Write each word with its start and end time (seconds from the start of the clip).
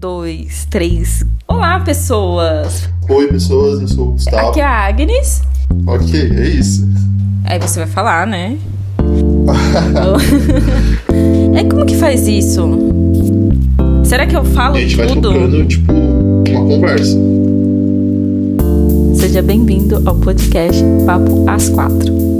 dois, 0.00 0.66
três. 0.70 1.26
Olá, 1.46 1.78
pessoas! 1.80 2.88
Oi, 3.06 3.26
pessoas, 3.26 3.82
eu 3.82 3.88
sou 3.88 4.08
o 4.08 4.12
Gustavo. 4.12 4.48
Aqui 4.48 4.60
é 4.60 4.64
a 4.64 4.86
Agnes. 4.86 5.42
Ok, 5.86 6.18
é 6.18 6.48
isso. 6.48 6.88
Aí 7.44 7.58
você 7.58 7.80
vai 7.80 7.88
falar, 7.88 8.26
né? 8.26 8.56
é 11.54 11.64
como 11.64 11.84
que 11.84 11.96
faz 11.96 12.26
isso? 12.26 12.66
Será 14.02 14.26
que 14.26 14.34
eu 14.34 14.42
falo 14.42 14.76
a 14.76 14.80
gente 14.80 14.96
vai 14.96 15.06
tudo? 15.06 15.34
tocando, 15.34 15.66
tipo, 15.66 15.92
uma 15.92 16.64
conversa. 16.64 17.18
Seja 19.16 19.42
bem-vindo 19.42 20.02
ao 20.08 20.14
podcast 20.14 20.82
Papo 21.04 21.44
às 21.46 21.68
Quatro. 21.68 22.39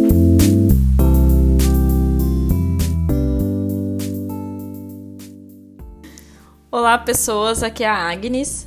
Olá, 6.91 6.99
pessoas. 6.99 7.63
Aqui 7.63 7.85
é 7.85 7.87
a 7.87 8.11
Agnes. 8.11 8.67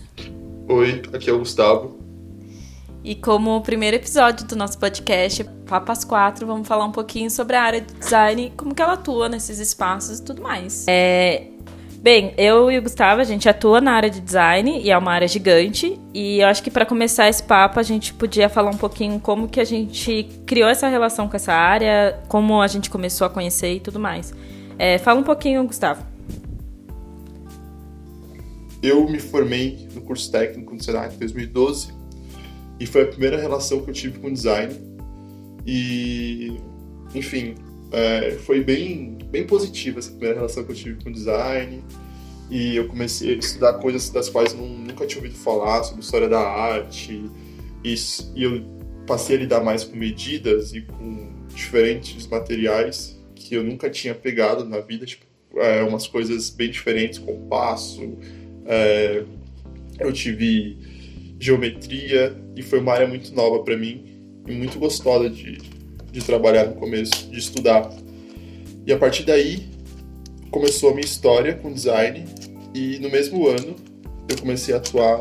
Oi, 0.70 1.02
aqui 1.12 1.30
é 1.30 1.34
o 1.34 1.40
Gustavo. 1.40 2.00
E 3.04 3.16
como 3.16 3.60
primeiro 3.60 3.98
episódio 3.98 4.48
do 4.48 4.56
nosso 4.56 4.80
podcast 4.80 5.46
às 5.70 6.06
Quatro, 6.06 6.48
vamos 6.48 6.66
falar 6.66 6.86
um 6.86 6.92
pouquinho 6.94 7.30
sobre 7.30 7.58
a 7.58 7.62
área 7.62 7.82
de 7.82 7.94
design, 7.96 8.54
como 8.56 8.74
que 8.74 8.82
ela 8.82 8.94
atua 8.94 9.28
nesses 9.28 9.60
espaços 9.60 10.20
e 10.20 10.24
tudo 10.24 10.42
mais. 10.42 10.86
É, 10.88 11.48
Bem, 11.98 12.34
eu 12.38 12.72
e 12.72 12.78
o 12.78 12.82
Gustavo, 12.82 13.20
a 13.20 13.26
gente 13.26 13.50
atua 13.50 13.82
na 13.82 13.92
área 13.92 14.10
de 14.10 14.22
design 14.22 14.80
e 14.82 14.90
é 14.90 14.98
uma 14.98 15.12
área 15.12 15.28
gigante. 15.28 16.00
E 16.14 16.40
eu 16.40 16.48
acho 16.48 16.64
que 16.64 16.72
para 16.72 16.86
começar 16.86 17.28
esse 17.28 17.44
papo, 17.44 17.78
a 17.78 17.84
gente 17.84 18.14
podia 18.14 18.48
falar 18.48 18.72
um 18.72 18.78
pouquinho 18.78 19.20
como 19.20 19.50
que 19.50 19.60
a 19.60 19.66
gente 19.66 20.30
criou 20.46 20.70
essa 20.70 20.88
relação 20.88 21.28
com 21.28 21.36
essa 21.36 21.52
área, 21.52 22.18
como 22.30 22.62
a 22.62 22.68
gente 22.68 22.90
começou 22.90 23.28
a 23.28 23.30
conhecer 23.30 23.74
e 23.74 23.80
tudo 23.82 24.00
mais. 24.00 24.34
É, 24.80 24.98
fala 24.98 25.20
um 25.20 25.24
pouquinho, 25.24 25.62
Gustavo. 25.68 26.13
Eu 28.84 29.10
me 29.10 29.18
formei 29.18 29.88
no 29.96 30.02
curso 30.02 30.30
técnico 30.30 30.76
do 30.76 30.84
Senac 30.84 31.16
em 31.16 31.20
2012 31.20 31.94
e 32.82 32.86
foi 32.86 33.04
a 33.04 33.08
primeira 33.08 33.40
relação 33.40 33.82
que 33.82 33.90
eu 33.90 33.94
tive 33.94 34.20
com 34.20 34.32
design. 34.32 34.76
E, 35.66 36.58
enfim, 37.16 37.56
é, 37.94 38.32
foi 38.32 38.62
bem, 38.62 39.18
bem 39.32 39.48
positiva 39.48 40.00
essa 40.00 40.10
primeira 40.10 40.36
relação 40.36 40.66
que 40.66 40.72
eu 40.72 40.76
tive 40.76 41.02
com 41.02 41.10
design. 41.10 41.82
E 42.50 42.76
eu 42.76 42.90
comecei 42.90 43.34
a 43.34 43.38
estudar 43.38 43.76
coisas 43.76 44.10
das 44.10 44.28
quais 44.28 44.54
nunca 44.54 45.08
tinha 45.08 45.24
ouvido 45.24 45.40
falar, 45.40 45.82
sobre 45.86 46.02
história 46.02 46.28
da 46.28 46.42
arte. 46.42 47.24
E, 47.86 47.96
e 48.36 48.44
eu 48.44 48.66
passei 49.08 49.38
a 49.38 49.40
lidar 49.40 49.64
mais 49.64 49.86
com 49.86 49.96
medidas 49.96 50.74
e 50.74 50.82
com 50.82 51.32
diferentes 51.56 52.28
materiais 52.28 53.18
que 53.34 53.56
eu 53.56 53.64
nunca 53.64 53.90
tinha 53.90 54.14
pegado 54.14 54.66
na 54.66 54.80
vida, 54.82 55.06
tipo, 55.06 55.26
é, 55.56 55.84
umas 55.84 56.06
coisas 56.06 56.50
bem 56.50 56.70
diferentes, 56.70 57.18
compasso. 57.18 58.18
É, 58.66 59.24
eu 60.00 60.12
tive 60.12 60.78
geometria 61.40 62.36
e 62.56 62.62
foi 62.62 62.80
uma 62.80 62.94
área 62.94 63.08
muito 63.08 63.34
nova 63.34 63.64
para 63.64 63.78
mim 63.78 64.06
e 64.48 64.52
muito 64.52 64.80
gostosa 64.80 65.30
de, 65.30 65.58
de 66.12 66.24
trabalhar 66.24 66.66
no 66.66 66.76
começo, 66.76 67.30
de 67.30 67.38
estudar. 67.38 67.90
E 68.86 68.92
a 68.92 68.98
partir 68.98 69.24
daí 69.24 69.64
começou 70.52 70.90
a 70.90 70.94
minha 70.94 71.06
história 71.06 71.54
com 71.56 71.72
design 71.72 72.26
e 72.74 73.00
no 73.00 73.10
mesmo 73.10 73.48
ano 73.48 73.76
eu 74.30 74.38
comecei 74.38 74.74
a 74.74 74.78
atuar 74.78 75.20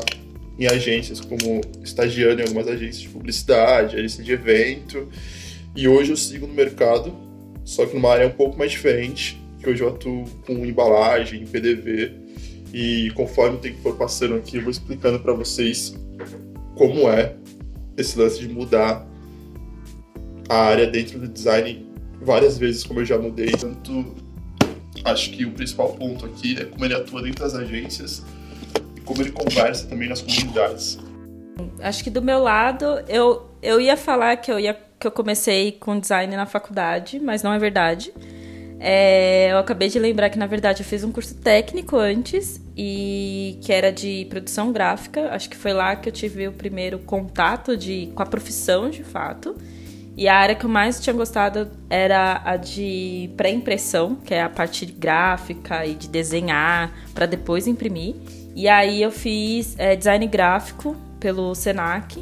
em 0.57 0.67
agências 0.67 1.19
como 1.19 1.61
estagiando 1.83 2.41
em 2.41 2.43
algumas 2.43 2.67
agências 2.67 3.01
de 3.01 3.09
publicidade, 3.09 3.95
agência 3.95 4.23
de 4.23 4.31
evento. 4.31 5.09
E 5.75 5.87
hoje 5.87 6.11
eu 6.11 6.17
sigo 6.17 6.45
no 6.45 6.53
mercado, 6.53 7.13
só 7.65 7.85
que 7.85 7.95
numa 7.95 8.11
área 8.11 8.27
um 8.27 8.31
pouco 8.31 8.57
mais 8.57 8.71
diferente, 8.71 9.41
que 9.59 9.69
hoje 9.69 9.81
eu 9.81 9.89
atuo 9.89 10.25
com 10.45 10.65
embalagem, 10.65 11.45
PDV. 11.45 12.22
E 12.73 13.11
conforme 13.11 13.57
o 13.57 13.59
tempo 13.59 13.77
for 13.81 13.95
passando 13.95 14.35
aqui, 14.35 14.57
eu 14.57 14.63
vou 14.63 14.71
explicando 14.71 15.19
para 15.19 15.31
vocês 15.33 15.95
como 16.75 17.07
é 17.07 17.35
esse 17.95 18.17
lance 18.17 18.39
de 18.39 18.49
mudar 18.49 19.07
a 20.49 20.55
área 20.55 20.87
dentro 20.87 21.19
do 21.19 21.27
design 21.27 21.87
várias 22.19 22.57
vezes, 22.57 22.83
como 22.83 23.01
eu 23.01 23.05
já 23.05 23.17
mudei. 23.17 23.51
Tanto 23.51 24.15
acho 25.05 25.31
que 25.31 25.45
o 25.45 25.51
principal 25.51 25.93
ponto 25.93 26.25
aqui 26.25 26.59
é 26.59 26.65
como 26.65 26.83
ele 26.83 26.95
atua 26.95 27.21
dentro 27.21 27.43
das 27.43 27.53
agências 27.53 28.23
e 28.95 29.01
como 29.01 29.21
ele 29.21 29.31
conversa 29.31 29.87
também 29.87 30.09
nas 30.09 30.21
comunidades. 30.21 30.97
Acho 31.79 32.03
que 32.03 32.09
do 32.09 32.21
meu 32.21 32.39
lado, 32.39 32.85
eu, 33.07 33.49
eu 33.61 33.79
ia 33.79 33.95
falar 33.95 34.37
que 34.37 34.51
eu, 34.51 34.59
ia, 34.59 34.73
que 34.99 35.05
eu 35.05 35.11
comecei 35.11 35.73
com 35.73 35.99
design 35.99 36.35
na 36.35 36.47
faculdade, 36.47 37.19
mas 37.19 37.43
não 37.43 37.53
é 37.53 37.59
verdade. 37.59 38.11
É, 38.85 39.49
eu 39.49 39.59
acabei 39.59 39.87
de 39.87 39.97
lembrar 39.97 40.29
que, 40.29 40.37
na 40.37 40.45
verdade, 40.45 40.81
eu 40.81 40.85
fiz 40.85 41.05
um 41.05 41.11
curso 41.11 41.35
técnico 41.35 41.95
antes 41.95 42.59
e 42.75 43.57
que 43.61 43.71
era 43.71 43.93
de 43.93 44.27
produção 44.29 44.73
gráfica. 44.73 45.29
Acho 45.33 45.49
que 45.49 45.55
foi 45.55 45.71
lá 45.71 45.95
que 45.95 46.09
eu 46.09 46.11
tive 46.11 46.49
o 46.49 46.51
primeiro 46.51 46.99
contato 46.99 47.77
de, 47.77 48.11
com 48.13 48.21
a 48.21 48.25
profissão, 48.25 48.89
de 48.89 49.01
fato. 49.01 49.55
E 50.17 50.27
a 50.27 50.35
área 50.35 50.53
que 50.53 50.65
eu 50.65 50.69
mais 50.69 50.99
tinha 50.99 51.13
gostado 51.13 51.71
era 51.89 52.41
a 52.43 52.57
de 52.57 53.29
pré-impressão, 53.37 54.15
que 54.15 54.33
é 54.33 54.43
a 54.43 54.49
parte 54.49 54.85
gráfica 54.85 55.85
e 55.85 55.95
de 55.95 56.09
desenhar 56.09 56.91
para 57.13 57.25
depois 57.25 57.67
imprimir. 57.67 58.15
E 58.53 58.67
aí 58.67 59.01
eu 59.01 59.11
fiz 59.11 59.75
é, 59.79 59.95
design 59.95 60.27
gráfico 60.27 60.93
pelo 61.21 61.55
Senac. 61.55 62.21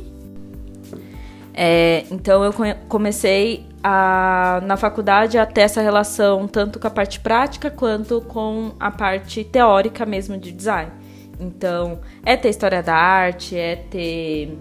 É, 1.56 2.06
então 2.12 2.44
eu 2.44 2.54
comecei 2.88 3.71
a, 3.84 4.62
na 4.66 4.78
faculdade 4.78 5.38
a 5.38 5.46
ter 5.46 5.62
essa 5.62 5.82
relação 5.82 6.48
tanto 6.48 6.80
com 6.80 6.88
a 6.88 6.92
parte 6.92 7.20
prática 7.20 7.70
quanto 7.70 8.22
com 8.22 8.74
a 8.80 8.92
parte 8.92 9.44
teórica 9.44 10.06
mesmo 10.06 10.38
de 10.38 10.52
design. 10.52 10.92
Então 11.40 12.00
é 12.24 12.38
ter 12.38 12.50
história 12.50 12.84
da 12.84 12.96
arte, 12.96 13.58
é 13.58 13.76
ter 13.76 14.58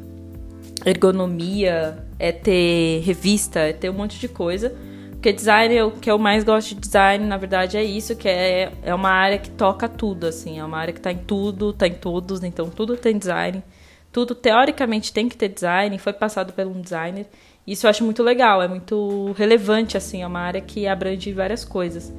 ergonomia, 0.85 1.99
é 2.19 2.33
ter 2.33 3.01
revista, 3.01 3.61
é 3.61 3.73
ter 3.73 3.91
um 3.91 3.95
monte 3.95 4.19
de 4.19 4.29
coisa. 4.29 4.75
Porque 5.13 5.35
design, 5.35 5.83
o 5.83 5.91
que 5.91 6.11
eu 6.11 6.19
mais 6.19 6.43
gosto 6.45 6.75
de 6.75 6.81
design, 6.81 7.27
na 7.27 7.37
verdade, 7.37 7.77
é 7.77 7.85
isso, 7.85 8.17
que 8.17 8.27
é, 8.27 8.73
é 8.83 8.95
uma 8.95 9.11
área 9.11 9.37
que 9.37 9.51
toca 9.51 9.87
tudo, 9.87 10.27
assim. 10.27 10.59
É 10.59 10.65
uma 10.65 10.79
área 10.79 10.95
que 10.95 11.01
tá 11.01 11.13
em 11.13 11.19
tudo, 11.19 11.75
tá 11.75 11.87
em 11.87 11.93
todos, 11.93 12.43
então 12.43 12.71
tudo 12.71 12.97
tem 12.97 13.19
design. 13.19 13.63
Tudo, 14.11 14.35
teoricamente, 14.35 15.13
tem 15.13 15.29
que 15.29 15.37
ter 15.37 15.49
design, 15.49 15.99
foi 15.99 16.15
passado 16.15 16.55
por 16.55 16.67
um 16.67 16.81
designer. 16.81 17.27
Isso 17.67 17.87
eu 17.87 17.91
acho 17.91 18.05
muito 18.05 18.23
legal, 18.23 18.63
é 18.63 18.69
muito 18.69 19.33
relevante, 19.37 19.97
assim, 19.97 20.23
é 20.23 20.27
uma 20.27 20.41
área 20.41 20.61
que 20.61 20.87
abrange 20.87 21.33
várias 21.33 21.65
coisas. 21.65 22.13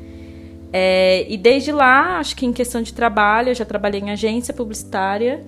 É, 0.72 1.26
e 1.30 1.38
desde 1.38 1.72
lá, 1.72 2.20
acho 2.20 2.36
que 2.36 2.46
em 2.46 2.54
questão 2.54 2.82
de 2.82 2.94
trabalho, 2.94 3.50
eu 3.50 3.56
já 3.56 3.66
trabalhei 3.66 4.00
em 4.00 4.12
agência 4.12 4.54
publicitária 4.54 5.44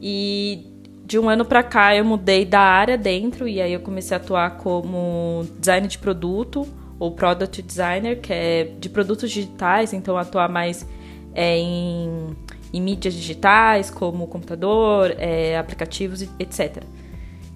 e 0.00 0.66
de 1.04 1.18
um 1.18 1.28
ano 1.28 1.44
para 1.44 1.62
cá 1.62 1.94
eu 1.94 2.04
mudei 2.04 2.44
da 2.44 2.60
área 2.60 2.96
dentro 2.96 3.46
e 3.46 3.60
aí 3.60 3.72
eu 3.72 3.80
comecei 3.80 4.16
a 4.16 4.20
atuar 4.20 4.56
como 4.56 5.46
designer 5.58 5.88
de 5.88 5.98
produto 5.98 6.66
ou 6.98 7.12
product 7.12 7.60
designer, 7.60 8.20
que 8.20 8.32
é 8.32 8.64
de 8.78 8.88
produtos 8.88 9.30
digitais, 9.30 9.92
então 9.92 10.16
atuar 10.16 10.48
mais 10.48 10.86
é, 11.34 11.58
em, 11.58 12.36
em, 12.72 12.80
mídias 12.80 13.14
digitais, 13.14 13.90
como 13.90 14.26
computador, 14.26 15.14
é, 15.18 15.58
aplicativos, 15.58 16.22
etc. 16.38 16.82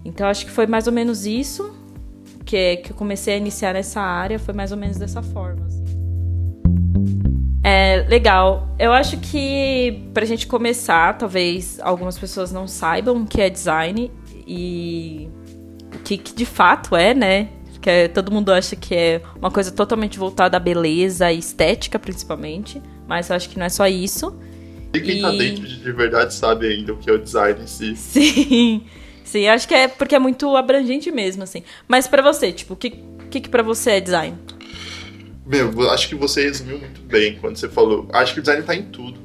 Então 0.05 0.27
acho 0.27 0.45
que 0.45 0.51
foi 0.51 0.67
mais 0.67 0.87
ou 0.87 0.93
menos 0.93 1.27
isso 1.27 1.75
que, 2.45 2.77
que 2.79 2.93
eu 2.93 2.97
comecei 2.97 3.35
a 3.35 3.37
iniciar 3.37 3.75
nessa 3.75 4.01
área, 4.01 4.39
foi 4.39 4.55
mais 4.55 4.73
ou 4.73 4.79
menos 4.79 4.97
dessa 4.97 5.23
forma. 5.23 5.67
Assim. 5.67 5.85
É, 7.63 8.07
legal. 8.09 8.75
Eu 8.79 8.93
acho 8.93 9.19
que 9.19 10.03
pra 10.15 10.25
gente 10.25 10.47
começar, 10.47 11.19
talvez 11.19 11.79
algumas 11.81 12.19
pessoas 12.19 12.51
não 12.51 12.67
saibam 12.67 13.23
o 13.23 13.27
que 13.27 13.43
é 13.43 13.51
design 13.51 14.11
e 14.47 15.29
que, 16.05 16.17
que 16.17 16.35
de 16.35 16.47
fato 16.47 16.97
é, 16.97 17.13
né? 17.13 17.51
Que 17.83 17.91
é, 17.91 18.09
todo 18.09 18.33
mundo 18.33 18.51
acha 18.51 18.75
que 18.75 18.95
é 18.95 19.23
uma 19.37 19.51
coisa 19.51 19.71
totalmente 19.71 20.19
voltada 20.19 20.57
à 20.57 20.61
beleza 20.61 21.31
e 21.31 21.39
estética, 21.39 21.99
principalmente. 21.99 22.81
Mas 23.07 23.29
eu 23.29 23.37
acho 23.37 23.51
que 23.51 23.59
não 23.59 23.67
é 23.67 23.69
só 23.69 23.87
isso. 23.87 24.35
E 24.95 25.01
quem 25.01 25.21
tá 25.21 25.33
e... 25.35 25.39
tá 25.39 25.45
dentro 25.45 25.67
de 25.67 25.93
verdade 25.93 26.33
sabe 26.33 26.67
ainda 26.67 26.95
o 26.95 26.97
que 26.97 27.11
é 27.11 27.13
o 27.13 27.19
design 27.19 27.61
em 27.61 27.67
si. 27.67 27.95
Sim. 27.97 28.85
Sim, 29.29 29.47
acho 29.47 29.69
que 29.69 29.75
é 29.75 29.87
porque 29.87 30.15
é 30.15 30.19
muito 30.19 30.57
abrangente 30.57 31.11
mesmo, 31.11 31.43
assim. 31.43 31.63
Mas 31.87 32.09
para 32.09 32.23
você, 32.23 32.51
tipo, 32.51 32.73
o 32.73 32.77
que, 32.77 32.99
que, 33.31 33.43
que 33.43 33.49
para 33.51 33.63
você 33.63 33.91
é 33.91 34.01
design? 34.01 34.39
Meu, 35.45 35.91
acho 35.91 36.09
que 36.09 36.15
você 36.15 36.45
resumiu 36.45 36.79
muito 36.79 37.03
bem 37.03 37.37
quando 37.37 37.59
você 37.59 37.69
falou. 37.69 38.09
Acho 38.11 38.33
que 38.33 38.41
o 38.41 38.43
design 38.43 38.63
tá 38.63 38.75
em 38.75 38.85
tudo. 38.85 39.21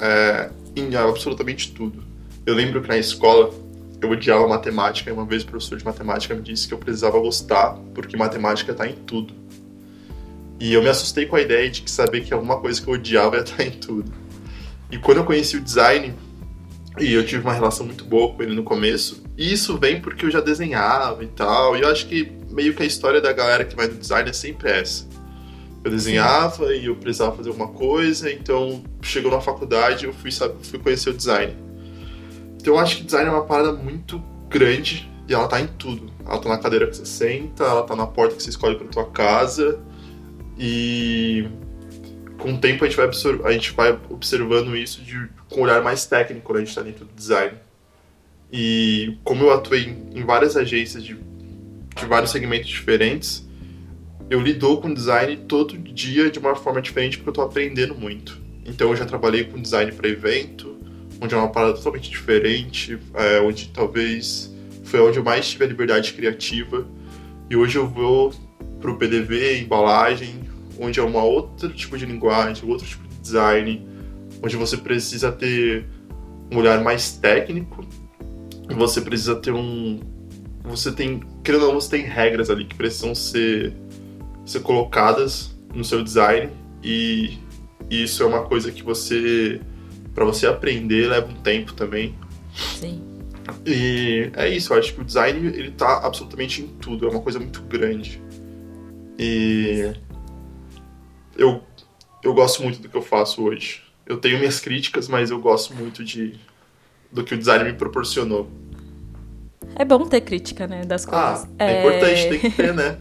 É, 0.00 0.48
em 0.74 0.96
absolutamente 0.96 1.72
tudo. 1.72 2.02
Eu 2.46 2.54
lembro 2.54 2.80
que 2.80 2.88
na 2.88 2.96
escola 2.96 3.52
eu 4.00 4.10
odiava 4.10 4.48
matemática 4.48 5.10
e 5.10 5.12
uma 5.12 5.26
vez 5.26 5.42
o 5.42 5.46
professor 5.46 5.76
de 5.76 5.84
matemática 5.84 6.34
me 6.34 6.40
disse 6.40 6.66
que 6.66 6.72
eu 6.72 6.78
precisava 6.78 7.18
gostar 7.18 7.76
porque 7.94 8.16
matemática 8.16 8.72
tá 8.72 8.88
em 8.88 8.94
tudo. 8.94 9.34
E 10.58 10.72
eu 10.72 10.82
me 10.82 10.88
assustei 10.88 11.26
com 11.26 11.36
a 11.36 11.42
ideia 11.42 11.70
de 11.70 11.82
que 11.82 11.90
saber 11.90 12.22
que 12.22 12.32
alguma 12.32 12.58
coisa 12.58 12.80
que 12.80 12.88
eu 12.88 12.94
odiava 12.94 13.36
ia 13.36 13.42
estar 13.42 13.56
tá 13.58 13.64
em 13.64 13.72
tudo. 13.72 14.10
E 14.90 14.96
quando 14.96 15.18
eu 15.18 15.24
conheci 15.24 15.58
o 15.58 15.60
design, 15.60 16.14
e 16.98 17.12
eu 17.12 17.24
tive 17.24 17.42
uma 17.42 17.52
relação 17.52 17.84
muito 17.84 18.04
boa 18.04 18.32
com 18.32 18.42
ele 18.42 18.54
no 18.54 18.62
começo, 18.62 19.22
e 19.36 19.52
isso 19.52 19.76
vem 19.78 20.00
porque 20.00 20.26
eu 20.26 20.30
já 20.30 20.40
desenhava 20.40 21.22
e 21.22 21.28
tal, 21.28 21.76
e 21.76 21.82
eu 21.82 21.88
acho 21.88 22.06
que 22.06 22.32
meio 22.50 22.74
que 22.74 22.82
a 22.82 22.86
história 22.86 23.20
da 23.20 23.32
galera 23.32 23.64
que 23.64 23.76
vai 23.76 23.86
no 23.86 23.94
design 23.94 24.30
é 24.30 24.32
sempre 24.32 24.70
essa 24.70 25.06
Eu 25.84 25.90
desenhava 25.90 26.68
Sim. 26.68 26.80
e 26.80 26.86
eu 26.86 26.96
precisava 26.96 27.36
fazer 27.36 27.50
alguma 27.50 27.68
coisa, 27.68 28.32
então 28.32 28.82
chegou 29.02 29.30
na 29.30 29.40
faculdade 29.40 30.06
eu 30.06 30.12
fui, 30.12 30.32
sabe, 30.32 30.54
fui 30.62 30.78
conhecer 30.78 31.10
o 31.10 31.14
design. 31.14 31.54
Então 32.56 32.74
eu 32.74 32.80
acho 32.80 32.96
que 32.96 33.04
design 33.04 33.28
é 33.28 33.32
uma 33.32 33.44
parada 33.44 33.72
muito 33.72 34.20
grande 34.48 35.08
e 35.28 35.34
ela 35.34 35.46
tá 35.46 35.60
em 35.60 35.66
tudo. 35.66 36.10
Ela 36.24 36.38
tá 36.38 36.48
na 36.48 36.58
cadeira 36.58 36.86
que 36.86 36.96
você 36.96 37.06
senta, 37.06 37.62
ela 37.62 37.82
tá 37.82 37.94
na 37.94 38.06
porta 38.06 38.34
que 38.34 38.42
você 38.42 38.50
escolhe 38.50 38.76
pra 38.76 38.88
tua 38.88 39.04
casa 39.04 39.78
e 40.58 41.46
com 42.38 42.54
o 42.54 42.58
tempo 42.58 42.84
a 42.84 42.88
gente 42.88 42.96
vai, 42.96 43.08
a 43.44 43.52
gente 43.52 43.72
vai 43.72 43.98
observando 44.10 44.76
isso 44.76 45.02
de, 45.02 45.28
com 45.48 45.60
um 45.60 45.64
olhar 45.64 45.82
mais 45.82 46.06
técnico 46.06 46.46
quando 46.46 46.58
a 46.58 46.64
gente 46.64 46.74
tá 46.74 46.82
dentro 46.82 47.04
do 47.04 47.14
design. 47.14 47.56
E 48.52 49.18
como 49.24 49.44
eu 49.44 49.52
atuei 49.52 49.84
em, 49.84 50.20
em 50.20 50.24
várias 50.24 50.56
agências 50.56 51.02
de, 51.02 51.14
de 51.14 52.06
vários 52.06 52.30
segmentos 52.30 52.68
diferentes, 52.68 53.46
eu 54.28 54.40
lido 54.40 54.76
com 54.78 54.92
design 54.92 55.36
todo 55.48 55.78
dia 55.78 56.30
de 56.30 56.38
uma 56.38 56.54
forma 56.54 56.82
diferente 56.82 57.16
porque 57.16 57.28
eu 57.28 57.32
estou 57.32 57.44
aprendendo 57.44 57.94
muito. 57.94 58.40
Então 58.64 58.90
eu 58.90 58.96
já 58.96 59.04
trabalhei 59.04 59.44
com 59.44 59.60
design 59.60 59.92
para 59.92 60.08
evento, 60.08 60.76
onde 61.20 61.34
é 61.34 61.38
uma 61.38 61.48
parada 61.48 61.74
totalmente 61.74 62.10
diferente, 62.10 62.98
é, 63.14 63.40
onde 63.40 63.68
talvez 63.68 64.52
foi 64.84 65.00
onde 65.00 65.18
eu 65.18 65.24
mais 65.24 65.48
tive 65.48 65.64
a 65.64 65.68
liberdade 65.68 66.12
criativa. 66.12 66.86
E 67.48 67.56
hoje 67.56 67.78
eu 67.78 67.86
vou 67.86 68.34
para 68.80 68.90
o 68.90 68.96
PDV, 68.96 69.60
embalagem, 69.60 70.40
onde 70.78 71.00
é 71.00 71.02
uma 71.02 71.22
outro 71.22 71.68
tipo 71.70 71.96
de 71.96 72.06
linguagem, 72.06 72.68
outro 72.68 72.86
tipo 72.86 73.06
de 73.08 73.16
design, 73.16 73.86
onde 74.42 74.56
você 74.56 74.76
precisa 74.76 75.32
ter 75.32 75.86
um 76.50 76.58
olhar 76.58 76.82
mais 76.82 77.12
técnico, 77.12 77.84
você 78.68 79.00
precisa 79.00 79.36
ter 79.36 79.52
um 79.52 80.00
você 80.64 80.90
tem, 80.90 81.20
querendo 81.44 81.62
ou 81.62 81.68
não, 81.68 81.80
você 81.80 81.90
tem 81.90 82.02
regras 82.02 82.50
ali 82.50 82.64
que 82.64 82.74
precisam 82.74 83.14
ser 83.14 83.72
ser 84.44 84.60
colocadas 84.60 85.56
no 85.74 85.84
seu 85.84 86.02
design 86.02 86.50
e 86.82 87.38
isso 87.90 88.22
é 88.22 88.26
uma 88.26 88.42
coisa 88.42 88.70
que 88.70 88.82
você 88.82 89.60
para 90.14 90.24
você 90.24 90.46
aprender 90.46 91.08
leva 91.08 91.26
um 91.28 91.34
tempo 91.34 91.72
também. 91.74 92.14
Sim. 92.54 93.02
E 93.64 94.30
é 94.34 94.48
isso, 94.48 94.72
eu 94.72 94.78
acho 94.78 94.94
que 94.94 95.00
o 95.00 95.04
design 95.04 95.46
ele 95.46 95.70
tá 95.70 95.98
absolutamente 96.04 96.62
em 96.62 96.66
tudo, 96.66 97.06
é 97.06 97.10
uma 97.10 97.20
coisa 97.20 97.38
muito 97.38 97.62
grande. 97.62 98.20
E 99.18 99.92
eu 101.38 101.62
eu 102.22 102.34
gosto 102.34 102.62
muito 102.62 102.80
do 102.80 102.88
que 102.88 102.96
eu 102.96 103.02
faço 103.02 103.42
hoje. 103.42 103.82
Eu 104.04 104.18
tenho 104.18 104.38
minhas 104.38 104.60
críticas, 104.60 105.08
mas 105.08 105.30
eu 105.30 105.40
gosto 105.40 105.74
muito 105.74 106.04
de 106.04 106.34
do 107.10 107.24
que 107.24 107.34
o 107.34 107.38
design 107.38 107.64
me 107.64 107.72
proporcionou. 107.72 108.50
É 109.74 109.84
bom 109.84 110.06
ter 110.06 110.20
crítica, 110.22 110.66
né, 110.66 110.84
das 110.84 111.04
coisas. 111.04 111.44
Ah, 111.44 111.48
é, 111.58 111.72
é 111.72 111.80
importante, 111.80 112.28
tem 112.28 112.38
que 112.38 112.50
ter, 112.50 112.74
né? 112.74 112.98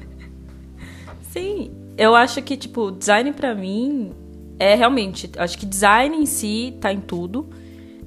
Sim, 1.31 1.71
eu 1.97 2.15
acho 2.15 2.41
que, 2.41 2.55
tipo, 2.55 2.91
design 2.91 3.31
para 3.33 3.53
mim 3.55 4.13
é 4.59 4.75
realmente. 4.75 5.29
Acho 5.38 5.57
que 5.57 5.65
design 5.65 6.15
em 6.15 6.25
si 6.25 6.77
tá 6.79 6.91
em 6.91 7.01
tudo. 7.01 7.49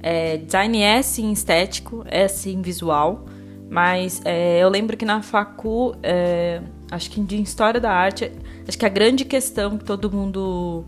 É, 0.01 0.37
design 0.37 0.81
é 0.81 1.01
sim 1.01 1.31
estético, 1.31 2.03
é 2.07 2.27
sim 2.27 2.61
visual. 2.61 3.25
Mas 3.69 4.21
é, 4.25 4.59
eu 4.59 4.69
lembro 4.69 4.97
que 4.97 5.05
na 5.05 5.21
facu, 5.21 5.95
é, 6.01 6.61
acho 6.89 7.11
que 7.11 7.21
de 7.21 7.41
História 7.41 7.79
da 7.79 7.91
Arte, 7.91 8.31
acho 8.69 8.77
que 8.77 8.85
a 8.85 8.89
grande 8.89 9.25
questão 9.25 9.77
que 9.77 9.83
todo 9.83 10.09
mundo, 10.09 10.85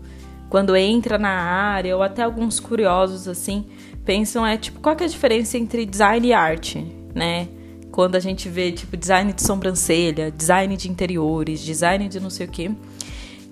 quando 0.48 0.74
entra 0.74 1.18
na 1.18 1.28
área, 1.28 1.94
ou 1.94 2.02
até 2.02 2.22
alguns 2.22 2.58
curiosos 2.58 3.28
assim, 3.28 3.66
pensam 4.04 4.46
é 4.46 4.56
tipo, 4.56 4.80
qual 4.80 4.96
é 4.98 5.04
a 5.04 5.08
diferença 5.08 5.58
entre 5.58 5.84
design 5.84 6.28
e 6.28 6.32
arte, 6.32 6.86
né? 7.14 7.48
quando 7.92 8.16
a 8.16 8.20
gente 8.20 8.48
vê 8.48 8.72
tipo 8.72 8.96
design 8.96 9.32
de 9.32 9.42
sobrancelha, 9.42 10.30
design 10.30 10.76
de 10.76 10.90
interiores, 10.90 11.60
design 11.60 12.08
de 12.08 12.18
não 12.18 12.30
sei 12.30 12.46
o 12.46 12.50
quê. 12.50 12.70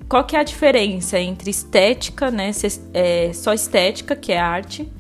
Qual 0.09 0.25
que 0.25 0.35
é 0.35 0.41
a 0.41 0.43
diferença 0.43 1.21
entre 1.21 1.51
estética, 1.51 2.31
né, 2.33 2.51
é, 2.93 3.33
só 3.33 3.53
estética, 3.53 4.17
que 4.17 4.33
é 4.33 4.41
arte, 4.41 4.91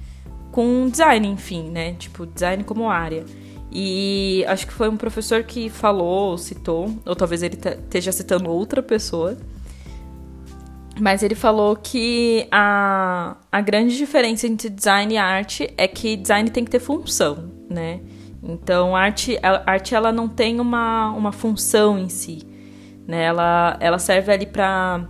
com 0.52 0.88
design, 0.88 1.26
enfim, 1.26 1.70
né, 1.70 1.94
tipo 1.94 2.26
design 2.26 2.62
como 2.62 2.88
área. 2.88 3.24
E 3.72 4.44
acho 4.48 4.66
que 4.66 4.72
foi 4.72 4.88
um 4.88 4.96
professor 4.96 5.44
que 5.44 5.70
falou, 5.70 6.36
citou, 6.36 6.92
ou 7.06 7.14
talvez 7.14 7.42
ele 7.42 7.56
esteja 7.56 8.10
citando 8.10 8.50
outra 8.50 8.82
pessoa, 8.82 9.36
mas 11.00 11.22
ele 11.22 11.34
falou 11.34 11.76
que 11.76 12.46
a, 12.50 13.36
a 13.50 13.60
grande 13.60 13.96
diferença 13.96 14.46
entre 14.46 14.68
design 14.68 15.14
e 15.14 15.16
arte 15.16 15.72
é 15.76 15.88
que 15.88 16.16
design 16.16 16.50
tem 16.50 16.64
que 16.64 16.70
ter 16.70 16.80
função, 16.80 17.50
né? 17.70 18.00
Então, 18.42 18.96
a 18.96 19.00
arte, 19.00 19.38
a 19.42 19.70
arte 19.70 19.94
ela 19.94 20.10
não 20.10 20.28
tem 20.28 20.60
uma, 20.60 21.10
uma 21.10 21.32
função 21.32 21.98
em 21.98 22.08
si. 22.08 22.46
Né? 23.06 23.24
Ela, 23.24 23.76
ela 23.80 23.98
serve 23.98 24.32
ali 24.32 24.46
para. 24.46 25.06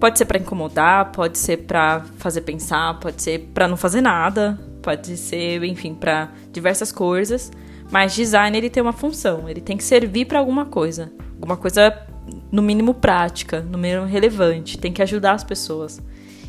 Pode 0.00 0.18
ser 0.18 0.26
para 0.26 0.38
incomodar, 0.38 1.12
pode 1.12 1.38
ser 1.38 1.58
para 1.58 2.04
fazer 2.18 2.42
pensar, 2.42 2.98
pode 3.00 3.22
ser 3.22 3.50
para 3.54 3.66
não 3.66 3.76
fazer 3.76 4.02
nada, 4.02 4.58
pode 4.82 5.16
ser, 5.16 5.62
enfim, 5.64 5.94
para 5.94 6.30
diversas 6.52 6.92
coisas. 6.92 7.50
Mas 7.90 8.14
design 8.14 8.56
ele 8.56 8.70
tem 8.70 8.82
uma 8.82 8.92
função, 8.92 9.48
ele 9.48 9.60
tem 9.60 9.76
que 9.76 9.84
servir 9.84 10.26
para 10.26 10.38
alguma 10.38 10.66
coisa, 10.66 11.12
alguma 11.34 11.56
coisa 11.56 12.06
no 12.50 12.62
mínimo 12.62 12.94
prática, 12.94 13.60
no 13.60 13.78
mínimo 13.78 14.06
relevante, 14.06 14.78
tem 14.78 14.92
que 14.92 15.02
ajudar 15.02 15.32
as 15.32 15.44
pessoas. 15.44 16.02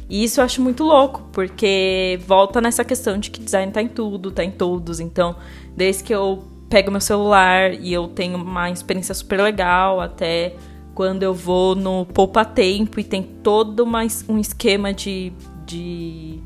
E 0.09 0.23
isso 0.23 0.39
eu 0.39 0.45
acho 0.45 0.61
muito 0.61 0.83
louco, 0.83 1.27
porque 1.31 2.19
volta 2.25 2.61
nessa 2.61 2.83
questão 2.83 3.17
de 3.17 3.29
que 3.29 3.41
design 3.41 3.71
tá 3.71 3.81
em 3.81 3.87
tudo, 3.87 4.31
tá 4.31 4.43
em 4.43 4.51
todos. 4.51 4.99
Então, 4.99 5.35
desde 5.75 6.03
que 6.03 6.15
eu 6.15 6.43
pego 6.69 6.91
meu 6.91 7.01
celular 7.01 7.73
e 7.73 7.91
eu 7.93 8.07
tenho 8.07 8.37
uma 8.37 8.69
experiência 8.69 9.13
super 9.13 9.41
legal, 9.41 9.99
até 9.99 10.55
quando 10.95 11.23
eu 11.23 11.33
vou 11.33 11.75
no 11.75 12.05
Poupa 12.05 12.45
Tempo 12.45 12.99
e 12.99 13.03
tem 13.03 13.21
todo 13.21 13.81
uma, 13.81 14.01
um 14.27 14.39
esquema 14.39 14.93
de, 14.93 15.33
de 15.65 16.39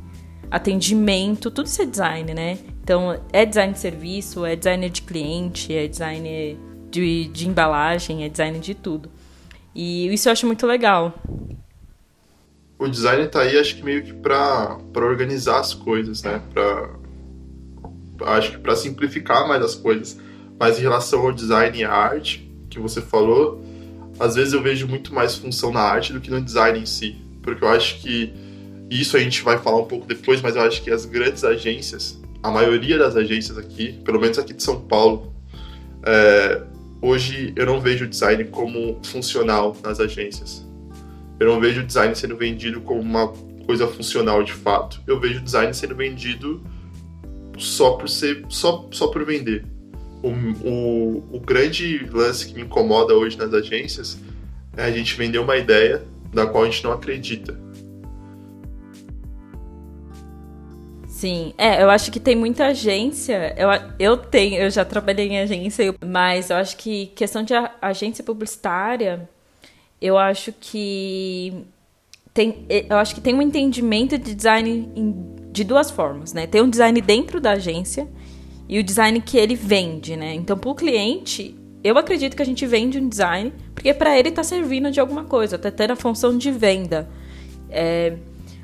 atendimento, 0.49 1.51
tudo 1.51 1.67
isso 1.67 1.81
é 1.81 1.85
design, 1.85 2.33
né? 2.33 2.57
Então, 2.83 3.19
é 3.31 3.45
design 3.45 3.74
de 3.74 3.80
serviço, 3.80 4.45
é 4.45 4.56
design 4.56 4.89
de 4.89 5.01
cliente, 5.01 5.74
é 5.74 5.88
design 5.88 6.57
de, 6.89 7.28
de 7.28 7.48
embalagem, 7.48 8.24
é 8.24 8.30
design 8.30 8.60
de 8.60 8.74
tudo. 8.74 9.10
E 9.74 10.12
isso 10.13 10.28
eu 10.28 10.33
acho 10.33 10.45
muito 10.45 10.66
legal 10.68 11.13
o 12.81 12.89
design 12.89 13.28
tá 13.28 13.42
aí, 13.42 13.60
acho 13.60 13.75
que 13.75 13.83
meio 13.83 14.01
que 14.01 14.12
para 14.12 14.80
organizar 14.95 15.60
as 15.60 15.72
coisas, 15.72 16.24
né? 16.24 16.42
Pra, 16.51 16.89
acho 18.36 18.54
que 18.54 18.57
para 18.57 18.75
simplificar 18.75 19.48
mais 19.48 19.63
as 19.63 19.75
coisas. 19.75 20.19
Mas 20.60 20.80
em 20.80 20.81
relação 20.81 21.22
ao 21.22 21.31
design 21.31 21.77
e 21.77 21.84
à 21.84 21.92
arte, 21.92 22.51
que 22.72 22.80
você 22.80 23.00
falou, 23.00 23.63
às 24.19 24.34
vezes 24.34 24.54
eu 24.54 24.63
vejo 24.63 24.88
muito 24.88 25.13
mais 25.13 25.36
função 25.36 25.72
na 25.72 25.81
arte 25.81 26.12
do 26.12 26.19
que 26.19 26.31
no 26.31 26.42
design 26.42 26.80
em 26.80 26.86
si. 26.88 27.18
Porque 27.44 27.63
eu 27.63 27.69
acho 27.69 28.01
que 28.01 28.34
isso 28.89 29.16
a 29.16 29.19
gente 29.19 29.44
vai 29.44 29.60
falar 29.60 29.77
um 29.77 29.86
pouco 29.86 30.07
depois, 30.07 30.42
mas 30.42 30.56
eu 30.56 30.63
acho 30.63 30.81
que 30.81 30.89
as 30.89 31.06
grandes 31.06 31.44
agências, 31.44 32.19
a 32.43 32.49
maioria 32.49 32.97
das 32.97 33.15
agências 33.15 33.57
aqui, 33.57 33.93
pelo 34.03 34.19
menos 34.19 34.39
aqui 34.39 34.53
de 34.53 34.63
São 34.63 34.81
Paulo, 34.81 35.33
é, 36.03 36.62
hoje 37.01 37.53
eu 37.55 37.65
não 37.65 37.79
vejo 37.79 38.05
o 38.05 38.07
design 38.07 38.43
como 38.45 39.00
funcional 39.03 39.75
nas 39.83 40.00
agências. 40.00 40.65
Eu 41.39 41.48
não 41.48 41.60
vejo 41.60 41.81
o 41.81 41.83
design 41.83 42.15
sendo 42.15 42.36
vendido 42.36 42.81
como 42.81 43.01
uma 43.01 43.27
coisa 43.65 43.88
funcional 43.88 44.43
de 44.43 44.53
fato. 44.53 45.01
Eu 45.07 45.19
vejo 45.19 45.39
o 45.39 45.43
design 45.43 45.74
sendo 45.74 45.95
vendido 45.95 46.62
só 47.57 47.91
por 47.93 48.10
ser 48.10 48.43
só, 48.50 48.88
só 48.91 49.07
por 49.07 49.24
vender. 49.25 49.65
O, 50.24 50.29
o, 50.29 51.38
o 51.38 51.39
grande 51.39 52.07
lance 52.12 52.48
que 52.48 52.53
me 52.53 52.62
incomoda 52.62 53.13
hoje 53.13 53.38
nas 53.38 53.53
agências 53.53 54.19
é 54.77 54.83
a 54.83 54.91
gente 54.91 55.15
vender 55.15 55.39
uma 55.39 55.57
ideia 55.57 56.03
da 56.33 56.45
qual 56.45 56.63
a 56.63 56.69
gente 56.69 56.83
não 56.83 56.91
acredita. 56.91 57.60
Sim, 61.22 61.54
é, 61.56 61.84
eu 61.84 61.90
acho 61.92 62.12
que 62.12 62.20
tem 62.20 62.36
muita 62.36 62.66
agência. 62.66 63.54
Eu, 63.56 63.70
eu 64.00 64.18
tenho, 64.18 64.56
eu 64.60 64.72
já 64.72 64.84
trabalhei 64.84 65.28
em 65.28 65.40
agência, 65.40 65.94
mas 66.04 66.50
eu 66.50 66.56
acho 66.58 66.75
que 66.78 67.08
questão 67.16 67.44
de 67.44 67.54
agência 67.80 68.24
publicitária 68.24 69.30
eu 70.01 70.18
acho 70.18 70.51
que 70.60 71.63
tem, 72.34 72.66
eu 72.90 72.98
acho 72.98 73.13
que 73.13 73.22
tem 73.22 73.36
um 73.36 73.42
entendimento 73.42 74.18
de 74.18 74.34
design 74.34 74.90
de 75.51 75.63
duas 75.63 75.92
formas, 75.92 76.34
né? 76.34 76.48
Tem 76.48 76.60
um 76.60 76.70
design 76.70 77.00
dentro 77.01 77.40
da 77.40 77.51
agência 77.51 78.08
e 78.68 78.80
o 78.80 78.84
design 78.84 79.22
que 79.22 79.38
ele 79.38 79.54
vende, 79.54 80.16
né? 80.16 80.34
Então, 80.34 80.58
para 80.58 80.72
o 80.72 80.74
cliente, 80.74 81.56
eu 81.84 82.00
acredito 82.00 82.36
que 82.36 82.42
a 82.42 82.46
gente 82.46 82.66
vende 82.66 82.98
um 82.98 83.08
design 83.08 83.54
porque 83.75 83.94
para 83.94 84.18
ele 84.18 84.30
está 84.30 84.44
servindo 84.44 84.90
de 84.90 85.00
alguma 85.00 85.25
coisa, 85.25 85.56
até 85.56 85.70
ter 85.70 85.92
a 85.92 85.96
função 85.96 86.36
de 86.36 86.50
venda. 86.50 87.08
É, 87.70 88.18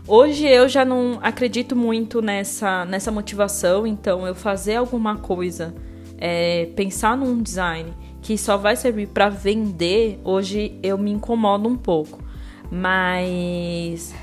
hoje 0.07 0.47
eu 0.47 0.69
já 0.69 0.85
não 0.85 1.19
acredito 1.21 1.75
muito 1.75 2.21
nessa, 2.21 2.85
nessa 2.85 3.11
motivação, 3.11 3.85
então 3.85 4.25
eu 4.25 4.33
fazer 4.33 4.75
alguma 4.75 5.17
coisa, 5.17 5.75
é, 6.17 6.67
pensar 6.75 7.17
num 7.17 7.41
design 7.41 7.93
que 8.21 8.37
só 8.37 8.57
vai 8.57 8.75
servir 8.75 9.07
para 9.07 9.29
vender, 9.29 10.19
hoje 10.23 10.77
eu 10.81 10.97
me 10.97 11.11
incomodo 11.11 11.69
um 11.69 11.77
pouco. 11.77 12.23
Mas 12.69 14.13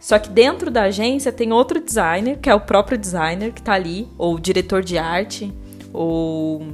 só 0.00 0.18
que 0.18 0.28
dentro 0.28 0.70
da 0.70 0.84
agência 0.84 1.30
tem 1.30 1.52
outro 1.52 1.80
designer, 1.80 2.38
que 2.38 2.50
é 2.50 2.54
o 2.54 2.60
próprio 2.60 2.98
designer 2.98 3.52
que 3.52 3.60
está 3.60 3.74
ali, 3.74 4.08
ou 4.18 4.38
diretor 4.38 4.82
de 4.82 4.98
arte, 4.98 5.52
ou 5.92 6.66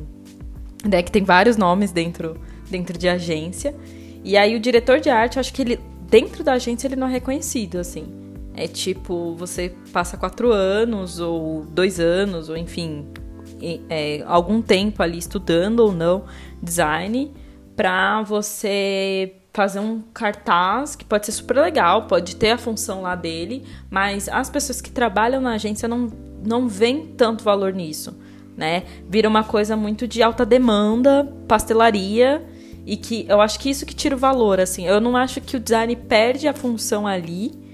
né, 0.82 1.02
que 1.02 1.12
tem 1.12 1.24
vários 1.24 1.56
nomes 1.56 1.92
dentro 1.92 2.40
dentro 2.70 2.96
de 2.96 3.08
agência. 3.08 3.74
E 4.24 4.36
aí 4.36 4.56
o 4.56 4.60
diretor 4.60 5.00
de 5.00 5.10
arte, 5.10 5.38
acho 5.38 5.52
que 5.52 5.62
ele 5.62 5.80
dentro 6.08 6.42
da 6.42 6.54
agência 6.54 6.86
ele 6.86 6.96
não 6.96 7.06
é 7.06 7.10
reconhecido, 7.10 7.78
assim. 7.78 8.06
É 8.58 8.66
tipo, 8.66 9.36
você 9.36 9.72
passa 9.92 10.16
quatro 10.16 10.52
anos, 10.52 11.20
ou 11.20 11.64
dois 11.64 12.00
anos, 12.00 12.48
ou 12.48 12.56
enfim, 12.56 13.06
é, 13.88 14.24
algum 14.26 14.60
tempo 14.60 15.00
ali 15.00 15.16
estudando 15.16 15.78
ou 15.80 15.92
não 15.92 16.24
design, 16.60 17.32
pra 17.76 18.20
você 18.22 19.32
fazer 19.52 19.78
um 19.78 20.00
cartaz 20.12 20.96
que 20.96 21.04
pode 21.04 21.26
ser 21.26 21.32
super 21.32 21.60
legal, 21.60 22.08
pode 22.08 22.34
ter 22.34 22.50
a 22.50 22.58
função 22.58 23.02
lá 23.02 23.14
dele, 23.14 23.64
mas 23.88 24.28
as 24.28 24.50
pessoas 24.50 24.80
que 24.80 24.90
trabalham 24.90 25.40
na 25.40 25.52
agência 25.52 25.86
não, 25.86 26.08
não 26.44 26.66
veem 26.66 27.06
tanto 27.16 27.44
valor 27.44 27.72
nisso, 27.72 28.16
né? 28.56 28.82
Vira 29.08 29.28
uma 29.28 29.44
coisa 29.44 29.76
muito 29.76 30.08
de 30.08 30.20
alta 30.20 30.44
demanda, 30.44 31.32
pastelaria, 31.46 32.44
e 32.84 32.96
que 32.96 33.24
eu 33.28 33.40
acho 33.40 33.60
que 33.60 33.70
isso 33.70 33.86
que 33.86 33.94
tira 33.94 34.16
o 34.16 34.18
valor, 34.18 34.58
assim. 34.58 34.86
Eu 34.86 35.00
não 35.00 35.16
acho 35.16 35.40
que 35.40 35.56
o 35.56 35.60
design 35.60 35.94
perde 35.94 36.48
a 36.48 36.52
função 36.52 37.06
ali, 37.06 37.67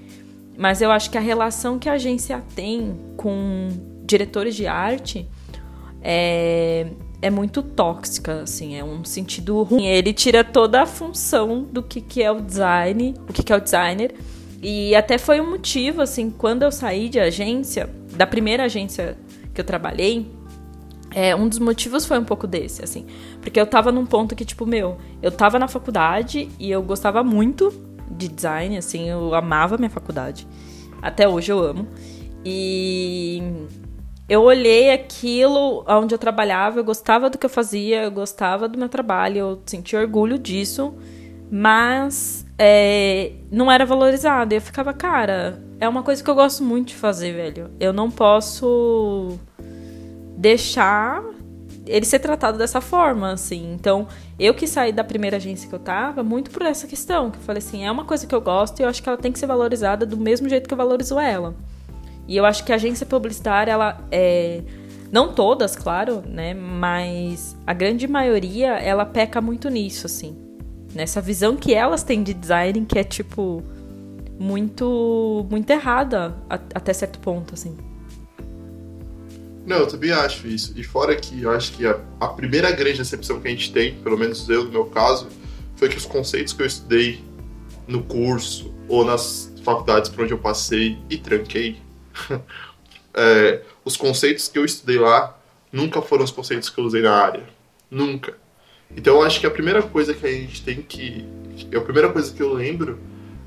mas 0.57 0.81
eu 0.81 0.91
acho 0.91 1.09
que 1.09 1.17
a 1.17 1.21
relação 1.21 1.77
que 1.77 1.89
a 1.89 1.93
agência 1.93 2.43
tem 2.55 2.95
com 3.17 3.69
diretores 4.05 4.55
de 4.55 4.67
arte 4.67 5.27
é, 6.01 6.87
é 7.21 7.29
muito 7.29 7.61
tóxica, 7.61 8.43
assim, 8.43 8.75
é 8.77 8.83
um 8.83 9.03
sentido 9.03 9.63
ruim. 9.63 9.85
Ele 9.85 10.13
tira 10.13 10.43
toda 10.43 10.83
a 10.83 10.85
função 10.85 11.63
do 11.63 11.81
que, 11.81 11.99
que 11.99 12.21
é 12.21 12.31
o 12.31 12.39
design, 12.39 13.15
o 13.27 13.33
que, 13.33 13.43
que 13.43 13.51
é 13.51 13.55
o 13.55 13.61
designer. 13.61 14.13
E 14.61 14.95
até 14.95 15.17
foi 15.17 15.41
um 15.41 15.49
motivo, 15.49 16.01
assim, 16.01 16.29
quando 16.29 16.63
eu 16.63 16.71
saí 16.71 17.09
de 17.09 17.19
agência, 17.19 17.89
da 18.15 18.25
primeira 18.25 18.63
agência 18.65 19.17
que 19.53 19.59
eu 19.59 19.65
trabalhei, 19.65 20.31
é, 21.13 21.35
um 21.35 21.47
dos 21.47 21.59
motivos 21.59 22.05
foi 22.05 22.19
um 22.19 22.23
pouco 22.23 22.45
desse, 22.45 22.83
assim. 22.83 23.05
Porque 23.41 23.59
eu 23.59 23.65
tava 23.65 23.91
num 23.91 24.05
ponto 24.05 24.35
que, 24.35 24.43
tipo, 24.45 24.65
meu, 24.65 24.97
eu 25.21 25.31
tava 25.31 25.57
na 25.57 25.67
faculdade 25.67 26.49
e 26.59 26.69
eu 26.69 26.83
gostava 26.83 27.23
muito 27.23 27.73
de 28.09 28.27
design, 28.27 28.77
assim, 28.77 29.09
eu 29.09 29.33
amava 29.33 29.77
minha 29.77 29.89
faculdade. 29.89 30.47
Até 31.01 31.27
hoje 31.27 31.51
eu 31.51 31.59
amo. 31.59 31.87
E 32.43 33.41
eu 34.27 34.41
olhei 34.41 34.91
aquilo 34.91 35.83
onde 35.87 36.13
eu 36.13 36.19
trabalhava, 36.19 36.79
eu 36.79 36.83
gostava 36.83 37.29
do 37.29 37.37
que 37.37 37.45
eu 37.45 37.49
fazia, 37.49 38.03
eu 38.03 38.11
gostava 38.11 38.67
do 38.67 38.77
meu 38.77 38.89
trabalho, 38.89 39.37
eu 39.37 39.61
sentia 39.65 39.99
orgulho 39.99 40.37
disso, 40.39 40.93
mas 41.51 42.45
é, 42.57 43.33
não 43.51 43.71
era 43.71 43.85
valorizado. 43.85 44.53
E 44.53 44.57
eu 44.57 44.61
ficava, 44.61 44.93
cara, 44.93 45.61
é 45.79 45.87
uma 45.87 46.03
coisa 46.03 46.23
que 46.23 46.29
eu 46.29 46.35
gosto 46.35 46.63
muito 46.63 46.89
de 46.89 46.95
fazer, 46.95 47.33
velho. 47.33 47.71
Eu 47.79 47.93
não 47.93 48.09
posso 48.09 49.37
deixar 50.37 51.23
ele 51.85 52.05
ser 52.05 52.19
tratado 52.19 52.57
dessa 52.57 52.81
forma, 52.81 53.31
assim. 53.31 53.73
Então, 53.73 54.07
eu 54.39 54.53
que 54.53 54.67
saí 54.67 54.91
da 54.91 55.03
primeira 55.03 55.37
agência 55.37 55.69
que 55.69 55.75
eu 55.75 55.79
tava, 55.79 56.23
muito 56.23 56.51
por 56.51 56.63
essa 56.63 56.87
questão, 56.87 57.29
que 57.29 57.37
eu 57.37 57.41
falei 57.41 57.59
assim, 57.59 57.85
é 57.85 57.91
uma 57.91 58.05
coisa 58.05 58.25
que 58.25 58.33
eu 58.33 58.41
gosto 58.41 58.79
e 58.79 58.83
eu 58.83 58.89
acho 58.89 59.01
que 59.01 59.09
ela 59.09 59.17
tem 59.17 59.31
que 59.31 59.39
ser 59.39 59.45
valorizada 59.45 60.05
do 60.05 60.17
mesmo 60.17 60.49
jeito 60.49 60.67
que 60.67 60.73
eu 60.73 60.77
valorizo 60.77 61.19
ela. 61.19 61.55
E 62.27 62.35
eu 62.35 62.45
acho 62.45 62.63
que 62.63 62.71
a 62.71 62.75
agência 62.75 63.05
publicitária, 63.05 63.71
ela 63.71 64.03
é. 64.11 64.61
Não 65.11 65.31
todas, 65.31 65.75
claro, 65.75 66.23
né? 66.27 66.53
Mas 66.53 67.55
a 67.65 67.73
grande 67.73 68.07
maioria, 68.07 68.71
ela 68.79 69.05
peca 69.05 69.39
muito 69.39 69.69
nisso, 69.69 70.07
assim. 70.07 70.35
Nessa 70.93 71.21
visão 71.21 71.55
que 71.55 71.73
elas 71.73 72.03
têm 72.03 72.23
de 72.23 72.33
design, 72.33 72.83
que 72.85 72.97
é, 72.97 73.03
tipo, 73.03 73.61
muito, 74.39 75.45
muito 75.49 75.69
errada 75.69 76.35
até 76.49 76.91
certo 76.91 77.19
ponto, 77.19 77.53
assim. 77.53 77.77
Não, 79.65 79.77
eu 79.77 79.87
também 79.87 80.11
acho 80.11 80.47
isso. 80.47 80.73
E 80.75 80.83
fora 80.83 81.15
que 81.15 81.41
eu 81.41 81.49
acho 81.49 81.71
que 81.73 81.85
a, 81.85 81.99
a 82.19 82.27
primeira 82.27 82.71
grande 82.71 82.99
decepção 82.99 83.41
que 83.41 83.47
a 83.47 83.51
gente 83.51 83.71
tem, 83.71 83.95
pelo 83.95 84.17
menos 84.17 84.47
eu 84.47 84.65
no 84.65 84.71
meu 84.71 84.85
caso, 84.85 85.27
foi 85.75 85.89
que 85.89 85.97
os 85.97 86.05
conceitos 86.05 86.53
que 86.53 86.61
eu 86.61 86.65
estudei 86.67 87.23
no 87.87 88.03
curso 88.03 88.73
ou 88.87 89.03
nas 89.03 89.51
faculdades 89.63 90.09
por 90.09 90.23
onde 90.23 90.33
eu 90.33 90.37
passei 90.37 90.97
e 91.09 91.17
tranquei, 91.17 91.77
é, 93.13 93.61
os 93.83 93.97
conceitos 93.97 94.47
que 94.47 94.59
eu 94.59 94.65
estudei 94.65 94.99
lá 94.99 95.37
nunca 95.71 96.01
foram 96.01 96.23
os 96.23 96.31
conceitos 96.31 96.69
que 96.69 96.79
eu 96.79 96.85
usei 96.85 97.01
na 97.01 97.13
área. 97.13 97.43
Nunca. 97.89 98.37
Então 98.95 99.15
eu 99.15 99.23
acho 99.23 99.39
que 99.39 99.47
a 99.47 99.51
primeira 99.51 99.81
coisa 99.81 100.13
que 100.13 100.25
a 100.25 100.31
gente 100.31 100.63
tem 100.63 100.81
que. 100.81 101.25
A 101.75 101.81
primeira 101.81 102.09
coisa 102.09 102.31
que 102.31 102.41
eu 102.41 102.53
lembro 102.53 102.99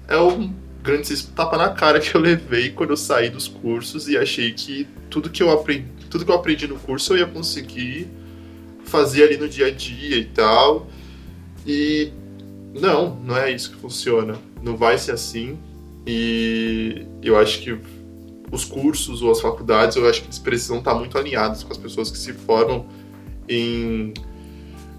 é 0.09 0.17
o 0.17 0.51
grande 0.83 1.27
tapa 1.29 1.57
na 1.57 1.71
cara 1.71 2.01
que 2.01 2.15
eu 2.15 2.21
levei 2.21 2.71
quando 2.71 2.91
eu 2.91 2.97
saí 2.97 3.29
dos 3.29 3.47
cursos 3.47 4.09
e 4.09 4.17
achei 4.17 4.53
que 4.53 4.87
tudo 5.11 5.29
que 5.29 5.43
eu 5.43 5.51
aprendi, 5.51 5.87
tudo 6.09 6.25
que 6.25 6.31
eu 6.31 6.35
aprendi 6.35 6.67
no 6.67 6.79
curso 6.79 7.13
eu 7.13 7.19
ia 7.19 7.27
conseguir 7.27 8.09
fazer 8.85 9.25
ali 9.25 9.37
no 9.37 9.49
dia 9.49 9.67
a 9.67 9.71
dia 9.71 10.17
e 10.17 10.25
tal. 10.25 10.87
E 11.67 12.13
não, 12.75 13.17
não 13.17 13.37
é 13.37 13.51
isso 13.51 13.71
que 13.71 13.77
funciona. 13.77 14.39
Não 14.63 14.77
vai 14.77 14.99
ser 14.99 15.13
assim. 15.13 15.59
E 16.07 17.07
eu 17.23 17.39
acho 17.39 17.61
que 17.61 17.79
os 18.51 18.65
cursos 18.65 19.23
ou 19.23 19.31
as 19.31 19.41
faculdades, 19.41 19.97
eu 19.97 20.09
acho 20.09 20.23
que 20.23 20.27
eles 20.27 20.39
precisam 20.39 20.79
estar 20.79 20.95
muito 20.95 21.19
alinhados 21.19 21.63
com 21.63 21.71
as 21.71 21.79
pessoas 21.79 22.11
que 22.11 22.17
se 22.17 22.33
formam 22.33 22.87
em, 23.49 24.15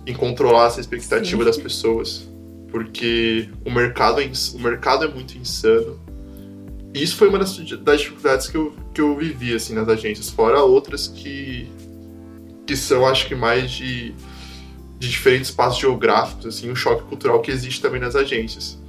em 0.05 0.13
controlar 0.13 0.67
essa 0.67 0.79
expectativa 0.79 1.39
Sim. 1.39 1.45
das 1.45 1.57
pessoas. 1.57 2.29
Porque 2.71 3.49
o 3.65 3.71
mercado, 3.71 4.21
é, 4.21 4.29
o 4.53 4.59
mercado 4.59 5.05
é 5.05 5.07
muito 5.07 5.35
insano. 5.37 5.99
E 6.93 7.03
isso 7.03 7.15
foi 7.15 7.29
uma 7.29 7.39
das, 7.39 7.55
das 7.58 8.01
dificuldades 8.01 8.48
que 8.48 8.58
eu, 8.58 8.74
que 8.93 9.01
eu 9.01 9.15
vivi 9.15 9.53
assim, 9.53 9.74
nas 9.74 9.88
agências, 9.88 10.29
fora 10.29 10.62
outras 10.62 11.08
que, 11.08 11.69
que 12.65 12.75
são, 12.75 13.05
acho 13.05 13.27
que, 13.27 13.36
mais 13.36 13.72
de, 13.72 14.13
de 14.98 15.10
diferentes 15.10 15.50
espaços 15.50 15.79
geográficos, 15.79 16.46
assim, 16.46 16.72
um 16.72 16.75
choque 16.75 17.03
cultural 17.03 17.41
que 17.41 17.51
existe 17.51 17.81
também 17.81 18.01
nas 18.01 18.15
agências. 18.15 18.79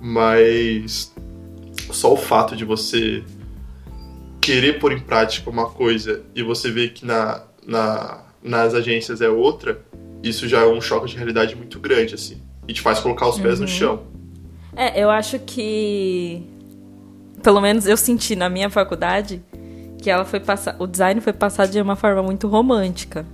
Mas 0.00 1.12
só 1.90 2.12
o 2.12 2.16
fato 2.16 2.54
de 2.54 2.64
você 2.64 3.24
querer 4.40 4.78
pôr 4.78 4.92
em 4.92 5.00
prática 5.00 5.50
uma 5.50 5.68
coisa 5.68 6.22
e 6.34 6.42
você 6.42 6.70
vê 6.70 6.88
que 6.88 7.04
na, 7.04 7.42
na, 7.66 8.22
nas 8.42 8.72
agências 8.74 9.20
é 9.20 9.28
outra, 9.28 9.84
isso 10.22 10.48
já 10.48 10.60
é 10.62 10.66
um 10.66 10.80
choque 10.80 11.08
de 11.08 11.16
realidade 11.16 11.54
muito 11.54 11.78
grande, 11.78 12.14
assim. 12.14 12.40
E 12.66 12.72
te 12.72 12.80
faz 12.80 12.98
colocar 12.98 13.28
os 13.28 13.38
pés 13.38 13.54
uhum. 13.54 13.66
no 13.66 13.68
chão. 13.68 14.02
É, 14.76 15.02
eu 15.02 15.10
acho 15.10 15.38
que. 15.40 16.42
Pelo 17.42 17.60
menos 17.60 17.86
eu 17.86 17.96
senti 17.96 18.34
na 18.34 18.48
minha 18.48 18.68
faculdade 18.68 19.42
que 20.00 20.10
ela 20.10 20.24
foi 20.24 20.40
passar. 20.40 20.76
O 20.78 20.86
design 20.86 21.20
foi 21.20 21.32
passado 21.32 21.70
de 21.70 21.80
uma 21.80 21.96
forma 21.96 22.22
muito 22.22 22.48
romântica. 22.48 23.26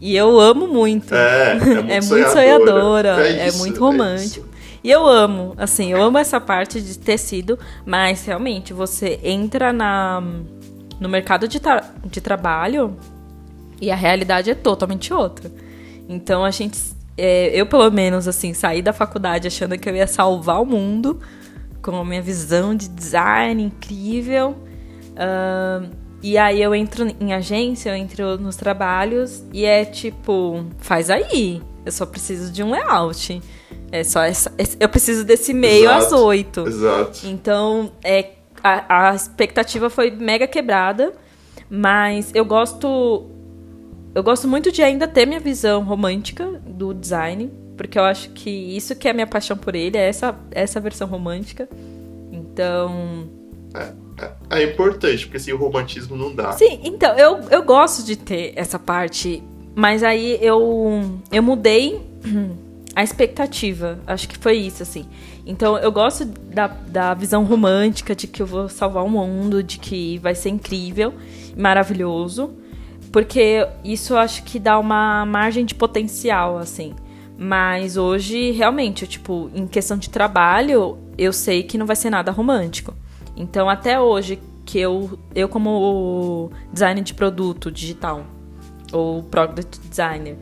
E 0.00 0.14
eu 0.14 0.38
amo 0.38 0.66
muito. 0.66 1.14
É, 1.14 1.52
é 1.52 1.54
muito, 1.58 1.90
é 1.90 2.00
muito 2.00 2.30
sonhadora. 2.30 3.26
É, 3.26 3.48
isso, 3.48 3.56
é 3.56 3.58
muito 3.58 3.80
romântico. 3.80 4.46
É 4.52 4.56
e 4.86 4.90
eu 4.92 5.04
amo, 5.04 5.52
assim, 5.56 5.90
eu 5.90 6.00
amo 6.00 6.16
essa 6.16 6.40
parte 6.40 6.80
de 6.80 6.96
tecido, 6.96 7.58
mas 7.84 8.24
realmente 8.24 8.72
você 8.72 9.18
entra 9.20 9.72
na, 9.72 10.22
no 11.00 11.08
mercado 11.08 11.48
de, 11.48 11.58
tra 11.58 11.82
de 12.04 12.20
trabalho 12.20 12.96
e 13.80 13.90
a 13.90 13.96
realidade 13.96 14.48
é 14.48 14.54
totalmente 14.54 15.12
outra. 15.12 15.50
Então 16.08 16.44
a 16.44 16.52
gente, 16.52 16.78
é, 17.18 17.48
eu 17.48 17.66
pelo 17.66 17.90
menos, 17.90 18.28
assim, 18.28 18.54
saí 18.54 18.80
da 18.80 18.92
faculdade 18.92 19.48
achando 19.48 19.76
que 19.76 19.88
eu 19.88 19.96
ia 19.96 20.06
salvar 20.06 20.62
o 20.62 20.64
mundo 20.64 21.20
com 21.86 21.96
a 21.96 22.04
minha 22.04 22.20
visão 22.20 22.74
de 22.74 22.88
design 22.88 23.62
incrível. 23.62 24.56
Uh, 25.12 25.88
e 26.20 26.36
aí 26.36 26.60
eu 26.60 26.74
entro 26.74 27.06
em 27.20 27.32
agência, 27.32 27.90
eu 27.90 27.94
entro 27.94 28.36
nos 28.38 28.56
trabalhos 28.56 29.44
e 29.52 29.64
é 29.64 29.84
tipo, 29.84 30.66
faz 30.78 31.08
aí. 31.08 31.62
Eu 31.84 31.92
só 31.92 32.04
preciso 32.04 32.50
de 32.50 32.64
um 32.64 32.72
layout. 32.72 33.40
É 33.92 34.02
só 34.02 34.22
essa, 34.22 34.52
eu 34.80 34.88
preciso 34.88 35.24
desse 35.24 35.54
meio 35.54 35.88
às 35.88 36.10
oito. 36.10 36.66
Exato. 36.66 37.20
Então, 37.24 37.92
é, 38.02 38.32
a, 38.64 39.10
a 39.10 39.14
expectativa 39.14 39.88
foi 39.88 40.10
mega 40.10 40.48
quebrada, 40.48 41.12
mas 41.70 42.32
eu 42.34 42.44
gosto 42.44 43.30
eu 44.12 44.24
gosto 44.24 44.48
muito 44.48 44.72
de 44.72 44.82
ainda 44.82 45.06
ter 45.06 45.26
minha 45.26 45.38
visão 45.38 45.84
romântica 45.84 46.60
do 46.66 46.92
design, 46.92 47.52
porque 47.76 47.98
eu 47.98 48.04
acho 48.04 48.30
que 48.30 48.50
isso 48.50 48.96
que 48.96 49.06
é 49.06 49.10
a 49.10 49.14
minha 49.14 49.26
paixão 49.26 49.56
por 49.56 49.74
ele, 49.74 49.96
é 49.96 50.08
essa, 50.08 50.34
essa 50.50 50.80
versão 50.80 51.06
romântica. 51.06 51.68
Então. 52.32 53.28
É, 53.74 54.24
é, 54.24 54.32
é, 54.58 54.64
importante, 54.64 55.26
porque 55.26 55.36
assim, 55.36 55.52
o 55.52 55.58
romantismo 55.58 56.16
não 56.16 56.34
dá. 56.34 56.52
Sim, 56.52 56.80
então, 56.82 57.14
eu, 57.16 57.40
eu 57.50 57.62
gosto 57.62 58.04
de 58.04 58.16
ter 58.16 58.52
essa 58.56 58.78
parte, 58.78 59.42
mas 59.74 60.02
aí 60.02 60.38
eu, 60.40 61.20
eu 61.30 61.42
mudei 61.42 62.00
a 62.94 63.02
expectativa. 63.02 63.98
Acho 64.06 64.28
que 64.28 64.38
foi 64.38 64.56
isso, 64.56 64.82
assim. 64.82 65.06
Então, 65.44 65.76
eu 65.78 65.92
gosto 65.92 66.24
da, 66.24 66.66
da 66.66 67.14
visão 67.14 67.44
romântica 67.44 68.14
de 68.14 68.26
que 68.26 68.42
eu 68.42 68.46
vou 68.46 68.68
salvar 68.68 69.04
o 69.04 69.10
mundo, 69.10 69.62
de 69.62 69.78
que 69.78 70.18
vai 70.18 70.34
ser 70.34 70.48
incrível, 70.48 71.12
maravilhoso. 71.56 72.54
Porque 73.12 73.66
isso 73.84 74.14
eu 74.14 74.18
acho 74.18 74.42
que 74.42 74.58
dá 74.58 74.78
uma 74.78 75.24
margem 75.24 75.64
de 75.64 75.74
potencial, 75.74 76.58
assim. 76.58 76.94
Mas 77.38 77.96
hoje, 77.96 78.50
realmente, 78.52 79.06
tipo, 79.06 79.50
em 79.54 79.66
questão 79.66 79.96
de 79.96 80.08
trabalho, 80.08 80.98
eu 81.18 81.32
sei 81.32 81.62
que 81.62 81.76
não 81.76 81.86
vai 81.86 81.96
ser 81.96 82.10
nada 82.10 82.30
romântico. 82.30 82.94
Então, 83.36 83.68
até 83.68 84.00
hoje, 84.00 84.40
que 84.64 84.78
eu, 84.78 85.18
eu 85.34 85.48
como 85.48 86.50
designer 86.72 87.04
de 87.04 87.12
produto 87.14 87.70
digital, 87.70 88.24
ou 88.92 89.22
product 89.22 89.80
designer, 89.80 90.36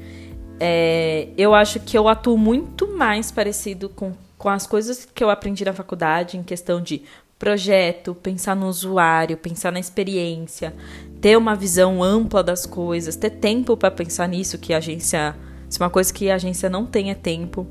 é, 0.61 1.29
eu 1.37 1.55
acho 1.55 1.81
que 1.81 1.97
eu 1.97 2.09
atuo 2.09 2.39
muito 2.39 2.89
mais 2.97 3.31
parecido 3.31 3.89
com, 3.89 4.13
com 4.39 4.49
as 4.49 4.67
coisas 4.67 5.05
que 5.05 5.23
eu 5.23 5.31
aprendi 5.31 5.65
na 5.65 5.73
faculdade 5.73 6.37
em 6.37 6.43
questão 6.43 6.81
de 6.81 7.03
projeto, 7.39 8.15
pensar 8.15 8.55
no 8.55 8.69
usuário, 8.69 9.37
pensar 9.37 9.73
na 9.73 9.81
experiência, 9.81 10.75
ter 11.21 11.37
uma 11.37 11.55
visão 11.55 12.03
ampla 12.03 12.43
das 12.43 12.65
coisas, 12.65 13.17
ter 13.17 13.31
tempo 13.31 13.77
para 13.77 13.91
pensar 13.91 14.29
nisso 14.29 14.57
que 14.59 14.73
a 14.73 14.79
agência, 14.79 15.37
se 15.75 15.81
uma 15.81 15.91
coisa 15.91 16.13
que 16.13 16.31
a 16.31 16.37
agência 16.37 16.71
não 16.71 16.87
tem 16.87 17.11
é 17.11 17.15
tempo. 17.15 17.67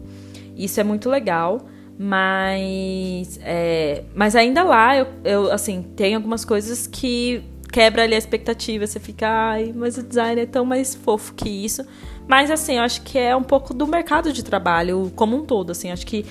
Isso 0.57 0.79
é 0.79 0.83
muito 0.83 1.10
legal, 1.10 1.65
mas 1.98 3.39
é, 3.41 4.03
mas 4.13 4.36
ainda 4.36 4.62
lá 4.62 4.98
eu, 4.98 5.07
eu 5.24 5.51
assim 5.51 5.81
tem 5.95 6.13
algumas 6.13 6.43
coisas 6.43 6.86
que 6.86 7.41
quebra 7.72 8.03
ali 8.03 8.13
a 8.13 8.17
expectativa, 8.17 8.86
você 8.86 9.00
fica, 9.00 9.27
ai, 9.27 9.74
mas 9.74 9.98
o 9.98 10.03
design 10.03 10.41
é 10.41 10.45
tão 10.45 10.63
mais 10.65 10.93
fofo 10.93 11.33
que 11.33 11.50
isso. 11.50 11.83
Mas 12.27 12.51
assim, 12.51 12.75
eu 12.75 12.83
acho 12.83 13.01
que 13.01 13.17
é 13.17 13.36
um 13.36 13.41
pouco 13.41 13.74
do 13.74 13.88
mercado 13.88 14.31
de 14.31 14.43
trabalho 14.43 15.12
como 15.15 15.36
um 15.38 15.45
todo, 15.45 15.72
assim, 15.72 15.89
acho 15.89 16.05
que 16.05 16.25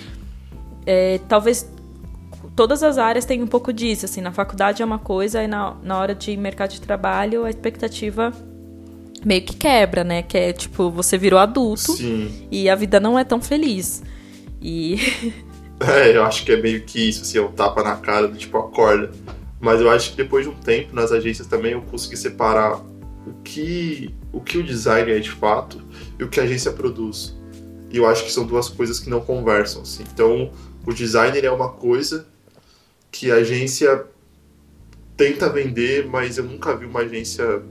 é, 0.86 1.18
talvez 1.26 1.68
todas 2.54 2.82
as 2.82 2.98
áreas 2.98 3.24
têm 3.24 3.42
um 3.42 3.46
pouco 3.46 3.72
disso, 3.72 4.04
assim, 4.04 4.20
na 4.20 4.30
faculdade 4.30 4.82
é 4.82 4.84
uma 4.84 4.98
coisa 4.98 5.42
e 5.42 5.48
na, 5.48 5.74
na 5.82 5.98
hora 5.98 6.14
de 6.14 6.36
mercado 6.36 6.70
de 6.70 6.80
trabalho 6.82 7.44
a 7.44 7.50
expectativa 7.50 8.32
meio 9.24 9.42
que 9.42 9.56
quebra, 9.56 10.04
né? 10.04 10.22
Que 10.22 10.38
é 10.38 10.52
tipo, 10.52 10.90
você 10.90 11.16
virou 11.16 11.38
adulto 11.38 11.92
Sim. 11.92 12.46
e 12.50 12.68
a 12.68 12.74
vida 12.74 13.00
não 13.00 13.18
é 13.18 13.24
tão 13.24 13.40
feliz. 13.40 14.02
E. 14.60 14.98
É, 15.84 16.16
eu 16.16 16.22
acho 16.22 16.44
que 16.44 16.52
é 16.52 16.56
meio 16.56 16.84
que 16.84 17.08
isso, 17.08 17.22
assim, 17.22 17.38
é 17.38 17.42
um 17.42 17.50
tapa 17.50 17.82
na 17.82 17.96
cara 17.96 18.28
do 18.28 18.38
tipo, 18.38 18.56
acorda. 18.56 19.10
Mas 19.60 19.80
eu 19.80 19.90
acho 19.90 20.12
que 20.12 20.16
depois 20.16 20.44
de 20.44 20.50
um 20.50 20.54
tempo 20.54 20.94
nas 20.94 21.10
agências 21.10 21.48
também 21.48 21.72
eu 21.72 21.82
consegui 21.82 22.16
separar 22.16 22.76
o 23.26 23.32
que 23.42 24.14
o, 24.32 24.40
que 24.40 24.58
o 24.58 24.62
design 24.62 25.10
é 25.10 25.18
de 25.18 25.30
fato 25.30 25.82
e 26.20 26.22
o 26.22 26.28
que 26.28 26.38
a 26.38 26.44
agência 26.44 26.70
produz. 26.70 27.36
E 27.90 27.96
eu 27.96 28.06
acho 28.06 28.24
que 28.24 28.30
são 28.30 28.46
duas 28.46 28.68
coisas 28.68 29.00
que 29.00 29.10
não 29.10 29.20
conversam, 29.20 29.82
assim. 29.82 30.04
Então, 30.12 30.52
o 30.86 30.92
designer 30.92 31.44
é 31.44 31.50
uma 31.50 31.70
coisa 31.70 32.26
que 33.10 33.30
a 33.30 33.36
agência 33.36 34.06
tenta 35.16 35.48
vender, 35.48 36.06
mas 36.06 36.38
eu 36.38 36.44
nunca 36.44 36.74
vi 36.74 36.86
uma 36.86 37.00
agência 37.00 37.62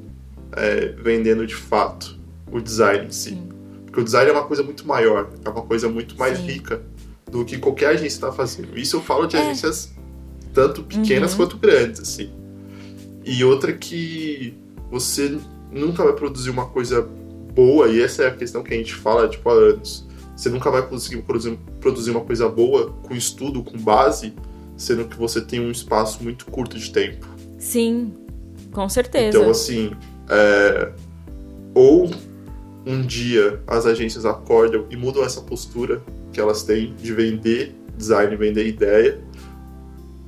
é, 0.54 0.88
vendendo 1.02 1.46
de 1.46 1.56
fato 1.56 2.18
o 2.52 2.60
design 2.60 3.08
em 3.08 3.12
si. 3.12 3.30
Sim. 3.32 3.50
Porque 3.86 4.00
o 4.02 4.04
design 4.04 4.30
é 4.30 4.34
uma 4.34 4.44
coisa 4.46 4.64
muito 4.64 4.88
maior, 4.88 5.30
é 5.44 5.50
uma 5.50 5.62
coisa 5.64 5.90
muito 5.90 6.18
mais 6.18 6.38
Sim. 6.38 6.46
rica 6.46 6.82
do 7.30 7.44
que 7.46 7.58
qualquer 7.58 7.88
agência 7.90 8.08
está 8.08 8.32
fazendo. 8.32 8.78
Isso 8.78 8.96
eu 8.98 9.02
falo 9.02 9.26
de 9.26 9.36
É. 9.38 9.42
agências 9.42 9.92
tanto 10.54 10.84
pequenas 10.84 11.32
Uhum. 11.32 11.38
quanto 11.38 11.58
grandes, 11.58 12.02
assim. 12.02 12.30
E 13.26 13.44
outra 13.44 13.72
que 13.74 14.54
você 14.90 15.38
nunca 15.72 16.04
vai 16.04 16.14
produzir 16.14 16.50
uma 16.50 16.66
coisa 16.66 17.02
boa, 17.54 17.88
e 17.90 18.02
essa 18.02 18.24
é 18.24 18.28
a 18.28 18.32
questão 18.32 18.64
que 18.64 18.74
a 18.74 18.78
gente 18.78 18.94
fala 18.94 19.28
tipo, 19.30 19.50
há 19.50 19.54
anos. 19.54 20.06
Você 20.36 20.50
nunca 20.50 20.72
vai 20.72 20.82
conseguir 20.86 21.22
produzir, 21.22 21.58
produzir 21.80 22.12
uma 22.12 22.22
coisa 22.22 22.50
boa 22.50 22.92
com 23.04 23.14
estudo, 23.14 23.62
com 23.64 23.78
base, 23.78 24.34
sendo 24.76 25.06
que 25.06 25.16
você 25.18 25.40
tem 25.40 25.60
um 25.60 25.70
espaço 25.70 26.24
muito 26.24 26.46
curto 26.48 26.78
de 26.80 26.92
tempo. 26.92 27.28
Sim, 27.60 28.14
com 28.72 28.90
certeza. 28.90 29.38
Então, 29.38 29.50
assim, 29.52 29.92
é, 30.32 30.92
ou 31.76 32.10
um 32.86 33.02
dia 33.02 33.62
as 33.68 33.86
agências 33.86 34.26
acordam 34.26 34.86
e 34.90 34.96
mudam 34.96 35.24
essa 35.24 35.42
postura 35.42 36.02
que 36.32 36.40
elas 36.40 36.64
têm 36.64 36.96
de 36.96 37.14
vender 37.14 37.76
design, 37.96 38.36
vender 38.36 38.66
ideia, 38.66 39.20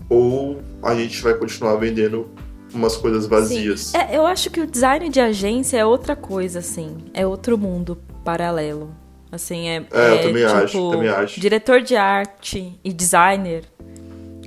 ou 0.09 0.61
a 0.83 0.93
gente 0.93 1.21
vai 1.23 1.33
continuar 1.33 1.75
vendendo 1.77 2.29
umas 2.73 2.97
coisas 2.97 3.25
vazias. 3.25 3.93
É, 3.95 4.17
eu 4.17 4.25
acho 4.25 4.49
que 4.49 4.59
o 4.59 4.67
design 4.67 5.09
de 5.09 5.19
agência 5.19 5.77
é 5.77 5.85
outra 5.85 6.15
coisa, 6.15 6.59
assim. 6.59 6.97
É 7.13 7.25
outro 7.25 7.57
mundo 7.57 7.97
paralelo. 8.23 8.93
Assim, 9.31 9.67
é. 9.67 9.85
É, 9.91 10.09
eu 10.09 10.15
é, 10.15 10.17
também 10.17 10.45
tipo, 10.45 10.57
acho, 10.57 10.91
também 10.91 11.09
acho. 11.09 11.39
Diretor 11.39 11.81
de 11.81 11.95
arte 11.95 12.79
e 12.83 12.93
designer, 12.93 13.63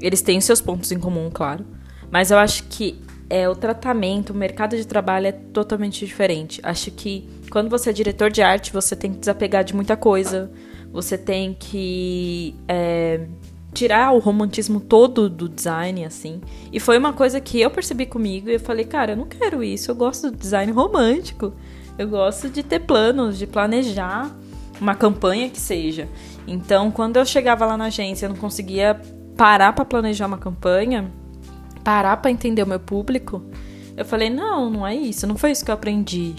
eles 0.01 0.23
têm 0.23 0.41
seus 0.41 0.61
pontos 0.61 0.93
em 0.93 0.99
comum, 0.99 1.31
claro. 1.33 1.65
Mas 2.11 2.31
eu 2.31 2.39
acho 2.39 2.65
que 2.65 3.01
é, 3.29 3.49
o 3.49 3.55
tratamento, 3.55 4.31
o 4.31 4.35
mercado 4.35 4.77
de 4.77 4.87
trabalho 4.87 5.27
é 5.27 5.33
totalmente 5.33 6.05
diferente. 6.05 6.61
Acho 6.63 6.91
que 6.91 7.29
quando 7.51 7.69
você 7.69 7.91
é 7.91 7.93
diretor 7.93 8.31
de 8.31 8.43
arte, 8.43 8.73
você 8.73 8.95
tem 8.95 9.13
que 9.13 9.19
desapegar 9.19 9.65
de 9.65 9.75
muita 9.75 9.97
coisa. 9.97 10.51
Você 10.93 11.19
tem 11.19 11.55
que 11.59 12.55
é, 12.69 13.27
tirar 13.75 14.13
o 14.13 14.19
romantismo 14.19 14.81
todo 14.81 15.29
do 15.29 15.49
design, 15.49 16.05
assim. 16.05 16.41
E 16.73 16.79
foi 16.79 16.97
uma 16.97 17.13
coisa 17.13 17.41
que 17.41 17.61
eu 17.61 17.71
percebi 17.71 18.07
comigo 18.07 18.49
e 18.49 18.55
eu 18.55 18.61
falei, 18.61 18.85
cara, 18.85 19.13
eu 19.13 19.17
não 19.17 19.27
quero 19.27 19.63
isso. 19.63 19.91
Eu 19.91 19.95
gosto 19.95 20.31
do 20.31 20.37
design 20.37 20.71
romântico. 20.73 21.53
Eu 21.99 22.09
gosto 22.09 22.49
de 22.49 22.63
ter 22.63 22.81
planos, 22.81 23.39
de 23.39 23.47
planejar 23.47 24.31
uma 24.81 24.95
campanha 24.95 25.49
que 25.49 25.61
seja. 25.61 26.09
Então, 26.47 26.91
quando 26.91 27.17
eu 27.17 27.25
chegava 27.25 27.67
lá 27.67 27.77
na 27.77 27.87
agência, 27.87 28.27
eu 28.27 28.31
não 28.31 28.37
conseguia 28.37 29.01
parar 29.37 29.73
para 29.73 29.85
planejar 29.85 30.27
uma 30.27 30.39
campanha, 30.39 31.11
parar 31.87 32.17
para 32.17 32.33
entender 32.33 32.65
o 32.65 32.67
meu 32.67 32.81
público. 32.81 33.45
Eu 33.97 34.05
falei, 34.05 34.29
não, 34.29 34.69
não 34.69 34.85
é 34.85 34.93
isso, 34.93 35.25
não 35.25 35.37
foi 35.37 35.53
isso 35.53 35.65
que 35.65 35.71
eu 35.71 35.75
aprendi. 35.77 36.35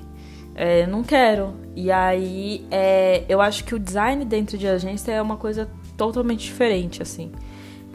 É, 0.54 0.86
não 0.86 1.04
quero. 1.04 1.54
E 1.74 1.90
aí, 1.90 2.68
é, 2.70 3.24
eu 3.30 3.40
acho 3.40 3.64
que 3.64 3.74
o 3.74 3.80
design 3.80 4.26
dentro 4.26 4.58
de 4.58 4.68
agência 4.68 5.10
é 5.14 5.22
uma 5.22 5.38
coisa 5.38 5.70
totalmente 5.96 6.44
diferente, 6.44 7.02
assim. 7.02 7.32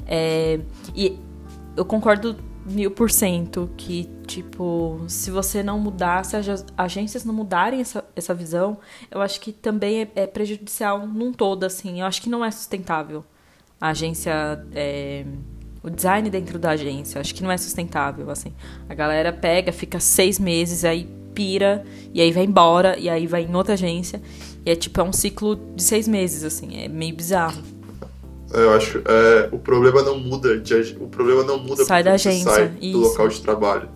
É, 0.06 0.60
e 0.96 1.18
eu 1.76 1.84
concordo 1.84 2.36
mil 2.64 2.90
por 2.90 3.10
cento 3.10 3.68
que, 3.76 4.08
tipo, 4.26 5.04
se 5.06 5.30
você 5.30 5.62
não 5.62 5.78
mudar, 5.78 6.24
se 6.24 6.36
as 6.36 6.64
agências 6.74 7.22
não 7.22 7.34
mudarem 7.34 7.82
essa, 7.82 8.02
essa 8.16 8.32
visão, 8.32 8.78
eu 9.10 9.20
acho 9.20 9.38
que 9.38 9.52
também 9.52 10.02
é, 10.02 10.10
é 10.14 10.26
prejudicial 10.26 11.06
num 11.06 11.34
todo, 11.34 11.64
assim. 11.64 12.00
Eu 12.00 12.06
acho 12.06 12.22
que 12.22 12.30
não 12.30 12.42
é 12.42 12.50
sustentável. 12.50 13.22
A 13.78 13.88
agência. 13.88 14.32
É, 15.82 15.86
o 15.86 15.90
design 15.90 16.30
dentro 16.30 16.58
da 16.58 16.70
agência, 16.70 17.20
acho 17.20 17.34
que 17.34 17.42
não 17.42 17.50
é 17.50 17.56
sustentável, 17.56 18.30
assim. 18.30 18.52
A 18.88 18.94
galera 18.94 19.32
pega, 19.32 19.72
fica 19.72 19.98
seis 20.00 20.38
meses, 20.38 20.84
aí 20.84 21.08
pira, 21.34 21.84
e 22.12 22.20
aí 22.20 22.30
vai 22.30 22.44
embora, 22.44 22.98
e 22.98 23.08
aí 23.08 23.26
vai 23.26 23.42
em 23.42 23.54
outra 23.54 23.74
agência. 23.74 24.20
E 24.64 24.70
é 24.70 24.76
tipo, 24.76 25.00
é 25.00 25.04
um 25.04 25.12
ciclo 25.12 25.56
de 25.74 25.82
seis 25.82 26.06
meses, 26.06 26.44
assim, 26.44 26.82
é 26.82 26.88
meio 26.88 27.14
bizarro. 27.14 27.62
Eu 28.52 28.74
acho 28.74 28.98
é, 29.06 29.48
o 29.50 29.58
problema 29.58 30.02
não 30.02 30.18
muda 30.18 30.58
de 30.58 30.74
o 31.00 31.08
problema 31.08 31.42
não 31.42 31.58
muda 31.58 31.84
Sai 31.86 32.02
da 32.02 32.12
agência, 32.12 32.50
sai 32.50 32.68
do 32.68 32.84
isso. 32.84 32.98
local 32.98 33.28
de 33.28 33.40
trabalho. 33.40 33.88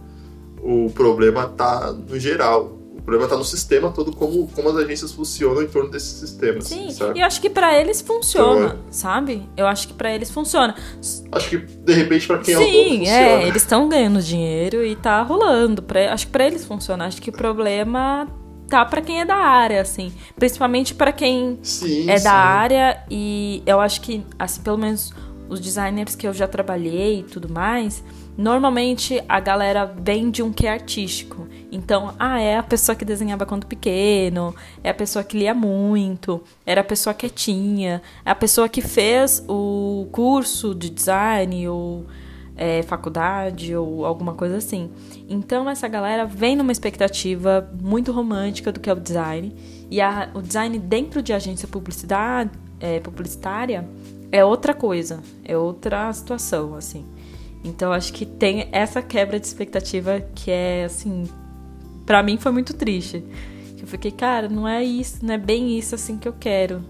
O 0.63 0.91
problema 0.91 1.47
tá 1.47 1.93
no 1.93 2.19
geral. 2.19 2.76
O 3.07 3.09
problema 3.09 3.29
tá 3.29 3.37
no 3.37 3.45
sistema 3.45 3.93
todo 3.93 4.11
como 4.11 4.49
como 4.49 4.69
as 4.69 4.75
agências 4.79 5.13
funcionam 5.13 5.63
em 5.63 5.69
torno 5.69 5.89
desse 5.89 6.19
sistema, 6.19 6.61
Sim, 6.61 6.89
assim, 6.89 7.13
e 7.15 7.21
eu 7.21 7.25
acho 7.25 7.41
que 7.41 7.49
pra 7.49 7.81
eles 7.81 8.01
funciona, 8.01 8.67
Então, 8.67 8.79
sabe? 8.91 9.49
Eu 9.57 9.65
acho 9.69 9.87
que 9.87 9.95
pra 9.95 10.13
eles 10.13 10.29
funciona. 10.29 10.75
Acho 11.31 11.49
que 11.51 11.57
de 11.59 11.93
repente 11.93 12.27
pra 12.27 12.39
quem 12.39 12.55
é 12.55 12.59
o 12.59 12.63
Sim, 12.63 13.07
é, 13.07 13.47
eles 13.47 13.63
estão 13.63 13.89
ganhando 13.89 14.21
dinheiro 14.21 14.85
e 14.85 14.97
tá 14.97 15.23
rolando. 15.23 15.85
Pra, 15.85 16.13
acho 16.13 16.27
que 16.27 16.33
pra 16.33 16.49
eles 16.49 16.65
funciona. 16.65 17.07
Acho 17.07 17.23
que 17.23 17.31
o 17.31 17.33
problema 17.33 18.27
tá 18.69 18.85
pra 18.85 19.01
quem 19.01 19.21
é 19.21 19.25
da 19.25 19.37
área, 19.37 19.83
assim. 19.83 20.13
Principalmente 20.35 20.93
pra 20.93 21.13
quem 21.13 21.61
Sim, 21.63 22.11
é 22.11 22.19
sim. 22.19 22.25
da 22.25 22.33
área 22.33 23.05
e 23.09 23.63
eu 23.65 23.79
acho 23.79 24.01
que, 24.01 24.27
assim, 24.37 24.61
pelo 24.63 24.79
menos 24.79 25.13
os 25.49 25.61
designers 25.61 26.17
que 26.17 26.27
eu 26.27 26.33
já 26.33 26.49
trabalhei 26.49 27.21
e 27.21 27.23
tudo 27.23 27.49
mais, 27.49 28.03
normalmente 28.37 29.23
a 29.29 29.41
galera 29.41 29.85
vem 29.87 30.31
de 30.31 30.43
um 30.43 30.53
que 30.53 30.67
é 30.67 30.71
artístico. 30.73 31.47
Então, 31.73 32.15
ah, 32.19 32.41
é 32.41 32.57
a 32.57 32.63
pessoa 32.63 32.95
que 32.95 33.05
desenhava 33.05 33.47
quando 33.47 33.67
pequeno, 33.67 34.55
é 34.83 34.91
a 34.91 34.95
pessoa 34.95 35.25
que 35.25 35.37
lia 35.39 35.55
muito, 35.55 36.43
era 36.65 36.81
a 36.81 36.85
pessoa 36.85 37.15
quietinha, 37.15 38.03
é 38.25 38.31
a 38.31 38.35
pessoa 38.35 38.69
que 38.69 38.81
fez 38.81 39.45
o 39.49 40.07
curso 40.13 40.75
de 40.75 40.91
design 40.91 41.69
ou 41.69 42.05
é, 42.57 42.83
faculdade 42.83 43.75
ou 43.77 44.07
alguma 44.07 44.33
coisa 44.35 44.57
assim. 44.57 44.91
Então 45.29 45.69
essa 45.69 45.87
galera 45.89 46.25
vem 46.25 46.57
numa 46.57 46.73
expectativa 46.73 47.69
muito 47.83 48.13
romântica 48.13 48.73
do 48.73 48.81
que 48.81 48.89
é 48.89 48.93
o 48.93 48.97
design. 49.01 49.55
E 49.91 50.01
a- 50.01 50.31
o 50.35 50.41
design 50.41 50.79
dentro 50.79 51.21
de 51.23 51.33
agência 51.33 51.69
publicidade, 51.69 52.51
é, 52.81 52.99
publicitária 53.01 53.87
é 54.33 54.45
outra 54.45 54.73
coisa, 54.75 55.21
é 55.45 55.57
outra 55.57 56.13
situação, 56.13 56.75
assim. 56.75 57.05
Então 57.67 57.93
acho 57.93 58.13
que 58.13 58.25
tem 58.25 58.69
essa 58.71 59.03
quebra 59.03 59.41
de 59.41 59.47
expectativa 59.47 60.21
que 60.35 60.51
é 60.51 60.85
assim, 60.85 61.25
pra 62.05 62.23
mim 62.23 62.39
foi 62.39 62.53
muito 62.53 62.73
triste. 62.73 63.25
Eu 63.79 63.87
fiquei, 63.87 64.11
cara, 64.11 64.49
não 64.49 64.67
é 64.67 64.83
isso, 64.83 65.25
não 65.25 65.35
é 65.35 65.39
bem 65.39 65.77
isso 65.79 65.95
assim 65.95 66.17
que 66.17 66.29
eu 66.29 66.33
quero. 66.33 66.83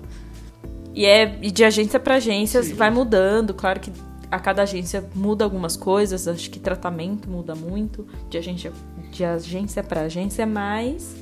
E 0.94 1.04
é 1.04 1.38
e 1.42 1.50
de 1.50 1.64
agência 1.64 1.98
pra 1.98 2.16
agência 2.16 2.62
Sim. 2.62 2.74
vai 2.74 2.90
mudando, 2.90 3.52
claro 3.52 3.80
que 3.80 3.92
a 4.30 4.38
cada 4.38 4.62
agência 4.62 5.08
muda 5.14 5.44
algumas 5.44 5.76
coisas, 5.76 6.26
acho 6.26 6.50
que 6.50 6.58
tratamento 6.58 7.28
muda 7.28 7.54
muito 7.54 8.06
de 8.28 8.38
agência 8.38 8.72
de 9.10 9.24
agência 9.24 9.82
para 9.82 10.02
agência, 10.02 10.46
mas 10.46 11.16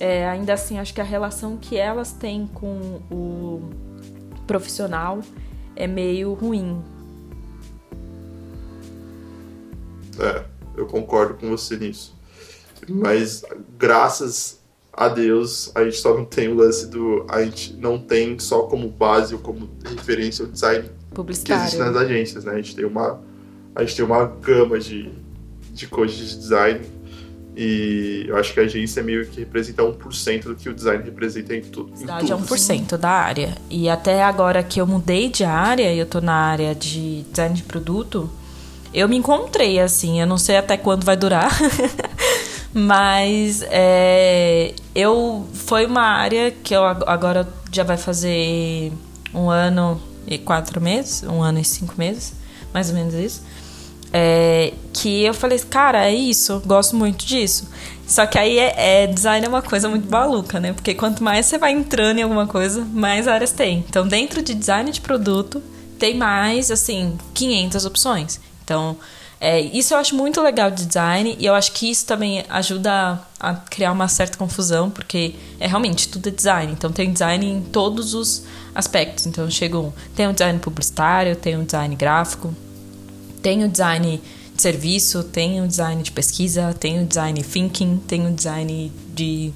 é, 0.00 0.28
ainda 0.28 0.52
assim 0.52 0.78
acho 0.78 0.92
que 0.92 1.00
a 1.00 1.04
relação 1.04 1.56
que 1.56 1.76
elas 1.76 2.12
têm 2.12 2.46
com 2.46 3.00
o 3.10 3.70
profissional 4.46 5.20
é 5.76 5.86
meio 5.86 6.34
ruim. 6.34 6.82
É, 10.20 10.44
eu 10.76 10.86
concordo 10.86 11.34
com 11.34 11.48
você 11.48 11.76
nisso. 11.76 12.14
Mas 12.88 13.42
graças 13.78 14.60
adeus, 14.92 15.72
a 15.74 15.84
gente 15.84 15.96
só 15.96 16.14
não 16.14 16.24
tem 16.24 16.48
o 16.48 16.54
lance 16.54 16.86
do. 16.86 17.24
A 17.28 17.42
gente 17.42 17.74
não 17.74 17.98
tem 17.98 18.38
só 18.38 18.62
como 18.62 18.88
base 18.88 19.34
ou 19.34 19.40
como 19.40 19.68
referência 19.84 20.44
o 20.44 20.48
design 20.48 20.88
que 21.44 21.52
existe 21.52 21.78
nas 21.78 21.96
agências, 21.96 22.44
né? 22.44 22.52
A 22.52 22.56
gente 22.56 22.74
tem 22.74 22.84
uma, 22.84 23.20
a 23.74 23.82
gente 23.82 23.96
tem 23.96 24.04
uma 24.04 24.24
gama 24.24 24.78
de, 24.78 25.10
de 25.72 25.86
coisas 25.86 26.16
de 26.16 26.36
design 26.36 26.80
e 27.56 28.24
eu 28.26 28.36
acho 28.36 28.52
que 28.52 28.58
a 28.58 28.64
agência 28.64 29.02
meio 29.02 29.24
que 29.26 29.38
representa 29.40 29.82
1% 29.82 30.42
do 30.42 30.56
que 30.56 30.68
o 30.68 30.74
design 30.74 31.04
representa 31.04 31.54
em 31.54 31.60
tudo. 31.60 31.96
Cidade 31.96 32.32
é 32.32 32.36
1% 32.36 32.96
da 32.96 33.10
área. 33.10 33.56
E 33.70 33.88
até 33.88 34.24
agora 34.24 34.62
que 34.62 34.80
eu 34.80 34.86
mudei 34.86 35.28
de 35.28 35.44
área, 35.44 35.92
e 35.92 35.98
eu 35.98 36.06
tô 36.06 36.20
na 36.20 36.34
área 36.34 36.74
de 36.74 37.22
design 37.30 37.54
de 37.54 37.62
produto, 37.62 38.28
eu 38.94 39.08
me 39.08 39.16
encontrei 39.16 39.80
assim. 39.80 40.20
Eu 40.20 40.26
não 40.26 40.38
sei 40.38 40.56
até 40.56 40.76
quando 40.76 41.04
vai 41.04 41.16
durar. 41.16 41.50
Mas 42.72 43.62
é, 43.70 44.74
eu 44.94 45.46
foi 45.52 45.86
uma 45.86 46.02
área 46.02 46.50
que 46.50 46.74
eu 46.74 46.84
agora 46.84 47.48
já 47.70 47.84
vai 47.84 47.96
fazer 47.96 48.92
um 49.32 49.48
ano 49.48 50.00
e 50.26 50.38
quatro 50.38 50.80
meses, 50.80 51.22
um 51.22 51.40
ano 51.40 51.60
e 51.60 51.64
cinco 51.64 51.94
meses, 51.96 52.32
mais 52.72 52.88
ou 52.88 52.96
menos 52.96 53.14
isso. 53.14 53.42
É, 54.12 54.72
que 54.92 55.22
eu 55.22 55.34
falei, 55.34 55.58
cara, 55.58 56.08
é 56.08 56.14
isso, 56.14 56.62
gosto 56.66 56.96
muito 56.96 57.24
disso. 57.24 57.68
Só 58.06 58.26
que 58.26 58.38
aí 58.38 58.58
é, 58.58 59.04
é, 59.04 59.06
design 59.06 59.46
é 59.46 59.48
uma 59.48 59.62
coisa 59.62 59.88
muito 59.88 60.10
maluca, 60.10 60.60
né? 60.60 60.72
Porque 60.72 60.94
quanto 60.94 61.22
mais 61.22 61.46
você 61.46 61.58
vai 61.58 61.72
entrando 61.72 62.18
em 62.18 62.22
alguma 62.22 62.46
coisa, 62.46 62.84
mais 62.84 63.26
áreas 63.26 63.50
tem. 63.50 63.84
Então, 63.88 64.06
dentro 64.06 64.42
de 64.42 64.54
design 64.54 64.90
de 64.90 65.00
produto, 65.00 65.62
tem 65.98 66.16
mais, 66.16 66.70
assim, 66.70 67.16
500 67.32 67.84
opções. 67.84 68.40
Então, 68.64 68.96
é, 69.40 69.60
isso 69.60 69.92
eu 69.92 69.98
acho 69.98 70.14
muito 70.16 70.40
legal 70.40 70.70
de 70.70 70.86
design 70.86 71.36
e 71.38 71.44
eu 71.44 71.54
acho 71.54 71.72
que 71.72 71.90
isso 71.90 72.06
também 72.06 72.44
ajuda 72.48 73.20
a, 73.38 73.50
a 73.50 73.54
criar 73.54 73.92
uma 73.92 74.08
certa 74.08 74.38
confusão, 74.38 74.90
porque 74.90 75.34
é 75.60 75.66
realmente 75.66 76.08
tudo 76.08 76.28
é 76.28 76.32
design. 76.32 76.72
Então, 76.72 76.90
tem 76.90 77.12
design 77.12 77.46
em 77.46 77.60
todos 77.60 78.14
os 78.14 78.44
aspectos. 78.74 79.26
Então, 79.26 79.50
chego, 79.50 79.92
tem 80.16 80.26
o 80.26 80.32
design 80.32 80.58
publicitário, 80.58 81.36
tem 81.36 81.56
o 81.56 81.64
design 81.64 81.94
gráfico, 81.94 82.54
tem 83.42 83.64
o 83.64 83.68
design 83.68 84.22
de 84.54 84.62
serviço, 84.62 85.22
tem 85.24 85.60
o 85.60 85.68
design 85.68 86.02
de 86.02 86.10
pesquisa, 86.10 86.72
tem 86.72 87.02
o 87.02 87.06
design 87.06 87.42
thinking, 87.42 87.98
tem 88.06 88.26
o 88.26 88.32
design 88.32 88.90
de, 89.14 89.52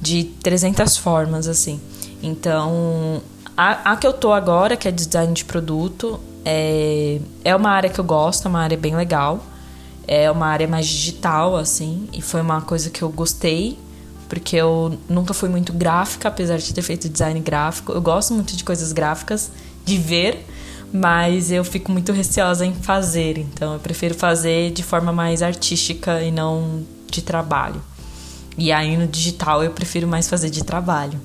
de 0.00 0.24
300 0.42 0.96
formas, 0.96 1.46
assim. 1.46 1.80
Então, 2.22 3.22
a, 3.56 3.92
a 3.92 3.96
que 3.96 4.06
eu 4.06 4.12
tô 4.12 4.32
agora, 4.32 4.76
que 4.76 4.88
é 4.88 4.90
design 4.90 5.32
de 5.32 5.44
produto, 5.44 6.18
é, 6.48 7.18
é 7.44 7.56
uma 7.56 7.70
área 7.70 7.90
que 7.90 7.98
eu 7.98 8.04
gosto, 8.04 8.46
é 8.46 8.48
uma 8.48 8.60
área 8.60 8.78
bem 8.78 8.94
legal. 8.94 9.44
É 10.06 10.30
uma 10.30 10.46
área 10.46 10.68
mais 10.68 10.86
digital, 10.86 11.56
assim, 11.56 12.08
e 12.12 12.22
foi 12.22 12.40
uma 12.40 12.60
coisa 12.60 12.88
que 12.88 13.02
eu 13.02 13.08
gostei, 13.08 13.76
porque 14.28 14.54
eu 14.54 14.96
nunca 15.08 15.34
fui 15.34 15.48
muito 15.48 15.72
gráfica, 15.72 16.28
apesar 16.28 16.58
de 16.58 16.72
ter 16.72 16.82
feito 16.82 17.08
design 17.08 17.40
gráfico. 17.40 17.90
Eu 17.90 18.00
gosto 18.00 18.32
muito 18.32 18.54
de 18.54 18.62
coisas 18.62 18.92
gráficas, 18.92 19.50
de 19.84 19.98
ver, 19.98 20.46
mas 20.92 21.50
eu 21.50 21.64
fico 21.64 21.90
muito 21.90 22.12
receosa 22.12 22.64
em 22.64 22.72
fazer, 22.72 23.38
então 23.38 23.72
eu 23.72 23.80
prefiro 23.80 24.14
fazer 24.14 24.70
de 24.70 24.84
forma 24.84 25.12
mais 25.12 25.42
artística 25.42 26.22
e 26.22 26.30
não 26.30 26.84
de 27.10 27.20
trabalho. 27.20 27.82
E 28.56 28.70
aí 28.70 28.96
no 28.96 29.08
digital 29.08 29.64
eu 29.64 29.72
prefiro 29.72 30.06
mais 30.06 30.28
fazer 30.28 30.50
de 30.50 30.62
trabalho. 30.62 31.20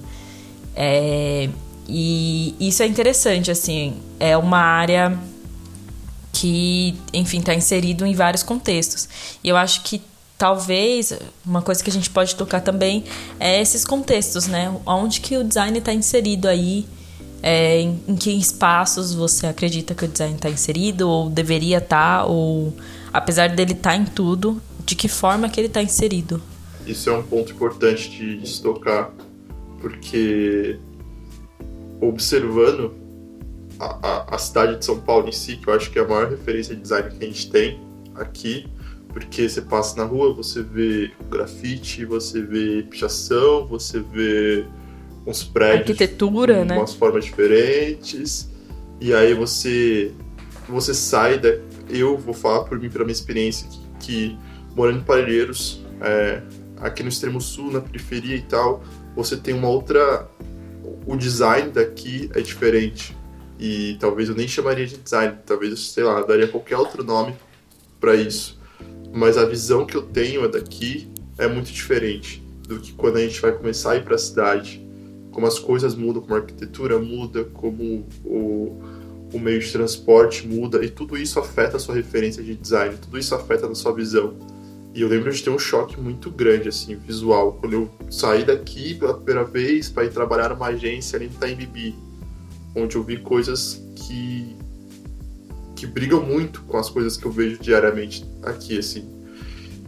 É, 0.75 1.49
e 1.87 2.55
isso 2.59 2.83
é 2.83 2.87
interessante, 2.87 3.51
assim, 3.51 3.97
é 4.19 4.37
uma 4.37 4.59
área 4.59 5.17
que, 6.31 6.95
enfim, 7.13 7.39
está 7.39 7.53
inserido 7.53 8.05
em 8.05 8.15
vários 8.15 8.43
contextos. 8.43 9.07
E 9.43 9.49
eu 9.49 9.57
acho 9.57 9.83
que 9.83 10.01
talvez 10.37 11.13
uma 11.45 11.61
coisa 11.61 11.83
que 11.83 11.89
a 11.89 11.93
gente 11.93 12.09
pode 12.09 12.35
tocar 12.35 12.61
também 12.61 13.03
é 13.39 13.61
esses 13.61 13.85
contextos, 13.85 14.47
né? 14.47 14.75
Onde 14.85 15.21
que 15.21 15.37
o 15.37 15.43
design 15.43 15.77
está 15.77 15.93
inserido 15.93 16.47
aí 16.47 16.87
é, 17.43 17.79
em, 17.81 17.99
em, 18.07 18.15
que 18.15 18.31
espaços 18.31 19.13
você 19.13 19.47
acredita 19.47 19.93
que 19.93 20.05
o 20.05 20.07
design 20.07 20.35
está 20.35 20.49
inserido, 20.49 21.09
ou 21.09 21.29
deveria 21.29 21.77
estar, 21.77 22.19
tá, 22.19 22.25
ou 22.25 22.73
apesar 23.11 23.49
dele 23.49 23.73
estar 23.73 23.91
tá 23.91 23.95
em 23.95 24.05
tudo, 24.05 24.61
de 24.85 24.95
que 24.95 25.07
forma 25.07 25.49
que 25.49 25.59
ele 25.59 25.67
está 25.67 25.81
inserido? 25.81 26.41
Isso 26.85 27.09
é 27.09 27.13
um 27.13 27.23
ponto 27.23 27.51
importante 27.51 28.09
de 28.09 28.47
se 28.47 28.61
tocar, 28.61 29.11
porque 29.79 30.79
observando 32.01 32.93
a, 33.79 33.85
a, 34.07 34.35
a, 34.35 34.37
cidade 34.37 34.77
de 34.77 34.85
São 34.85 34.99
Paulo 34.99 35.29
em 35.29 35.31
si, 35.31 35.57
que 35.57 35.67
eu 35.67 35.73
acho 35.73 35.91
que 35.91 35.99
é 35.99 36.01
a 36.01 36.07
maior 36.07 36.29
referência 36.29 36.75
de 36.75 36.81
design 36.81 37.09
que 37.09 37.23
a 37.23 37.27
gente 37.27 37.49
tem 37.49 37.79
aqui, 38.15 38.67
porque 39.09 39.47
você 39.47 39.61
passa 39.61 39.97
na 39.97 40.03
rua, 40.03 40.33
você 40.33 40.61
vê 40.61 41.11
grafite, 41.29 42.05
você 42.05 42.41
vê 42.41 42.83
pichação, 42.83 43.67
você 43.67 43.99
vê 43.99 44.65
uns 45.25 45.43
prédios 45.43 45.89
arquitetura, 45.89 46.59
com 46.59 46.65
né? 46.65 46.77
umas 46.77 46.93
formas 46.93 47.25
diferentes. 47.25 48.49
E 48.99 49.13
aí 49.13 49.33
você 49.33 50.11
você 50.67 50.93
sai 50.93 51.37
da 51.37 51.49
eu 51.89 52.17
vou 52.17 52.33
falar 52.33 52.63
por 52.63 52.79
mim 52.79 52.89
pela 52.89 53.03
minha 53.03 53.13
experiência 53.13 53.67
que, 53.67 53.79
que 53.99 54.37
morando 54.75 54.99
em 54.99 55.03
Parelheiros, 55.03 55.83
é, 55.99 56.41
aqui 56.77 57.03
no 57.03 57.09
extremo 57.09 57.41
sul, 57.41 57.71
na 57.71 57.81
periferia 57.81 58.35
e 58.35 58.41
tal, 58.41 58.81
você 59.15 59.35
tem 59.35 59.53
uma 59.53 59.67
outra 59.67 60.27
o 61.05 61.15
design 61.15 61.69
daqui 61.71 62.29
é 62.33 62.41
diferente. 62.41 63.15
E 63.59 63.95
talvez 63.99 64.29
eu 64.29 64.35
nem 64.35 64.47
chamaria 64.47 64.87
de 64.87 64.97
design, 64.97 65.37
talvez, 65.45 65.79
sei 65.79 66.03
lá, 66.03 66.21
daria 66.23 66.47
qualquer 66.47 66.77
outro 66.77 67.03
nome 67.03 67.35
para 67.99 68.15
isso. 68.15 68.59
Mas 69.13 69.37
a 69.37 69.45
visão 69.45 69.85
que 69.85 69.95
eu 69.95 70.01
tenho 70.01 70.47
daqui 70.49 71.11
é 71.37 71.47
muito 71.47 71.71
diferente 71.71 72.43
do 72.67 72.79
que 72.79 72.93
quando 72.93 73.17
a 73.17 73.21
gente 73.21 73.39
vai 73.39 73.51
começar 73.51 73.91
a 73.91 73.97
ir 73.97 74.03
para 74.03 74.15
a 74.15 74.17
cidade 74.17 74.81
como 75.31 75.47
as 75.47 75.57
coisas 75.57 75.95
mudam, 75.95 76.21
como 76.21 76.35
a 76.35 76.39
arquitetura 76.39 76.99
muda, 76.99 77.45
como 77.45 78.05
o, 78.23 78.81
o 79.33 79.39
meio 79.39 79.59
de 79.59 79.71
transporte 79.71 80.45
muda, 80.45 80.83
e 80.83 80.89
tudo 80.89 81.17
isso 81.17 81.39
afeta 81.39 81.77
a 81.77 81.79
sua 81.79 81.95
referência 81.95 82.43
de 82.43 82.53
design, 82.55 82.97
tudo 83.01 83.17
isso 83.17 83.33
afeta 83.33 83.67
a 83.67 83.75
sua 83.75 83.93
visão. 83.93 84.35
E 84.93 85.01
eu 85.01 85.07
lembro 85.07 85.31
de 85.31 85.41
ter 85.41 85.49
um 85.49 85.59
choque 85.59 85.99
muito 85.99 86.29
grande, 86.29 86.67
assim, 86.67 86.95
visual, 86.95 87.53
quando 87.53 87.73
eu 87.73 87.89
saí 88.09 88.43
daqui 88.43 88.95
pela 88.95 89.13
primeira 89.13 89.45
vez 89.45 89.89
para 89.89 90.03
ir 90.03 90.11
trabalhar 90.11 90.49
numa 90.49 90.67
agência 90.67 91.17
ali 91.17 91.27
no 91.27 91.33
Taimbibi, 91.35 91.95
onde 92.75 92.95
eu 92.95 93.03
vi 93.03 93.17
coisas 93.17 93.81
que 93.95 94.55
que 95.81 95.87
brigam 95.87 96.21
muito 96.21 96.61
com 96.61 96.77
as 96.77 96.91
coisas 96.91 97.17
que 97.17 97.25
eu 97.25 97.31
vejo 97.31 97.57
diariamente 97.57 98.23
aqui, 98.43 98.77
assim. 98.77 99.03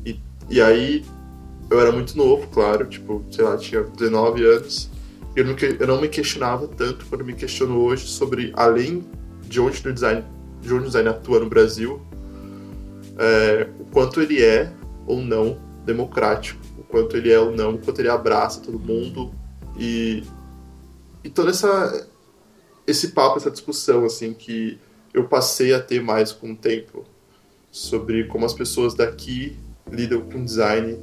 E, 0.04 0.20
e 0.50 0.60
aí, 0.60 1.06
eu 1.70 1.80
era 1.80 1.92
muito 1.92 2.18
novo, 2.18 2.48
claro, 2.48 2.88
tipo, 2.88 3.24
sei 3.30 3.44
lá, 3.44 3.56
tinha 3.58 3.84
19 3.84 4.44
anos, 4.44 4.90
eu 5.36 5.46
não, 5.46 5.56
eu 5.80 5.88
não 5.88 6.02
me 6.02 6.08
questionava 6.08 6.68
tanto 6.68 7.06
quando 7.06 7.24
me 7.24 7.34
questiono 7.34 7.78
hoje 7.80 8.08
sobre, 8.08 8.52
além 8.56 9.04
de 9.48 9.60
onde 9.60 9.88
o 9.88 9.94
design, 9.94 10.24
de 10.62 10.74
onde 10.74 10.84
o 10.84 10.88
design 10.88 11.10
atua 11.10 11.40
no 11.40 11.48
Brasil, 11.48 12.02
é, 13.20 13.68
o 13.80 13.86
quanto 13.86 14.20
ele 14.20 14.42
é 14.42 14.74
ou 15.06 15.22
não 15.22 15.58
democrático, 15.86 16.60
o 16.78 16.84
quanto 16.84 17.18
ele 17.18 17.32
é 17.32 17.40
ou 17.40 17.52
não, 17.52 17.76
o 17.76 17.78
quanto 17.78 18.00
ele 18.00 18.10
abraça 18.10 18.62
todo 18.62 18.80
mundo 18.80 19.34
e, 19.78 20.24
e 21.24 21.30
toda 21.30 21.50
essa 21.50 22.08
esse 22.86 23.10
papo, 23.10 23.38
essa 23.38 23.52
discussão 23.52 24.06
assim 24.06 24.34
que 24.34 24.78
eu 25.14 25.28
passei 25.28 25.74
a 25.74 25.82
ter 25.82 26.02
mais 26.02 26.32
com 26.32 26.52
o 26.52 26.56
tempo 26.56 27.06
sobre 27.72 28.26
como 28.26 28.46
as 28.46 28.54
pessoas 28.54 28.94
daqui 28.94 29.58
lidam 29.92 30.22
com 30.22 30.44
design 30.44 30.98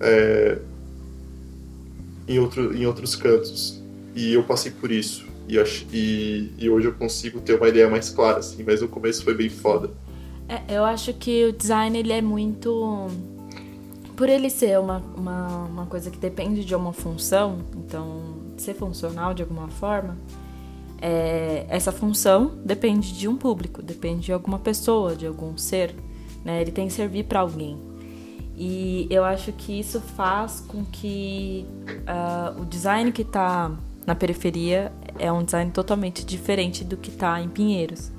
é, 0.00 0.58
em, 2.28 2.38
outro, 2.38 2.74
em 2.76 2.86
outros 2.86 3.14
cantos. 3.14 3.82
E 4.14 4.32
eu 4.32 4.42
passei 4.44 4.70
por 4.72 4.90
isso. 4.90 5.26
E, 5.48 5.56
e, 5.92 6.52
e, 6.58 6.70
hoje 6.70 6.88
eu 6.88 6.94
consigo 6.94 7.40
ter 7.40 7.54
uma 7.54 7.68
ideia 7.68 7.88
mais 7.88 8.10
clara, 8.10 8.38
assim, 8.38 8.62
mas 8.62 8.80
no 8.80 8.88
começo 8.88 9.22
foi 9.22 9.34
bem 9.34 9.50
foda. 9.50 9.90
É, 10.48 10.76
eu 10.76 10.84
acho 10.84 11.12
que 11.14 11.46
o 11.46 11.52
design 11.52 11.98
ele 11.98 12.12
é 12.12 12.22
muito. 12.22 13.08
Por 14.16 14.28
ele 14.28 14.48
ser 14.48 14.78
uma, 14.78 15.02
uma, 15.16 15.64
uma 15.64 15.86
coisa 15.86 16.10
que 16.10 16.18
depende 16.18 16.64
de 16.64 16.74
uma 16.74 16.92
função, 16.92 17.58
então 17.76 18.22
ser 18.56 18.74
funcional 18.74 19.34
de 19.34 19.42
alguma 19.42 19.68
forma, 19.68 20.16
é, 21.00 21.66
essa 21.68 21.90
função 21.90 22.52
depende 22.64 23.12
de 23.12 23.26
um 23.26 23.36
público, 23.36 23.82
depende 23.82 24.26
de 24.26 24.32
alguma 24.32 24.58
pessoa, 24.58 25.16
de 25.16 25.26
algum 25.26 25.56
ser. 25.56 25.94
Né? 26.44 26.60
Ele 26.60 26.70
tem 26.70 26.86
que 26.86 26.92
servir 26.92 27.24
para 27.24 27.40
alguém. 27.40 27.76
E 28.56 29.08
eu 29.10 29.24
acho 29.24 29.52
que 29.52 29.80
isso 29.80 30.00
faz 30.00 30.60
com 30.60 30.84
que 30.84 31.66
uh, 31.88 32.62
o 32.62 32.64
design 32.64 33.10
que 33.10 33.22
está 33.22 33.72
na 34.06 34.14
periferia 34.14 34.92
é 35.18 35.32
um 35.32 35.42
design 35.42 35.70
totalmente 35.72 36.24
diferente 36.24 36.84
do 36.84 36.96
que 36.96 37.10
está 37.10 37.40
em 37.40 37.48
Pinheiros. 37.48 38.12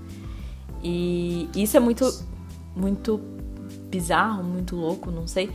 E 0.88 1.50
isso 1.56 1.76
é 1.76 1.80
muito, 1.80 2.06
muito 2.76 3.20
bizarro, 3.90 4.44
muito 4.44 4.76
louco, 4.76 5.10
não 5.10 5.26
sei, 5.26 5.50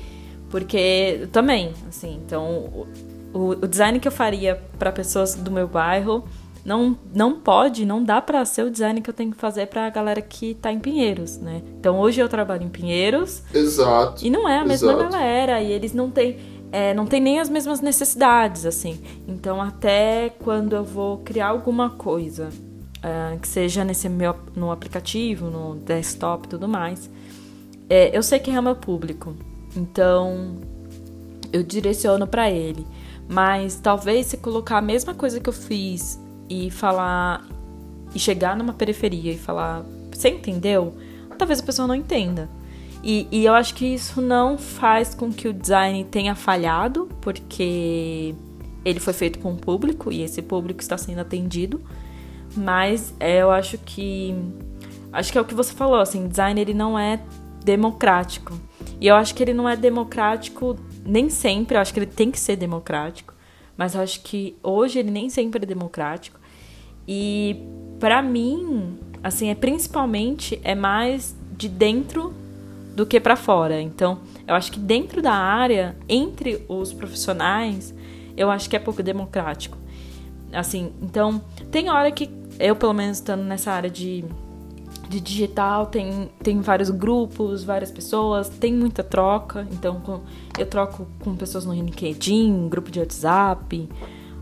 porque 0.49 1.29
também, 1.31 1.73
assim, 1.88 2.21
então 2.27 2.87
o, 3.33 3.51
o 3.51 3.69
design 3.69 4.01
que 4.01 4.09
eu 4.09 4.12
faria 4.12 4.61
para 4.77 4.90
pessoas 4.90 5.37
do 5.37 5.53
meu 5.53 5.69
bairro 5.69 6.25
não, 6.64 6.99
não 7.14 7.38
pode, 7.38 7.87
não 7.87 8.03
dá 8.03 8.21
para 8.21 8.45
ser 8.45 8.64
o 8.64 8.71
design 8.71 9.01
que 9.01 9.09
eu 9.09 9.14
tenho 9.14 9.31
que 9.31 9.37
fazer 9.37 9.66
para 9.66 9.87
a 9.87 9.90
galera 9.90 10.21
que 10.21 10.55
tá 10.55 10.73
em 10.73 10.81
Pinheiros, 10.81 11.38
né? 11.38 11.62
Então 11.79 12.01
hoje 12.01 12.21
eu 12.21 12.29
trabalho 12.29 12.64
em 12.64 12.69
Pinheiros. 12.69 13.45
Exato. 13.55 14.27
E 14.27 14.31
não 14.31 14.49
é 14.49 14.59
a 14.59 14.64
mesma 14.64 14.93
exato. 14.93 15.11
galera, 15.11 15.61
e 15.62 15.71
eles 15.71 15.93
não 15.93 16.11
têm 16.11 16.38
é, 16.73 16.93
não 16.95 17.07
tem 17.07 17.21
nem 17.21 17.40
as 17.40 17.49
mesmas 17.49 17.81
necessidades, 17.81 18.64
assim. 18.64 19.01
Então, 19.27 19.61
até 19.61 20.33
quando 20.43 20.77
eu 20.77 20.85
vou 20.85 21.19
criar 21.19 21.49
alguma 21.49 21.90
coisa, 21.90 22.51
é, 23.02 23.36
que 23.36 23.48
seja 23.48 23.84
nesse 23.84 24.08
meu, 24.08 24.34
no 24.54 24.70
aplicativo, 24.70 25.50
no 25.50 25.76
desktop 25.76 26.46
e 26.46 26.50
tudo 26.50 26.68
mais, 26.68 27.10
é, 27.88 28.16
eu 28.16 28.22
sei 28.22 28.38
quem 28.38 28.54
é 28.54 28.60
o 28.60 28.62
meu 28.62 28.76
público. 28.76 29.34
Então, 29.76 30.58
eu 31.52 31.62
direciono 31.62 32.26
para 32.26 32.50
ele. 32.50 32.86
Mas 33.28 33.76
talvez 33.76 34.26
se 34.26 34.36
colocar 34.36 34.78
a 34.78 34.82
mesma 34.82 35.14
coisa 35.14 35.38
que 35.38 35.48
eu 35.48 35.52
fiz 35.52 36.18
e 36.48 36.70
falar 36.70 37.46
e 38.12 38.18
chegar 38.18 38.56
numa 38.56 38.72
periferia 38.72 39.32
e 39.32 39.38
falar, 39.38 39.84
você 40.12 40.30
entendeu? 40.30 40.94
Talvez 41.38 41.60
a 41.60 41.62
pessoa 41.62 41.86
não 41.86 41.94
entenda. 41.94 42.48
E, 43.02 43.26
e, 43.30 43.44
eu 43.46 43.54
acho 43.54 43.74
que 43.74 43.86
isso 43.86 44.20
não 44.20 44.58
faz 44.58 45.14
com 45.14 45.32
que 45.32 45.48
o 45.48 45.54
design 45.54 46.04
tenha 46.04 46.34
falhado, 46.34 47.08
porque 47.20 48.34
ele 48.84 49.00
foi 49.00 49.12
feito 49.12 49.38
com 49.38 49.52
o 49.52 49.56
público 49.56 50.12
e 50.12 50.22
esse 50.22 50.42
público 50.42 50.80
está 50.80 50.98
sendo 50.98 51.20
atendido. 51.20 51.80
Mas 52.56 53.14
é, 53.20 53.42
eu 53.42 53.50
acho 53.50 53.78
que. 53.78 54.34
Acho 55.12 55.32
que 55.32 55.38
é 55.38 55.40
o 55.40 55.44
que 55.44 55.54
você 55.54 55.72
falou, 55.74 56.00
assim, 56.00 56.28
design 56.28 56.60
ele 56.60 56.74
não 56.74 56.98
é 56.98 57.20
democrático. 57.64 58.58
E 59.00 59.06
eu 59.06 59.16
acho 59.16 59.34
que 59.34 59.42
ele 59.42 59.54
não 59.54 59.68
é 59.68 59.76
democrático 59.76 60.76
nem 61.04 61.28
sempre, 61.28 61.76
eu 61.76 61.80
acho 61.80 61.92
que 61.92 62.00
ele 62.00 62.06
tem 62.06 62.30
que 62.30 62.38
ser 62.38 62.56
democrático. 62.56 63.34
Mas 63.76 63.94
eu 63.94 64.02
acho 64.02 64.20
que 64.22 64.56
hoje 64.62 64.98
ele 64.98 65.10
nem 65.10 65.30
sempre 65.30 65.62
é 65.62 65.66
democrático. 65.66 66.38
E 67.08 67.56
para 67.98 68.22
mim, 68.22 68.98
assim, 69.22 69.48
é 69.48 69.54
principalmente 69.54 70.60
é 70.62 70.74
mais 70.74 71.34
de 71.56 71.68
dentro 71.68 72.32
do 72.94 73.06
que 73.06 73.18
para 73.18 73.36
fora. 73.36 73.80
Então, 73.80 74.20
eu 74.46 74.54
acho 74.54 74.70
que 74.72 74.78
dentro 74.78 75.22
da 75.22 75.32
área, 75.32 75.96
entre 76.08 76.64
os 76.68 76.92
profissionais, 76.92 77.94
eu 78.36 78.50
acho 78.50 78.68
que 78.68 78.76
é 78.76 78.78
pouco 78.78 79.02
democrático. 79.02 79.78
Assim, 80.52 80.92
então, 81.00 81.42
tem 81.70 81.90
hora 81.90 82.10
que 82.10 82.26
eu, 82.61 82.77
pelo 82.77 82.92
menos, 82.92 83.18
estando 83.18 83.42
nessa 83.42 83.73
área 83.73 83.90
de, 83.90 84.25
de 85.09 85.20
digital, 85.20 85.87
tem, 85.87 86.31
tem 86.42 86.61
vários 86.61 86.90
grupos, 86.90 87.64
várias 87.64 87.90
pessoas, 87.90 88.49
tem 88.49 88.73
muita 88.75 89.03
troca. 89.03 89.66
Então, 89.73 90.01
com, 90.01 90.20
eu 90.59 90.66
troco 90.66 91.07
com 91.20 91.35
pessoas 91.35 91.64
no 91.64 91.73
LinkedIn, 91.75 92.68
grupo 92.68 92.90
de 92.90 93.01
WhatsApp, 93.01 93.88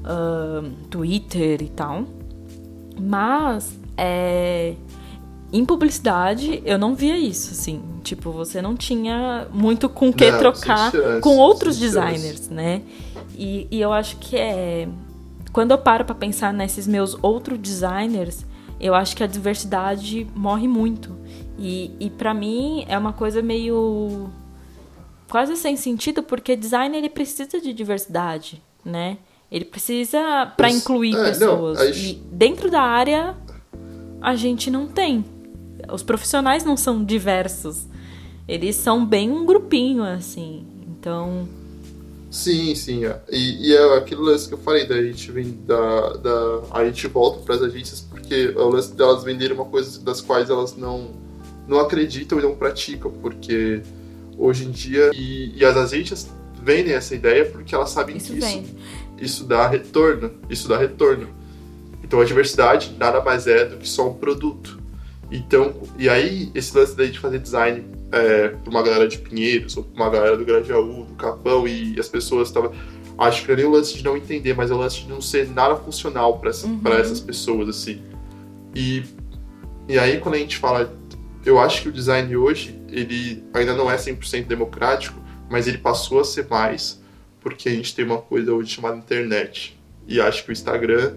uh, 0.01 0.71
Twitter 0.91 1.63
e 1.63 1.69
tal. 1.69 2.05
Mas, 3.01 3.79
é, 3.97 4.75
em 5.53 5.65
publicidade, 5.65 6.63
eu 6.65 6.79
não 6.79 6.95
via 6.95 7.17
isso, 7.17 7.53
assim. 7.53 7.83
Tipo, 8.03 8.31
você 8.33 8.61
não 8.61 8.77
tinha 8.77 9.47
muito 9.53 9.89
com 9.89 10.11
o 10.11 10.13
que 10.13 10.31
não, 10.31 10.39
trocar 10.39 10.91
chance, 10.91 11.21
com 11.21 11.37
outros 11.39 11.79
designers, 11.79 12.39
chance. 12.39 12.53
né? 12.53 12.83
E, 13.37 13.67
e 13.71 13.81
eu 13.81 13.93
acho 13.93 14.17
que 14.17 14.37
é. 14.37 14.89
Quando 15.59 15.73
eu 15.73 15.79
paro 15.79 16.05
para 16.05 16.15
pensar 16.15 16.55
nesses 16.55 16.87
meus 16.87 17.19
outros 17.21 17.59
designers, 17.59 18.47
eu 18.79 18.95
acho 18.95 19.17
que 19.17 19.25
a 19.25 19.27
diversidade 19.27 20.25
morre 20.33 20.69
muito. 20.69 21.19
E, 21.59 21.91
e 21.99 22.09
para 22.11 22.33
mim 22.33 22.85
é 22.87 22.97
uma 22.97 23.13
coisa 23.13 23.43
meio. 23.43 24.31
quase 25.29 25.57
sem 25.57 25.75
sentido, 25.75 26.23
porque 26.23 26.55
designer 26.55 26.99
ele 26.99 27.11
precisa 27.11 27.61
de 27.61 27.73
diversidade, 27.73 28.63
né? 28.85 29.19
Ele 29.51 29.65
precisa 29.65 30.47
para 30.57 30.71
incluir 30.71 31.17
é, 31.17 31.25
pessoas. 31.25 31.81
Não, 31.81 31.87
E 31.89 32.15
dentro 32.31 32.71
da 32.71 32.83
área, 32.83 33.35
a 34.21 34.37
gente 34.37 34.71
não 34.71 34.87
tem 34.87 35.25
os 35.93 36.05
profissionais 36.05 36.65
não 36.65 36.77
são 36.77 37.03
diversos. 37.05 37.89
Eles 38.47 38.77
são 38.77 39.05
bem 39.05 39.29
um 39.29 39.45
grupinho, 39.45 40.05
assim. 40.05 40.65
Então. 40.87 41.49
Sim, 42.31 42.75
sim. 42.75 43.07
É. 43.07 43.21
E, 43.31 43.69
e 43.69 43.75
é 43.75 43.97
aquilo 43.97 44.23
lance 44.23 44.49
que 44.49 44.55
eu 44.55 44.59
falei, 44.59 44.87
da 44.87 45.03
gente 45.03 45.31
vem 45.33 45.59
da, 45.67 46.13
da. 46.15 46.63
A 46.73 46.85
gente 46.85 47.07
volta 47.09 47.41
para 47.41 47.55
as 47.55 47.63
agências 47.63 48.01
porque 48.01 48.53
é 48.55 48.61
o 48.61 48.69
lance 48.69 48.95
delas 48.95 49.25
venderem 49.25 49.55
uma 49.55 49.65
coisa 49.65 50.01
das 50.03 50.21
quais 50.21 50.51
elas 50.51 50.77
não, 50.77 51.11
não 51.67 51.81
acreditam 51.81 52.39
e 52.39 52.43
não 52.43 52.55
praticam. 52.55 53.11
Porque 53.11 53.83
hoje 54.37 54.67
em 54.67 54.71
dia. 54.71 55.11
E, 55.15 55.57
e 55.57 55.65
as 55.65 55.77
agências 55.77 56.29
vendem 56.63 56.93
essa 56.93 57.15
ideia 57.15 57.47
porque 57.47 57.75
elas 57.75 57.91
sabem 57.91 58.17
isso 58.17 58.33
que 58.33 58.39
isso, 58.39 58.65
isso 59.19 59.45
dá 59.45 59.67
retorno. 59.67 60.31
Isso 60.51 60.69
dá 60.69 60.77
retorno. 60.77 61.29
Então 62.05 62.21
a 62.21 62.25
diversidade 62.25 62.95
nada 62.99 63.23
mais 63.23 63.47
é 63.47 63.65
do 63.65 63.79
que 63.79 63.89
só 63.89 64.09
um 64.09 64.15
produto. 64.15 64.79
Então, 65.31 65.75
e 65.99 66.09
aí, 66.09 66.51
esse 66.55 66.77
lance 66.77 66.97
daí 66.97 67.11
de 67.11 67.19
fazer 67.19 67.39
design 67.39 67.85
é, 68.13 68.49
pra 68.49 68.71
uma 68.71 68.83
galera 68.83 69.09
de 69.09 69.19
Pinheiros, 69.19 69.77
ou 69.77 69.85
pra 69.85 70.05
uma 70.05 70.11
galera 70.11 70.37
do 70.37 70.45
Grajaú, 70.45 71.05
do 71.05 71.15
Capão, 71.15 71.67
e 71.67 71.99
as 71.99 72.09
pessoas 72.09 72.49
estavam. 72.49 72.73
Acho 73.19 73.43
que 73.43 73.49
não 73.49 73.55
é 73.55 73.57
nem 73.57 73.67
o 73.67 73.71
lance 73.71 73.97
de 73.97 74.05
não 74.05 74.17
entender, 74.17 74.55
mas 74.55 74.71
é 74.71 74.75
o 74.75 74.79
lance 74.79 75.01
de 75.01 75.09
não 75.09 75.21
ser 75.21 75.49
nada 75.49 75.77
funcional 75.77 76.39
para 76.39 76.51
essa, 76.51 76.67
uhum. 76.67 76.81
essas 76.99 77.21
pessoas, 77.21 77.69
assim. 77.69 78.01
E, 78.75 79.03
e 79.89 79.99
aí, 79.99 80.19
quando 80.19 80.37
a 80.37 80.39
gente 80.39 80.57
fala. 80.57 80.97
Eu 81.47 81.59
acho 81.59 81.83
que 81.83 81.89
o 81.89 81.93
design 81.93 82.37
hoje, 82.37 82.79
ele 82.91 83.43
ainda 83.55 83.73
não 83.73 83.91
é 83.91 83.97
100% 83.97 84.45
democrático, 84.47 85.19
mas 85.49 85.67
ele 85.67 85.79
passou 85.79 86.21
a 86.21 86.25
ser 86.25 86.47
mais, 86.47 87.01
porque 87.41 87.71
a 87.71 87.73
gente 87.73 87.95
tem 87.95 88.05
uma 88.05 88.19
coisa 88.19 88.53
hoje 88.53 88.75
chamada 88.75 88.99
internet. 88.99 89.79
E 90.07 90.21
acho 90.21 90.45
que 90.45 90.51
o 90.51 90.53
Instagram 90.53 91.15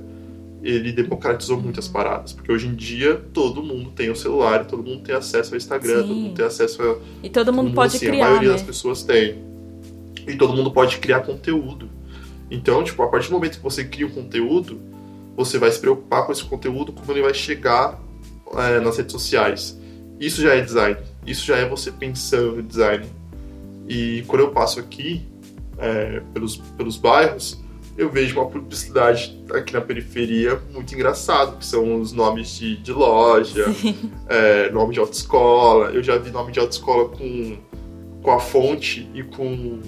ele 0.63 0.91
democratizou 0.91 1.59
muitas 1.59 1.87
paradas. 1.87 2.33
Porque 2.33 2.51
hoje 2.51 2.67
em 2.67 2.75
dia 2.75 3.21
todo 3.33 3.63
mundo 3.63 3.91
tem 3.91 4.09
o 4.09 4.15
celular, 4.15 4.65
todo 4.65 4.83
mundo 4.83 5.03
tem 5.03 5.15
acesso 5.15 5.53
ao 5.53 5.57
Instagram, 5.57 6.01
Sim. 6.01 6.07
todo 6.07 6.15
mundo 6.15 6.35
tem 6.35 6.45
acesso 6.45 6.81
a. 6.81 6.97
E 7.23 7.29
todo 7.29 7.51
mundo, 7.51 7.55
todo 7.55 7.55
mundo 7.55 7.73
pode 7.73 7.95
assim, 7.95 8.05
criar. 8.05 8.25
A 8.25 8.29
maioria 8.29 8.49
né? 8.49 8.55
das 8.55 8.63
pessoas 8.63 9.03
tem. 9.03 9.43
E 10.27 10.35
todo 10.35 10.53
mundo 10.53 10.71
pode 10.71 10.97
criar 10.97 11.21
conteúdo. 11.21 11.89
Então, 12.49 12.83
tipo, 12.83 13.01
a 13.01 13.07
partir 13.07 13.29
do 13.29 13.33
momento 13.33 13.57
que 13.57 13.63
você 13.63 13.83
cria 13.83 14.05
um 14.05 14.11
conteúdo, 14.11 14.79
você 15.35 15.57
vai 15.57 15.71
se 15.71 15.79
preocupar 15.79 16.25
com 16.25 16.31
esse 16.31 16.43
conteúdo, 16.43 16.91
como 16.91 17.11
ele 17.11 17.21
vai 17.21 17.33
chegar 17.33 17.99
é, 18.55 18.79
nas 18.79 18.97
redes 18.97 19.11
sociais. 19.11 19.79
Isso 20.19 20.41
já 20.41 20.53
é 20.53 20.61
design. 20.61 20.97
Isso 21.25 21.45
já 21.45 21.57
é 21.57 21.67
você 21.67 21.91
pensando 21.91 22.59
em 22.59 22.65
design. 22.65 23.05
E 23.87 24.23
quando 24.27 24.41
eu 24.41 24.51
passo 24.51 24.79
aqui, 24.79 25.25
é, 25.77 26.21
pelos, 26.33 26.57
pelos 26.57 26.97
bairros, 26.97 27.60
eu 27.97 28.09
vejo 28.09 28.39
uma 28.39 28.49
publicidade 28.49 29.43
aqui 29.53 29.73
na 29.73 29.81
periferia 29.81 30.61
muito 30.73 30.93
engraçado, 30.93 31.57
que 31.57 31.65
são 31.65 31.99
os 31.99 32.11
nomes 32.11 32.49
de, 32.57 32.77
de 32.77 32.91
loja, 32.91 33.65
é, 34.27 34.69
nome 34.71 34.93
de 34.93 34.99
autoescola. 34.99 35.91
Eu 35.91 36.01
já 36.01 36.17
vi 36.17 36.31
nome 36.31 36.51
de 36.51 36.59
autoescola 36.59 37.09
com, 37.09 37.57
com 38.21 38.31
a 38.31 38.39
fonte 38.39 39.09
e 39.13 39.23
com 39.23 39.79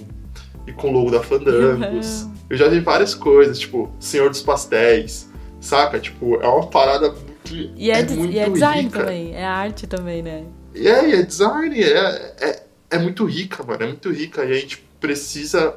e 0.66 0.72
com 0.72 0.90
o 0.90 0.92
logo 0.92 1.12
da 1.12 1.22
Fandangos. 1.22 2.24
Uhum. 2.24 2.34
Eu 2.50 2.58
já 2.58 2.68
vi 2.68 2.80
várias 2.80 3.14
coisas, 3.14 3.60
tipo, 3.60 3.92
Senhor 4.00 4.30
dos 4.30 4.42
Pastéis, 4.42 5.30
saca? 5.60 6.00
Tipo, 6.00 6.36
é 6.42 6.48
uma 6.48 6.68
parada 6.68 7.10
muito. 7.10 7.54
E 7.76 7.92
é, 7.92 8.00
é 8.00 8.10
muito 8.10 8.34
e 8.34 8.40
é 8.40 8.50
design 8.50 8.84
rica. 8.84 9.00
também, 9.00 9.36
é 9.36 9.46
arte 9.46 9.88
também, 9.88 10.22
né? 10.22 10.46
E 10.74 10.88
é, 10.88 11.10
e 11.10 11.14
é 11.16 11.22
design, 11.22 11.84
é, 11.84 12.34
é, 12.40 12.64
é 12.92 12.98
muito 12.98 13.26
rica, 13.26 13.64
mano, 13.64 13.84
é 13.84 13.88
muito 13.88 14.12
rica. 14.12 14.46
E 14.46 14.52
a 14.52 14.56
gente 14.56 14.78
precisa. 15.00 15.76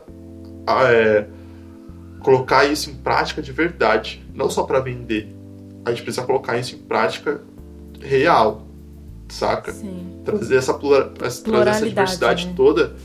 É, 0.68 1.26
colocar 2.26 2.64
isso 2.64 2.90
em 2.90 2.94
prática 2.94 3.40
de 3.40 3.52
verdade, 3.52 4.26
não 4.34 4.50
só 4.50 4.64
para 4.64 4.80
vender. 4.80 5.32
A 5.84 5.90
gente 5.90 6.02
precisa 6.02 6.26
colocar 6.26 6.58
isso 6.58 6.74
em 6.74 6.78
prática 6.78 7.40
real, 8.00 8.66
saca? 9.28 9.72
Sim. 9.72 10.22
Trazer 10.24 10.56
essa, 10.56 10.74
plura, 10.74 11.04
trazer 11.10 11.68
essa 11.68 11.86
diversidade 11.86 12.48
né? 12.48 12.54
toda, 12.56 12.96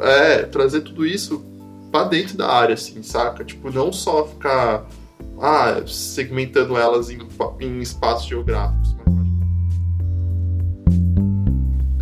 é, 0.00 0.42
trazer 0.42 0.80
tudo 0.80 1.06
isso 1.06 1.44
para 1.92 2.08
dentro 2.08 2.36
da 2.36 2.50
área, 2.50 2.74
assim, 2.74 3.04
saca? 3.04 3.44
Tipo, 3.44 3.70
não 3.70 3.92
só 3.92 4.26
ficar 4.26 4.84
ah, 5.40 5.80
segmentando 5.86 6.76
elas 6.76 7.10
em, 7.10 7.20
em 7.60 7.78
espaços 7.78 8.26
geográficos, 8.26 8.96
mas 8.98 9.16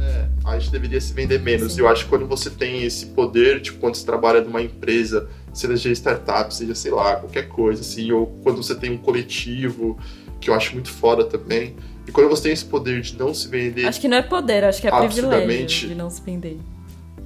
é, 0.02 0.30
a 0.46 0.58
gente 0.58 0.72
deveria 0.72 0.98
se 0.98 1.12
vender 1.12 1.42
menos. 1.42 1.74
Sim. 1.74 1.80
Eu 1.80 1.88
acho 1.88 2.04
que 2.04 2.08
quando 2.08 2.26
você 2.26 2.48
tem 2.48 2.84
esse 2.84 3.04
poder, 3.04 3.60
tipo, 3.60 3.78
quando 3.80 3.96
você 3.96 4.06
trabalha 4.06 4.40
numa 4.40 4.62
empresa 4.62 5.28
seja 5.58 5.90
startup, 5.92 6.54
seja, 6.54 6.74
sei 6.74 6.90
lá, 6.90 7.16
qualquer 7.16 7.48
coisa, 7.48 7.80
assim, 7.80 8.12
ou 8.12 8.26
quando 8.42 8.62
você 8.62 8.74
tem 8.74 8.90
um 8.90 8.98
coletivo, 8.98 9.98
que 10.40 10.50
eu 10.50 10.54
acho 10.54 10.72
muito 10.74 10.90
foda 10.90 11.24
também. 11.24 11.76
E 12.06 12.12
quando 12.12 12.28
você 12.28 12.44
tem 12.44 12.52
esse 12.52 12.64
poder 12.64 13.00
de 13.00 13.18
não 13.18 13.34
se 13.34 13.48
vender. 13.48 13.86
Acho 13.86 14.00
que 14.00 14.08
não 14.08 14.16
é 14.16 14.22
poder, 14.22 14.64
acho 14.64 14.80
que 14.80 14.86
é 14.86 14.90
privilégio 14.90 15.88
de 15.88 15.94
não 15.94 16.08
se 16.08 16.22
vender. 16.22 16.58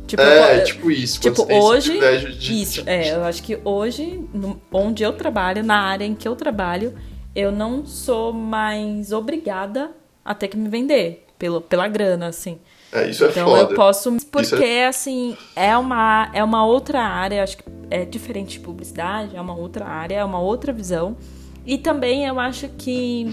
Tipo, 0.07 0.23
é, 0.23 0.61
eu, 0.61 0.65
tipo 0.65 0.91
isso. 0.91 1.21
Tipo, 1.21 1.47
hoje. 1.53 2.01
De, 2.37 2.63
isso, 2.63 2.83
de, 2.83 2.91
é, 2.91 3.15
eu 3.15 3.23
acho 3.25 3.43
que 3.43 3.59
hoje, 3.65 4.25
no, 4.35 4.61
onde 4.73 5.05
eu 5.05 5.13
trabalho, 5.13 5.63
na 5.63 5.81
área 5.83 6.05
em 6.05 6.17
que 6.17 6.27
eu 6.27 6.35
trabalho, 6.35 6.95
eu 7.35 7.53
não 7.53 7.87
sou 7.87 8.33
mais 8.33 9.13
obrigada 9.13 9.93
a 10.25 10.35
ter 10.35 10.49
que 10.49 10.57
me 10.57 10.69
vender 10.69 11.27
pelo, 11.39 11.61
pela 11.61 11.87
grana, 11.87 12.27
assim. 12.27 12.59
É, 12.93 13.09
isso 13.09 13.25
é 13.25 13.31
então 13.31 13.49
foda. 13.49 13.73
eu 13.73 13.77
posso. 13.77 14.17
Porque, 14.31 14.65
é... 14.65 14.87
assim, 14.87 15.37
é 15.55 15.77
uma, 15.77 16.31
é 16.35 16.43
uma 16.43 16.65
outra 16.65 17.03
área, 17.03 17.43
acho 17.43 17.59
que 17.59 17.65
é 17.91 18.05
diferente 18.05 18.59
de 18.59 18.61
publicidade, 18.61 19.37
é 19.37 19.41
uma 19.41 19.55
outra 19.55 19.85
área, 19.87 20.17
é 20.17 20.25
uma 20.25 20.41
outra 20.41 20.73
visão. 20.73 21.17
E 21.65 21.79
também 21.79 22.27
eu 22.27 22.41
acho 22.41 22.69
que, 22.71 23.31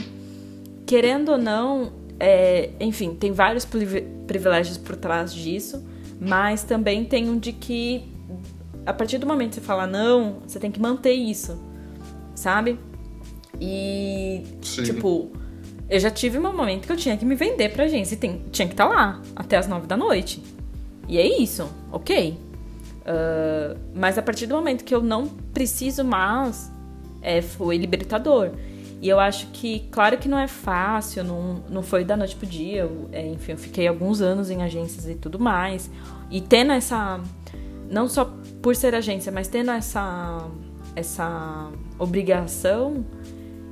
querendo 0.85 1.33
ou 1.33 1.37
não, 1.37 1.91
é, 2.19 2.71
enfim, 2.79 3.15
tem 3.15 3.31
vários 3.31 3.65
privilégios 4.27 4.77
por 4.77 4.95
trás 4.95 5.33
disso, 5.33 5.83
mas 6.19 6.63
também 6.63 7.05
tem 7.05 7.29
um 7.29 7.37
de 7.37 7.51
que 7.51 8.11
a 8.85 8.93
partir 8.93 9.17
do 9.17 9.27
momento 9.27 9.49
que 9.49 9.55
você 9.55 9.61
fala 9.61 9.85
não, 9.85 10.37
você 10.47 10.59
tem 10.59 10.71
que 10.71 10.79
manter 10.79 11.13
isso, 11.13 11.61
sabe? 12.33 12.79
E, 13.59 14.43
Sim. 14.61 14.83
tipo, 14.83 15.31
eu 15.89 15.99
já 15.99 16.11
tive 16.11 16.37
um 16.37 16.41
momento 16.41 16.85
que 16.85 16.91
eu 16.91 16.97
tinha 16.97 17.15
que 17.15 17.25
me 17.25 17.35
vender 17.35 17.69
pra 17.69 17.85
agência 17.85 18.15
e 18.15 18.17
tem, 18.17 18.41
tinha 18.51 18.67
que 18.67 18.73
estar 18.73 18.85
lá 18.85 19.21
até 19.35 19.57
as 19.57 19.67
nove 19.67 19.87
da 19.87 19.95
noite. 19.95 20.43
E 21.07 21.17
é 21.17 21.41
isso, 21.41 21.69
ok. 21.91 22.37
Uh, 23.01 23.79
mas 23.95 24.17
a 24.17 24.21
partir 24.21 24.47
do 24.47 24.55
momento 24.55 24.83
que 24.83 24.93
eu 24.93 25.01
não 25.01 25.27
preciso 25.27 26.03
mais, 26.03 26.69
é, 27.21 27.41
foi 27.41 27.77
libertador. 27.77 28.51
E 29.01 29.07
eu 29.07 29.19
acho 29.19 29.47
que, 29.47 29.87
claro 29.91 30.17
que 30.17 30.27
não 30.27 30.37
é 30.37 30.47
fácil, 30.47 31.23
não, 31.23 31.63
não 31.69 31.83
foi 31.83 32.03
da 32.03 32.17
noite 32.17 32.35
pro 32.35 32.45
dia. 32.45 32.81
Eu, 32.81 33.07
é, 33.11 33.25
enfim, 33.25 33.53
eu 33.53 33.57
fiquei 33.57 33.87
alguns 33.87 34.21
anos 34.21 34.49
em 34.49 34.63
agências 34.63 35.07
e 35.07 35.15
tudo 35.15 35.39
mais. 35.39 35.89
E 36.29 36.41
tendo 36.41 36.71
essa. 36.71 37.19
Não 37.89 38.09
só 38.09 38.29
por 38.61 38.75
ser 38.75 38.93
agência, 38.93 39.31
mas 39.31 39.47
tendo 39.47 39.71
essa, 39.71 40.45
essa 40.95 41.71
obrigação, 41.97 43.05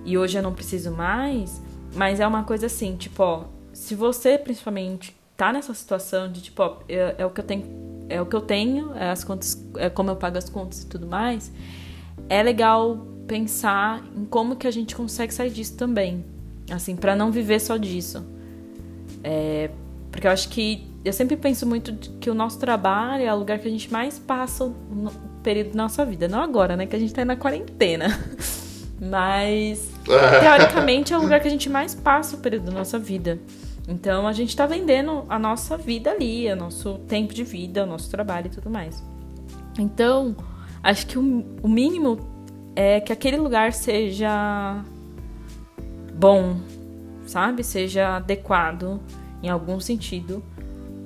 e 0.05 0.17
hoje 0.17 0.37
eu 0.37 0.43
não 0.43 0.53
preciso 0.53 0.91
mais, 0.91 1.61
mas 1.95 2.19
é 2.19 2.27
uma 2.27 2.43
coisa 2.43 2.65
assim, 2.65 2.95
tipo, 2.95 3.23
ó, 3.23 3.45
se 3.73 3.95
você 3.95 4.37
principalmente 4.37 5.15
tá 5.35 5.51
nessa 5.51 5.73
situação 5.73 6.31
de 6.31 6.41
tipo, 6.41 6.61
ó, 6.61 6.77
é, 6.87 7.15
é 7.17 7.25
o 7.25 7.29
que 7.29 7.39
eu 7.39 7.43
tenho, 7.43 8.05
é 8.09 8.21
o 8.21 8.25
que 8.25 8.35
eu 8.35 8.41
tenho, 8.41 8.93
é 8.95 9.09
as 9.09 9.23
contas, 9.23 9.65
é 9.77 9.89
como 9.89 10.11
eu 10.11 10.15
pago 10.15 10.37
as 10.37 10.49
contas 10.49 10.83
e 10.83 10.87
tudo 10.87 11.07
mais, 11.07 11.51
é 12.29 12.41
legal 12.43 13.05
pensar 13.27 14.03
em 14.15 14.25
como 14.25 14.55
que 14.55 14.67
a 14.67 14.71
gente 14.71 14.95
consegue 14.95 15.33
sair 15.33 15.49
disso 15.49 15.75
também. 15.75 16.23
Assim, 16.71 16.95
para 16.95 17.15
não 17.15 17.31
viver 17.31 17.59
só 17.59 17.77
disso. 17.77 18.25
É, 19.23 19.69
porque 20.11 20.27
eu 20.27 20.31
acho 20.31 20.49
que 20.49 20.87
eu 21.03 21.13
sempre 21.13 21.37
penso 21.37 21.65
muito 21.67 21.93
que 22.19 22.29
o 22.29 22.33
nosso 22.33 22.59
trabalho 22.59 23.23
é 23.23 23.33
o 23.33 23.37
lugar 23.37 23.59
que 23.59 23.67
a 23.67 23.71
gente 23.71 23.91
mais 23.91 24.17
passa 24.17 24.65
no 24.65 25.11
período 25.43 25.71
da 25.71 25.83
nossa 25.83 26.03
vida. 26.05 26.27
Não 26.27 26.41
agora, 26.41 26.75
né? 26.75 26.87
Que 26.87 26.95
a 26.95 26.99
gente 26.99 27.13
tá 27.13 27.23
na 27.23 27.35
quarentena. 27.35 28.07
Mas, 28.99 29.91
teoricamente, 30.05 31.13
é 31.13 31.17
o 31.17 31.21
lugar 31.21 31.39
que 31.39 31.47
a 31.47 31.51
gente 31.51 31.69
mais 31.69 31.93
passa 31.93 32.35
o 32.35 32.39
período 32.39 32.65
da 32.65 32.71
nossa 32.71 32.97
vida. 32.97 33.39
Então, 33.87 34.27
a 34.27 34.33
gente 34.33 34.55
tá 34.55 34.65
vendendo 34.65 35.25
a 35.29 35.37
nossa 35.37 35.77
vida 35.77 36.11
ali, 36.11 36.51
o 36.51 36.55
nosso 36.55 36.99
tempo 37.07 37.33
de 37.33 37.43
vida, 37.43 37.83
o 37.83 37.85
nosso 37.85 38.09
trabalho 38.09 38.47
e 38.47 38.49
tudo 38.49 38.69
mais. 38.69 39.03
Então, 39.77 40.35
acho 40.81 41.05
que 41.05 41.19
o, 41.19 41.45
o 41.61 41.67
mínimo 41.67 42.17
é 42.75 42.99
que 42.99 43.13
aquele 43.13 43.37
lugar 43.37 43.73
seja 43.73 44.83
bom, 46.13 46.57
sabe? 47.25 47.63
Seja 47.63 48.17
adequado 48.17 48.99
em 49.43 49.49
algum 49.49 49.79
sentido 49.79 50.43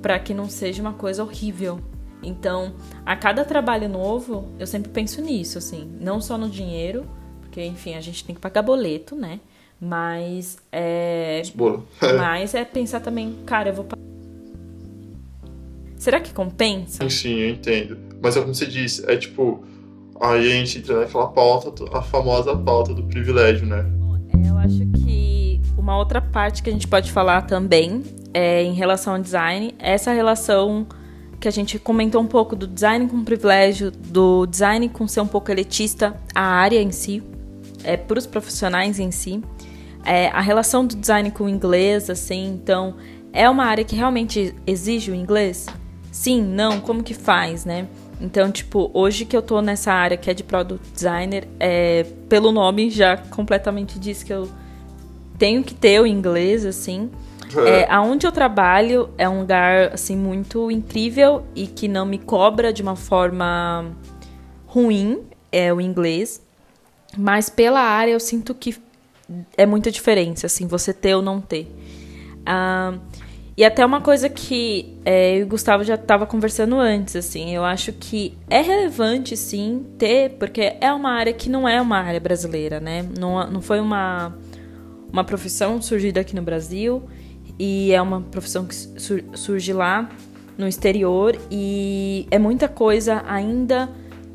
para 0.00 0.18
que 0.18 0.32
não 0.32 0.48
seja 0.48 0.80
uma 0.80 0.94
coisa 0.94 1.22
horrível. 1.22 1.78
Então, 2.22 2.74
a 3.04 3.16
cada 3.16 3.44
trabalho 3.44 3.88
novo, 3.88 4.48
eu 4.58 4.66
sempre 4.66 4.90
penso 4.90 5.20
nisso, 5.20 5.58
assim, 5.58 5.90
não 6.00 6.20
só 6.20 6.36
no 6.36 6.48
dinheiro, 6.48 7.06
porque 7.50 7.64
enfim, 7.64 7.96
a 7.96 8.00
gente 8.00 8.24
tem 8.24 8.32
que 8.32 8.40
pagar 8.40 8.62
boleto, 8.62 9.16
né? 9.16 9.40
Mas 9.80 10.56
é 10.70 11.42
mas 12.16 12.54
é 12.54 12.64
pensar 12.64 13.00
também, 13.00 13.34
cara, 13.44 13.70
eu 13.70 13.74
vou 13.74 13.86
Será 15.96 16.20
que 16.20 16.32
compensa? 16.32 17.10
Sim, 17.10 17.34
eu 17.40 17.50
entendo. 17.50 17.98
Mas 18.22 18.36
é 18.36 18.40
como 18.40 18.54
você 18.54 18.66
disse, 18.66 19.04
é 19.10 19.16
tipo, 19.16 19.64
aí 20.18 20.50
a 20.50 20.54
gente 20.54 20.78
entra 20.78 21.00
naquela 21.00 21.26
pauta, 21.26 21.84
a 21.92 22.00
famosa 22.00 22.56
pauta 22.56 22.94
do 22.94 23.02
privilégio, 23.02 23.66
né? 23.66 23.84
É, 24.32 24.48
eu 24.48 24.56
acho 24.56 24.86
que 24.92 25.60
uma 25.76 25.98
outra 25.98 26.22
parte 26.22 26.62
que 26.62 26.70
a 26.70 26.72
gente 26.72 26.88
pode 26.88 27.12
falar 27.12 27.42
também 27.42 28.02
é, 28.32 28.62
em 28.62 28.72
relação 28.72 29.14
ao 29.14 29.20
design, 29.20 29.74
essa 29.78 30.12
relação 30.12 30.86
que 31.38 31.48
a 31.48 31.50
gente 31.50 31.78
comentou 31.78 32.22
um 32.22 32.26
pouco 32.26 32.54
do 32.54 32.66
design 32.66 33.08
com 33.08 33.22
privilégio, 33.24 33.90
do 33.90 34.46
design 34.46 34.88
com 34.88 35.08
ser 35.08 35.20
um 35.20 35.26
pouco 35.26 35.50
elitista, 35.50 36.14
a 36.34 36.42
área 36.42 36.80
em 36.80 36.92
si, 36.92 37.22
é, 37.84 37.96
para 37.96 38.18
os 38.18 38.26
profissionais 38.26 38.98
em 38.98 39.10
si, 39.10 39.42
é, 40.04 40.28
a 40.28 40.40
relação 40.40 40.86
do 40.86 40.96
design 40.96 41.30
com 41.30 41.44
o 41.44 41.48
inglês, 41.48 42.08
assim, 42.08 42.48
então, 42.48 42.94
é 43.32 43.48
uma 43.48 43.64
área 43.64 43.84
que 43.84 43.94
realmente 43.94 44.54
exige 44.66 45.10
o 45.10 45.14
inglês? 45.14 45.66
Sim, 46.10 46.42
não, 46.42 46.80
como 46.80 47.02
que 47.02 47.14
faz, 47.14 47.64
né? 47.64 47.86
Então, 48.20 48.50
tipo, 48.50 48.90
hoje 48.92 49.24
que 49.24 49.36
eu 49.36 49.40
tô 49.40 49.62
nessa 49.62 49.92
área 49.92 50.16
que 50.16 50.30
é 50.30 50.34
de 50.34 50.42
product 50.42 50.92
designer, 50.92 51.48
é, 51.58 52.04
pelo 52.28 52.52
nome 52.52 52.90
já 52.90 53.16
completamente 53.16 53.98
diz 53.98 54.22
que 54.22 54.32
eu 54.32 54.48
tenho 55.38 55.62
que 55.64 55.74
ter 55.74 56.00
o 56.00 56.06
inglês, 56.06 56.66
assim. 56.66 57.10
É, 57.66 57.90
aonde 57.90 58.26
eu 58.26 58.30
trabalho 58.30 59.10
é 59.18 59.28
um 59.28 59.40
lugar 59.40 59.92
assim 59.92 60.16
muito 60.16 60.70
incrível 60.70 61.42
e 61.54 61.66
que 61.66 61.88
não 61.88 62.06
me 62.06 62.16
cobra 62.16 62.72
de 62.72 62.80
uma 62.80 62.94
forma 62.94 63.90
ruim 64.66 65.22
é 65.50 65.74
o 65.74 65.80
inglês, 65.80 66.40
mas 67.16 67.48
pela 67.48 67.80
área 67.80 68.12
eu 68.12 68.20
sinto 68.20 68.54
que 68.54 68.76
é 69.56 69.64
muita 69.64 69.90
diferença, 69.90 70.46
assim, 70.46 70.66
você 70.66 70.92
ter 70.92 71.14
ou 71.14 71.22
não 71.22 71.40
ter. 71.40 71.70
E 73.56 73.64
até 73.64 73.84
uma 73.84 74.00
coisa 74.00 74.28
que 74.28 74.96
é, 75.04 75.34
eu 75.34 75.40
e 75.40 75.42
o 75.42 75.46
Gustavo 75.46 75.84
já 75.84 75.94
estava 75.94 76.26
conversando 76.26 76.76
antes, 76.76 77.14
assim, 77.14 77.54
eu 77.54 77.62
acho 77.64 77.92
que 77.92 78.34
é 78.48 78.62
relevante, 78.62 79.36
sim, 79.36 79.84
ter, 79.98 80.30
porque 80.38 80.76
é 80.80 80.92
uma 80.92 81.10
área 81.10 81.32
que 81.32 81.50
não 81.50 81.68
é 81.68 81.80
uma 81.80 81.98
área 81.98 82.18
brasileira, 82.18 82.80
né? 82.80 83.06
Não, 83.18 83.50
não 83.50 83.60
foi 83.60 83.78
uma, 83.78 84.34
uma 85.12 85.24
profissão 85.24 85.80
surgida 85.82 86.20
aqui 86.20 86.34
no 86.34 86.42
Brasil 86.42 87.02
e 87.58 87.92
é 87.92 88.00
uma 88.00 88.22
profissão 88.22 88.64
que 88.64 88.74
surge 88.74 89.72
lá 89.74 90.08
no 90.56 90.66
exterior 90.66 91.38
e 91.50 92.26
é 92.30 92.38
muita 92.38 92.66
coisa 92.66 93.22
ainda 93.28 93.90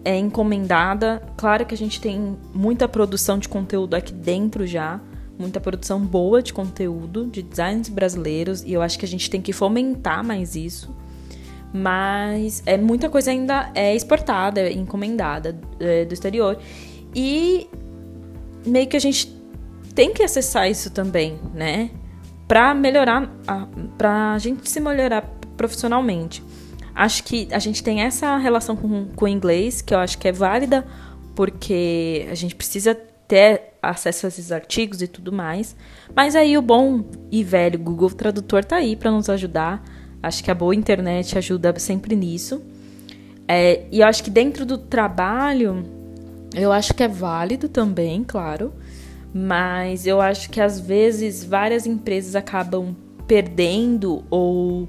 é 0.05 0.17
encomendada. 0.17 1.21
Claro 1.35 1.65
que 1.65 1.73
a 1.73 1.77
gente 1.77 1.99
tem 1.99 2.37
muita 2.53 2.87
produção 2.87 3.37
de 3.37 3.49
conteúdo 3.49 3.95
aqui 3.95 4.13
dentro 4.13 4.65
já, 4.65 5.01
muita 5.37 5.59
produção 5.59 5.99
boa 5.99 6.41
de 6.41 6.53
conteúdo 6.53 7.25
de 7.25 7.41
designs 7.41 7.89
brasileiros 7.89 8.63
e 8.63 8.71
eu 8.71 8.81
acho 8.81 8.97
que 8.97 9.05
a 9.05 9.07
gente 9.07 9.29
tem 9.29 9.41
que 9.41 9.51
fomentar 9.51 10.23
mais 10.23 10.55
isso. 10.55 10.95
Mas 11.73 12.63
é 12.65 12.77
muita 12.77 13.09
coisa 13.09 13.31
ainda 13.31 13.69
é 13.75 13.93
exportada, 13.93 14.61
é 14.61 14.71
encomendada 14.71 15.59
é, 15.79 16.05
do 16.05 16.13
exterior 16.13 16.57
e 17.13 17.67
meio 18.65 18.87
que 18.87 18.95
a 18.95 19.01
gente 19.01 19.35
tem 19.93 20.13
que 20.13 20.23
acessar 20.23 20.69
isso 20.69 20.89
também, 20.89 21.37
né? 21.53 21.89
para 22.47 22.73
melhorar, 22.75 23.29
para 23.97 24.33
a 24.33 24.37
gente 24.37 24.69
se 24.69 24.79
melhorar 24.79 25.23
profissionalmente. 25.57 26.43
Acho 26.95 27.23
que 27.23 27.47
a 27.51 27.59
gente 27.59 27.83
tem 27.83 28.01
essa 28.01 28.37
relação 28.37 28.75
com, 28.75 29.07
com 29.15 29.25
o 29.25 29.27
inglês, 29.27 29.81
que 29.81 29.93
eu 29.93 29.99
acho 29.99 30.17
que 30.17 30.27
é 30.27 30.31
válida, 30.31 30.85
porque 31.35 32.25
a 32.31 32.35
gente 32.35 32.55
precisa 32.55 32.95
ter 33.27 33.73
acesso 33.81 34.25
a 34.25 34.29
esses 34.29 34.51
artigos 34.51 35.01
e 35.01 35.07
tudo 35.07 35.31
mais. 35.31 35.75
Mas 36.15 36.35
aí 36.35 36.57
o 36.57 36.61
bom 36.61 37.03
e 37.31 37.43
velho 37.43 37.77
Google 37.77 38.09
Tradutor 38.11 38.63
tá 38.63 38.77
aí 38.77 38.95
para 38.95 39.11
nos 39.11 39.29
ajudar. 39.29 39.83
Acho 40.23 40.43
que 40.43 40.49
a 40.49 40.55
boa 40.55 40.73
internet 40.73 41.37
ajuda 41.37 41.77
sempre 41.77 42.15
nisso. 42.15 42.61
É, 43.47 43.85
e 43.91 43.99
eu 43.99 44.07
acho 44.07 44.23
que 44.23 44.29
dentro 44.29 44.65
do 44.65 44.77
trabalho, 44.77 45.85
eu 46.55 46.71
acho 46.71 46.93
que 46.93 47.03
é 47.03 47.07
válido 47.07 47.67
também, 47.67 48.23
claro 48.23 48.73
mas 49.37 50.07
eu 50.07 50.21
acho 50.21 50.49
que 50.49 50.61
às 50.61 50.79
vezes 50.79 51.43
várias 51.43 51.85
empresas 51.85 52.37
acabam 52.37 52.95
perdendo 53.27 54.23
ou 54.29 54.87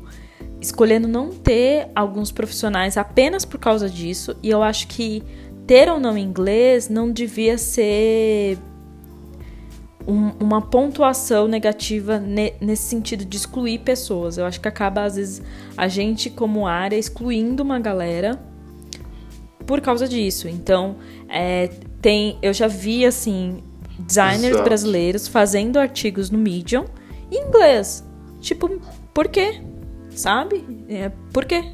escolhendo 0.61 1.07
não 1.07 1.31
ter 1.31 1.89
alguns 1.95 2.33
profissionais 2.33 2.97
apenas 2.97 3.45
por 3.45 3.59
causa 3.59 3.89
disso, 3.89 4.37
e 4.43 4.51
eu 4.51 4.63
acho 4.63 4.89
que 4.89 5.23
ter 5.67 5.91
ou 5.91 5.99
não 5.99 6.17
inglês 6.17 6.89
não 6.89 7.11
devia 7.11 7.59
ser 7.59 8.59
um, 10.07 10.31
uma 10.39 10.63
pontuação 10.63 11.49
negativa 11.49 12.19
ne, 12.19 12.53
nesse 12.61 12.85
sentido 12.85 13.25
de 13.25 13.37
excluir 13.37 13.81
pessoas. 13.81 14.39
Eu 14.39 14.47
acho 14.47 14.61
que 14.61 14.69
acaba, 14.69 15.03
às 15.03 15.17
vezes, 15.17 15.43
a 15.77 15.89
gente, 15.89 16.31
como 16.31 16.67
área, 16.67 16.97
excluindo 16.97 17.63
uma 17.63 17.81
galera 17.81 18.39
por 19.67 19.81
causa 19.81 20.07
disso. 20.07 20.49
Então, 20.49 20.97
é, 21.29 21.69
tem, 22.01 22.39
eu 22.41 22.53
já 22.53 22.69
vi, 22.69 23.05
assim, 23.05 23.63
designers 23.99 24.53
Exato. 24.53 24.65
brasileiros 24.65 25.27
fazendo 25.27 25.79
artigos 25.79 26.31
no 26.31 26.39
Medium 26.39 26.85
em 27.31 27.49
inglês. 27.49 28.05
Tipo, 28.41 28.81
por 29.13 29.27
quê? 29.27 29.61
Sabe? 30.17 30.65
É, 30.89 31.11
por 31.33 31.45
quê? 31.45 31.73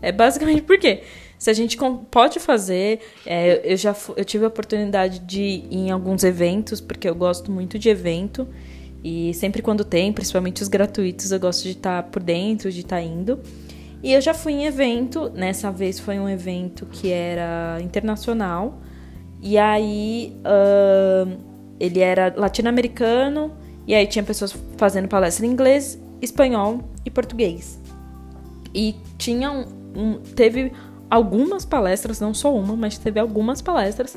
É 0.00 0.10
basicamente 0.12 0.62
por 0.62 0.78
quê? 0.78 1.02
Se 1.38 1.50
a 1.50 1.52
gente 1.52 1.76
pode 2.10 2.38
fazer, 2.38 3.00
é, 3.24 3.72
eu 3.72 3.76
já 3.76 3.96
eu 4.16 4.24
tive 4.24 4.44
a 4.44 4.48
oportunidade 4.48 5.20
de 5.20 5.40
ir 5.40 5.68
em 5.70 5.90
alguns 5.90 6.22
eventos, 6.22 6.80
porque 6.80 7.08
eu 7.08 7.14
gosto 7.14 7.50
muito 7.50 7.78
de 7.78 7.88
evento. 7.88 8.46
E 9.02 9.32
sempre 9.34 9.62
quando 9.62 9.82
tem, 9.82 10.12
principalmente 10.12 10.62
os 10.62 10.68
gratuitos, 10.68 11.32
eu 11.32 11.40
gosto 11.40 11.62
de 11.62 11.70
estar 11.70 12.02
tá 12.02 12.08
por 12.08 12.22
dentro, 12.22 12.70
de 12.70 12.80
estar 12.80 12.96
tá 12.96 13.02
indo. 13.02 13.40
E 14.02 14.12
eu 14.12 14.20
já 14.20 14.34
fui 14.34 14.52
em 14.52 14.66
evento, 14.66 15.30
nessa 15.34 15.70
vez 15.70 15.98
foi 15.98 16.18
um 16.18 16.28
evento 16.28 16.86
que 16.86 17.10
era 17.10 17.78
internacional. 17.82 18.78
E 19.42 19.56
aí 19.56 20.36
uh, 20.44 21.38
ele 21.78 22.00
era 22.00 22.34
latino-americano 22.36 23.52
e 23.86 23.94
aí 23.94 24.06
tinha 24.06 24.22
pessoas 24.22 24.54
fazendo 24.76 25.08
palestra 25.08 25.46
em 25.46 25.50
inglês, 25.50 25.98
espanhol 26.20 26.80
e 27.04 27.10
português. 27.10 27.79
E 28.74 28.96
tinha 29.18 29.50
um, 29.50 29.64
um, 29.94 30.18
teve 30.34 30.72
algumas 31.10 31.64
palestras, 31.64 32.20
não 32.20 32.32
só 32.32 32.54
uma, 32.54 32.76
mas 32.76 32.96
teve 32.96 33.18
algumas 33.18 33.60
palestras 33.60 34.16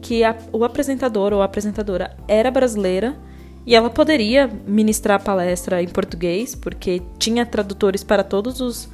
que 0.00 0.22
a, 0.22 0.36
o 0.52 0.64
apresentador 0.64 1.32
ou 1.32 1.40
a 1.40 1.46
apresentadora 1.46 2.14
era 2.28 2.50
brasileira 2.50 3.16
e 3.66 3.74
ela 3.74 3.88
poderia 3.88 4.46
ministrar 4.66 5.18
a 5.18 5.24
palestra 5.24 5.82
em 5.82 5.88
português, 5.88 6.54
porque 6.54 7.02
tinha 7.18 7.46
tradutores 7.46 8.04
para 8.04 8.22
todos 8.22 8.60
os, 8.60 8.90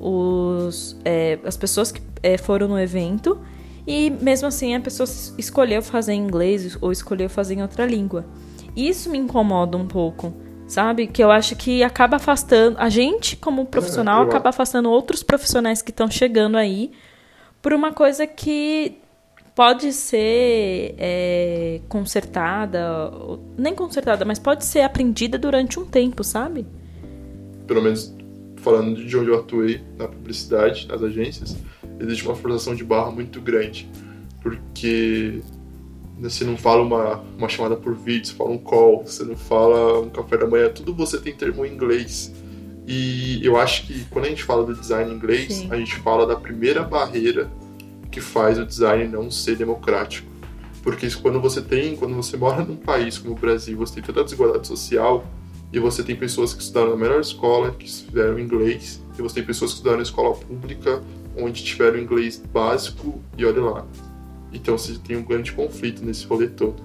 os 0.00 0.96
é, 1.04 1.38
as 1.44 1.56
pessoas 1.56 1.92
que 1.92 2.00
é, 2.22 2.38
foram 2.38 2.66
no 2.68 2.78
evento. 2.78 3.38
E 3.86 4.08
mesmo 4.08 4.48
assim 4.48 4.74
a 4.74 4.80
pessoa 4.80 5.06
escolheu 5.36 5.82
fazer 5.82 6.14
em 6.14 6.22
inglês 6.22 6.78
ou 6.80 6.90
escolheu 6.90 7.28
fazer 7.28 7.56
em 7.56 7.62
outra 7.62 7.84
língua. 7.84 8.24
Isso 8.74 9.10
me 9.10 9.18
incomoda 9.18 9.76
um 9.76 9.86
pouco, 9.86 10.32
sabe? 10.66 11.06
Que 11.06 11.22
eu 11.22 11.30
acho 11.30 11.56
que 11.56 11.82
acaba 11.82 12.16
afastando. 12.16 12.76
A 12.78 12.88
gente, 12.88 13.36
como 13.36 13.64
profissional, 13.66 14.24
é, 14.24 14.26
acaba 14.26 14.50
afastando 14.50 14.90
outros 14.90 15.22
profissionais 15.22 15.82
que 15.82 15.90
estão 15.90 16.10
chegando 16.10 16.56
aí 16.56 16.92
por 17.62 17.72
uma 17.72 17.92
coisa 17.92 18.26
que 18.26 18.98
pode 19.54 19.92
ser 19.92 20.94
é, 20.98 21.80
consertada, 21.88 23.10
nem 23.56 23.74
consertada, 23.74 24.24
mas 24.24 24.38
pode 24.38 24.64
ser 24.64 24.80
aprendida 24.80 25.38
durante 25.38 25.78
um 25.78 25.84
tempo, 25.84 26.24
sabe? 26.24 26.66
Pelo 27.66 27.80
menos 27.80 28.14
falando 28.56 29.04
de 29.04 29.16
onde 29.16 29.28
eu 29.28 29.38
atuei 29.38 29.82
na 29.96 30.08
publicidade, 30.08 30.88
nas 30.88 31.02
agências, 31.02 31.56
existe 32.00 32.24
uma 32.26 32.34
forçação 32.34 32.74
de 32.74 32.82
barra 32.82 33.10
muito 33.10 33.40
grande, 33.40 33.88
porque 34.42 35.40
você 36.18 36.44
não 36.44 36.56
fala 36.56 36.82
uma, 36.82 37.24
uma 37.36 37.48
chamada 37.48 37.76
por 37.76 37.94
vídeo, 37.94 38.26
você 38.26 38.34
fala 38.34 38.50
um 38.50 38.58
call, 38.58 39.04
você 39.04 39.24
não 39.24 39.36
fala 39.36 40.00
um 40.00 40.10
café 40.10 40.36
da 40.36 40.46
manhã, 40.46 40.68
tudo 40.68 40.94
você 40.94 41.18
tem 41.18 41.34
termo 41.34 41.64
em 41.64 41.72
inglês. 41.72 42.32
E 42.86 43.44
eu 43.44 43.56
acho 43.56 43.86
que 43.86 44.04
quando 44.10 44.26
a 44.26 44.28
gente 44.28 44.44
fala 44.44 44.64
do 44.64 44.74
design 44.74 45.10
em 45.10 45.14
inglês, 45.14 45.54
Sim. 45.54 45.68
a 45.70 45.76
gente 45.76 45.96
fala 45.96 46.26
da 46.26 46.36
primeira 46.36 46.82
barreira 46.82 47.50
que 48.10 48.20
faz 48.20 48.58
o 48.58 48.64
design 48.64 49.08
não 49.08 49.30
ser 49.30 49.56
democrático. 49.56 50.28
Porque 50.82 51.10
quando 51.10 51.40
você 51.40 51.62
tem, 51.62 51.96
quando 51.96 52.14
você 52.14 52.36
mora 52.36 52.62
num 52.62 52.76
país 52.76 53.18
como 53.18 53.34
o 53.34 53.38
Brasil, 53.38 53.76
você 53.76 53.94
tem 53.94 54.02
toda 54.04 54.20
a 54.20 54.24
desigualdade 54.24 54.66
social 54.66 55.24
e 55.72 55.80
você 55.80 56.02
tem 56.04 56.14
pessoas 56.14 56.52
que 56.54 56.62
estudaram 56.62 56.90
na 56.90 56.96
melhor 56.96 57.20
escola, 57.20 57.72
que 57.72 57.90
fizeram 57.90 58.38
inglês, 58.38 59.02
e 59.18 59.22
você 59.22 59.36
tem 59.36 59.44
pessoas 59.44 59.72
que 59.72 59.76
estudaram 59.78 59.96
na 59.96 60.04
escola 60.04 60.36
pública, 60.36 61.02
onde 61.36 61.64
tiveram 61.64 61.98
inglês 61.98 62.40
básico 62.52 63.20
e 63.36 63.44
olha 63.44 63.60
lá. 63.60 63.86
Então 64.54 64.78
você 64.78 64.96
tem 64.98 65.16
um 65.16 65.24
grande 65.24 65.52
conflito 65.52 66.04
nesse 66.04 66.24
rolê 66.24 66.46
todo. 66.46 66.82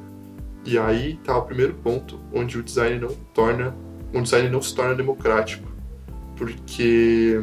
E 0.65 0.77
aí 0.77 1.17
tá 1.23 1.37
o 1.37 1.43
primeiro 1.43 1.75
ponto 1.75 2.19
onde 2.33 2.57
o 2.57 2.63
design 2.63 2.99
não 2.99 3.15
torna, 3.33 3.73
o 4.13 4.21
design 4.21 4.49
não 4.49 4.61
se 4.61 4.75
torna 4.75 4.95
democrático, 4.95 5.71
porque 6.35 7.41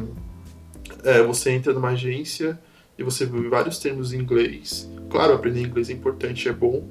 é, 1.04 1.22
você 1.22 1.52
entra 1.52 1.72
numa 1.72 1.90
agência 1.90 2.58
e 2.98 3.02
você 3.02 3.24
vê 3.24 3.48
vários 3.48 3.78
termos 3.78 4.12
em 4.12 4.18
inglês. 4.18 4.90
Claro, 5.08 5.34
aprender 5.34 5.62
inglês 5.62 5.88
é 5.88 5.92
importante, 5.92 6.48
é 6.48 6.52
bom, 6.52 6.86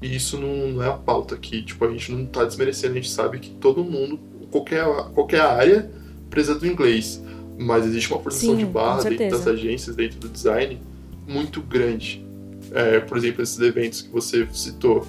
e 0.00 0.14
isso 0.14 0.38
não, 0.38 0.68
não 0.68 0.82
é 0.82 0.88
a 0.88 0.92
pauta 0.92 1.34
aqui. 1.34 1.62
Tipo, 1.62 1.84
a 1.84 1.90
gente 1.90 2.12
não 2.12 2.24
está 2.24 2.44
desmerecendo, 2.44 2.92
a 2.92 2.96
gente 2.96 3.10
sabe 3.10 3.38
que 3.38 3.50
todo 3.50 3.82
mundo, 3.82 4.18
qualquer, 4.50 4.84
qualquer 5.14 5.40
área, 5.40 5.90
precisa 6.28 6.58
do 6.58 6.66
inglês. 6.66 7.22
Mas 7.58 7.86
existe 7.86 8.12
uma 8.12 8.22
forçação 8.22 8.56
de 8.56 8.66
barra 8.66 9.04
dentro 9.04 9.30
das 9.30 9.46
agências, 9.46 9.96
dentro 9.96 10.18
do 10.18 10.28
design, 10.28 10.78
muito 11.26 11.62
grande. 11.62 12.25
É, 12.76 13.00
por 13.00 13.16
exemplo, 13.16 13.42
esses 13.42 13.58
eventos 13.58 14.02
que 14.02 14.10
você 14.10 14.46
citou. 14.52 15.06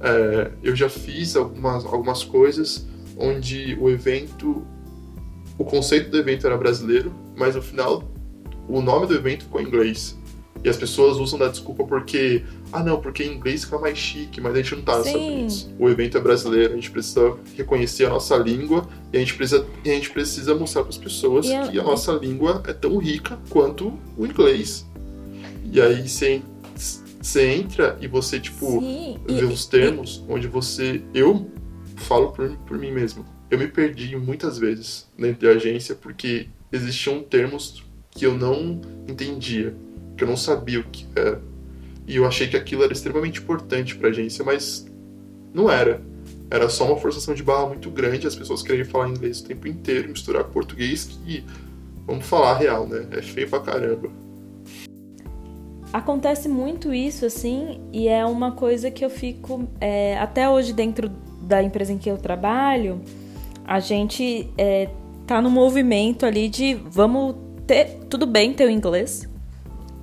É, 0.00 0.50
eu 0.62 0.74
já 0.74 0.88
fiz 0.88 1.36
algumas, 1.36 1.84
algumas 1.84 2.24
coisas 2.24 2.86
onde 3.18 3.76
o 3.78 3.90
evento, 3.90 4.66
o 5.58 5.64
conceito 5.64 6.10
do 6.10 6.16
evento 6.16 6.46
era 6.46 6.56
brasileiro, 6.56 7.12
mas 7.36 7.54
no 7.54 7.60
final 7.60 8.10
o 8.66 8.80
nome 8.80 9.06
do 9.06 9.14
evento 9.14 9.44
ficou 9.44 9.60
em 9.60 9.66
inglês. 9.66 10.18
E 10.62 10.68
as 10.68 10.76
pessoas 10.76 11.16
usam 11.16 11.38
da 11.38 11.48
desculpa 11.48 11.84
porque, 11.84 12.44
ah 12.72 12.82
não, 12.82 13.00
porque 13.00 13.24
em 13.24 13.34
inglês 13.34 13.64
fica 13.64 13.78
mais 13.78 13.96
chique, 13.96 14.40
mas 14.40 14.54
a 14.54 14.56
gente 14.56 14.76
não 14.76 14.82
tá 14.82 14.98
Estados 14.98 15.12
Unidos. 15.12 15.68
O 15.78 15.88
evento 15.88 16.18
é 16.18 16.20
brasileiro, 16.20 16.72
a 16.72 16.76
gente 16.76 16.90
precisa 16.90 17.36
reconhecer 17.56 18.04
a 18.06 18.10
nossa 18.10 18.36
língua 18.36 18.86
e 19.12 19.16
a 19.16 19.20
gente 19.20 19.34
precisa, 19.34 19.66
a 19.84 19.88
gente 19.88 20.10
precisa 20.10 20.54
mostrar 20.54 20.82
para 20.82 20.90
as 20.90 20.98
pessoas 20.98 21.46
e 21.46 21.70
que 21.70 21.78
a, 21.78 21.82
nossa 21.82 22.12
língua 22.12 22.62
é 22.66 22.72
tão 22.72 22.98
rica 22.98 23.38
quanto 23.48 23.92
o 24.16 24.26
inglês. 24.26 24.86
E 25.72 25.80
aí 25.80 26.06
você, 26.06 26.42
você 27.20 27.46
entra 27.48 27.98
e 28.00 28.08
você, 28.08 28.40
tipo, 28.40 28.80
Sim. 28.80 29.18
vê 29.26 29.44
os 29.44 29.66
termos 29.66 30.24
onde 30.28 30.46
você. 30.46 31.02
Eu 31.12 31.50
falo 31.96 32.32
por, 32.32 32.48
por 32.58 32.78
mim 32.78 32.90
mesmo. 32.90 33.24
Eu 33.50 33.58
me 33.58 33.66
perdi 33.66 34.16
muitas 34.16 34.58
vezes 34.58 35.08
dentro 35.18 35.46
da 35.46 35.54
agência 35.54 35.94
porque 35.94 36.48
existiam 36.72 37.22
termos 37.22 37.84
que 38.10 38.24
eu 38.24 38.36
não 38.36 38.80
entendia, 39.08 39.74
que 40.16 40.24
eu 40.24 40.28
não 40.28 40.36
sabia 40.36 40.80
o 40.80 40.84
que 40.84 41.06
era. 41.14 41.42
E 42.06 42.16
eu 42.16 42.26
achei 42.26 42.48
que 42.48 42.56
aquilo 42.56 42.82
era 42.82 42.92
extremamente 42.92 43.40
importante 43.40 43.94
para 43.94 44.08
a 44.08 44.10
agência, 44.10 44.44
mas 44.44 44.86
não 45.52 45.70
era. 45.70 46.00
Era 46.50 46.68
só 46.68 46.86
uma 46.86 46.96
forçação 46.96 47.34
de 47.34 47.42
barra 47.42 47.66
muito 47.66 47.90
grande, 47.90 48.26
as 48.26 48.34
pessoas 48.34 48.62
querem 48.62 48.84
falar 48.84 49.08
inglês 49.08 49.40
o 49.40 49.44
tempo 49.44 49.68
inteiro, 49.68 50.08
misturar 50.08 50.42
com 50.44 50.52
português, 50.52 51.04
que, 51.04 51.44
vamos 52.06 52.26
falar 52.26 52.58
real, 52.58 52.88
né? 52.88 53.06
É 53.12 53.22
feio 53.22 53.48
pra 53.48 53.60
caramba. 53.60 54.10
Acontece 55.92 56.48
muito 56.48 56.94
isso, 56.94 57.26
assim, 57.26 57.80
e 57.92 58.06
é 58.06 58.24
uma 58.24 58.52
coisa 58.52 58.90
que 58.90 59.04
eu 59.04 59.10
fico. 59.10 59.68
É, 59.80 60.16
até 60.18 60.48
hoje, 60.48 60.72
dentro 60.72 61.08
da 61.42 61.62
empresa 61.62 61.92
em 61.92 61.98
que 61.98 62.08
eu 62.08 62.16
trabalho, 62.16 63.00
a 63.64 63.80
gente 63.80 64.48
é, 64.56 64.88
tá 65.26 65.42
no 65.42 65.50
movimento 65.50 66.24
ali 66.24 66.48
de 66.48 66.74
vamos 66.74 67.34
ter, 67.66 68.00
tudo 68.08 68.26
bem 68.26 68.52
ter 68.52 68.66
o 68.66 68.70
inglês, 68.70 69.28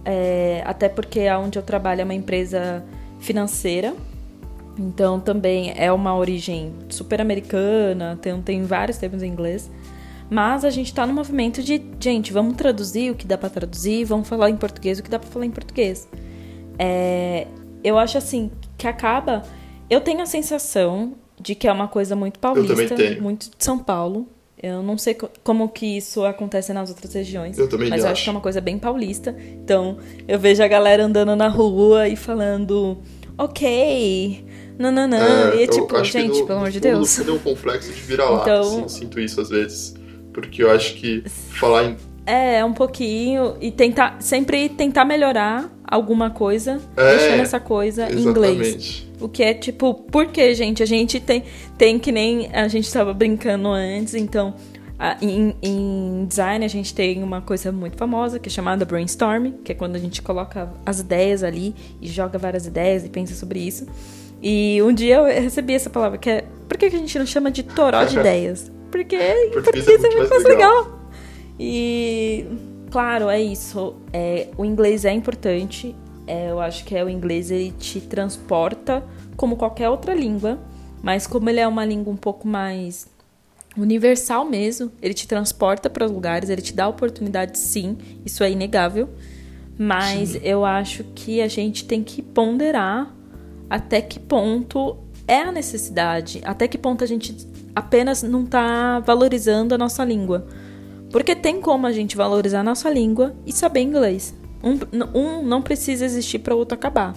é, 0.04 0.62
até 0.66 0.90
porque 0.90 1.30
onde 1.32 1.58
eu 1.58 1.64
trabalho 1.64 2.02
é 2.02 2.04
uma 2.04 2.14
empresa 2.14 2.84
financeira, 3.20 3.94
então 4.78 5.20
também 5.20 5.74
é 5.76 5.92
uma 5.92 6.16
origem 6.16 6.74
super 6.90 7.22
americana, 7.22 8.18
tem, 8.22 8.42
tem 8.42 8.64
vários 8.64 8.98
termos 8.98 9.24
em 9.24 9.28
inglês. 9.28 9.70
Mas 10.30 10.66
a 10.66 10.70
gente 10.70 10.94
tá 10.94 11.06
no 11.06 11.14
movimento 11.14 11.64
de, 11.64 11.82
gente, 12.00 12.34
vamos 12.34 12.56
traduzir 12.56 13.12
o 13.12 13.16
que 13.16 13.26
dá 13.26 13.38
para 13.38 13.50
traduzir, 13.50 14.04
vamos 14.04 14.28
falar 14.28 14.50
em 14.50 14.58
português 14.58 15.00
o 15.00 15.04
que 15.04 15.10
dá 15.10 15.18
para 15.18 15.30
falar 15.30 15.46
em 15.46 15.52
português. 15.52 16.08
É, 16.78 17.48
eu 17.84 17.98
acho 17.98 18.18
assim 18.18 18.52
que 18.78 18.88
acaba. 18.88 19.44
Eu 19.90 20.02
tenho 20.02 20.22
a 20.22 20.26
sensação 20.26 21.14
de 21.40 21.56
que 21.56 21.68
é 21.68 21.72
uma 21.72 21.88
coisa 21.88 22.16
muito 22.16 22.40
paulista, 22.40 22.96
muito 23.22 23.50
de 23.50 23.64
São 23.64 23.80
Paulo. 23.80 24.28
Eu 24.62 24.82
não 24.82 24.98
sei 24.98 25.16
como 25.44 25.70
que 25.70 25.98
isso 25.98 26.26
acontece 26.26 26.74
nas 26.74 26.90
outras 26.90 27.14
regiões. 27.14 27.58
Eu 27.58 27.70
também 27.70 27.90
Mas 27.90 28.04
eu 28.04 28.10
acho 28.10 28.24
que 28.24 28.30
é 28.30 28.32
uma 28.32 28.42
coisa 28.42 28.60
bem 28.60 28.80
paulista. 28.80 29.36
Então, 29.40 30.00
eu 30.28 30.40
vejo 30.40 30.64
a 30.64 30.68
galera 30.68 31.06
andando 31.06 31.36
na 31.36 31.48
rua 31.48 32.08
e 32.08 32.16
falando, 32.16 32.98
ok, 33.38 34.44
não, 34.80 34.92
não, 34.92 35.08
não. 35.08 35.18
É, 35.18 35.58
e 35.58 35.64
é 35.64 35.68
tipo, 35.68 36.04
gente, 36.04 36.40
no, 36.40 36.48
pelo 36.48 36.60
amor 36.60 36.72
de 36.72 36.80
Deus. 36.80 37.20
No 37.20 37.30
é 37.30 37.34
um 37.34 37.40
complexo 37.40 37.94
de 37.94 38.02
vira-lata, 38.02 38.50
então, 38.50 38.62
assim, 38.62 38.82
eu 38.82 38.90
sinto 38.90 39.20
isso 39.20 39.40
às 39.40 39.50
vezes. 39.50 39.94
Porque 40.38 40.62
eu 40.62 40.70
acho 40.70 40.94
que 40.94 41.24
falar 41.28 41.84
em. 41.86 41.98
É, 42.24 42.64
um 42.64 42.72
pouquinho. 42.72 43.56
E 43.60 43.72
tentar, 43.72 44.18
sempre 44.20 44.70
tentar 44.70 45.04
melhorar 45.04 45.68
alguma 45.84 46.30
coisa, 46.30 46.80
é, 46.96 47.18
deixando 47.18 47.42
essa 47.42 47.60
coisa 47.60 48.04
exatamente. 48.04 48.28
em 48.28 48.30
inglês. 48.30 49.08
O 49.20 49.28
que 49.28 49.42
é 49.42 49.56
tipo, 49.56 49.96
porque, 49.96 50.54
gente, 50.54 50.84
a 50.84 50.86
gente 50.86 51.20
tem, 51.20 51.44
tem 51.76 51.98
que 51.98 52.12
nem 52.12 52.52
a 52.54 52.68
gente 52.68 52.86
estava 52.86 53.16
brincando 53.16 53.70
antes, 53.70 54.14
então. 54.14 54.54
A, 55.00 55.16
em, 55.22 55.56
em, 55.62 56.26
design 56.28 56.66
a 56.66 56.68
gente 56.68 56.92
tem 56.92 57.22
uma 57.22 57.40
coisa 57.40 57.72
muito 57.72 57.96
famosa 57.98 58.40
que 58.40 58.50
é 58.50 58.52
chamada 58.52 58.84
brainstorming, 58.84 59.54
que 59.64 59.72
é 59.72 59.76
quando 59.76 59.96
a 59.96 60.00
gente 60.00 60.24
coloca 60.24 60.72
as 60.84 61.00
ideias 61.00 61.44
ali 61.44 61.76
e 62.02 62.08
joga 62.08 62.40
várias 62.40 62.66
ideias 62.66 63.06
e 63.06 63.10
pensa 63.10 63.36
sobre 63.36 63.60
isso. 63.60 63.88
E 64.42 64.82
um 64.82 64.92
dia 64.92 65.18
eu 65.18 65.26
recebi 65.26 65.74
essa 65.74 65.90
palavra 65.90 66.18
que 66.18 66.30
é 66.30 66.46
por 66.68 66.78
que 66.80 66.86
a 66.86 66.90
gente 66.90 67.18
não 67.18 67.28
chama 67.28 67.52
de 67.52 67.62
toró 67.62 68.04
de 68.06 68.18
ideias? 68.20 68.72
Porque 69.04 69.16
em 69.16 69.52
português 69.52 69.88
é 69.88 70.10
muito 70.10 70.30
mais 70.30 70.44
legal. 70.44 70.84
legal. 70.84 71.00
E 71.60 72.46
claro, 72.90 73.30
é 73.30 73.42
isso. 73.42 73.96
É, 74.12 74.48
o 74.58 74.66
inglês 74.66 75.06
é 75.06 75.12
importante 75.12 75.96
é, 76.28 76.52
eu 76.52 76.60
acho 76.60 76.84
que 76.84 76.96
é 76.96 77.04
o 77.04 77.10
inglês 77.10 77.50
ele 77.50 77.72
te 77.72 78.02
transporta 78.02 79.02
como 79.38 79.56
qualquer 79.56 79.90
outra 79.90 80.14
língua, 80.14 80.60
mas 81.02 81.26
como 81.26 81.50
ele 81.50 81.62
é 81.62 81.68
uma 81.68 81.86
língua 81.86 82.12
um 82.12 82.18
pouco 82.18 82.46
mais 82.46 83.08
universal 83.78 84.44
mesmo, 84.44 84.92
ele 85.02 85.14
te 85.14 85.28
transporta 85.28 85.90
para 85.90 86.06
lugares, 86.06 86.50
ele 86.50 86.62
te 86.62 86.74
dá 86.74 86.88
oportunidade 86.88 87.58
sim, 87.58 87.98
isso 88.26 88.44
é 88.44 88.52
inegável. 88.52 89.10
Mas 89.78 90.30
sim. 90.30 90.40
eu 90.44 90.66
acho 90.66 91.04
que 91.16 91.40
a 91.40 91.48
gente 91.48 91.86
tem 91.86 92.04
que 92.04 92.22
ponderar 92.22 93.16
até 93.70 94.02
que 94.02 94.20
ponto 94.20 94.98
é 95.28 95.42
a 95.42 95.52
necessidade, 95.52 96.42
até 96.44 96.68
que 96.68 96.78
ponto 96.78 97.04
a 97.04 97.08
gente 97.08 97.34
apenas 97.78 98.24
não 98.24 98.44
está 98.44 99.00
valorizando 99.02 99.76
a 99.76 99.78
nossa 99.78 100.04
língua. 100.04 100.48
Porque 101.12 101.36
tem 101.36 101.62
como 101.62 101.86
a 101.86 101.92
gente 101.92 102.18
valorizar 102.18 102.62
a 102.62 102.64
nossa 102.64 102.90
língua 102.90 103.36
e 103.46 103.54
saber 103.54 103.82
inglês. 103.82 104.34
Um, 104.64 104.80
um 105.14 105.44
não 105.44 105.62
precisa 105.62 106.04
existir 106.04 106.40
para 106.40 106.56
o 106.56 106.58
outro 106.58 106.76
acabar. 106.76 107.14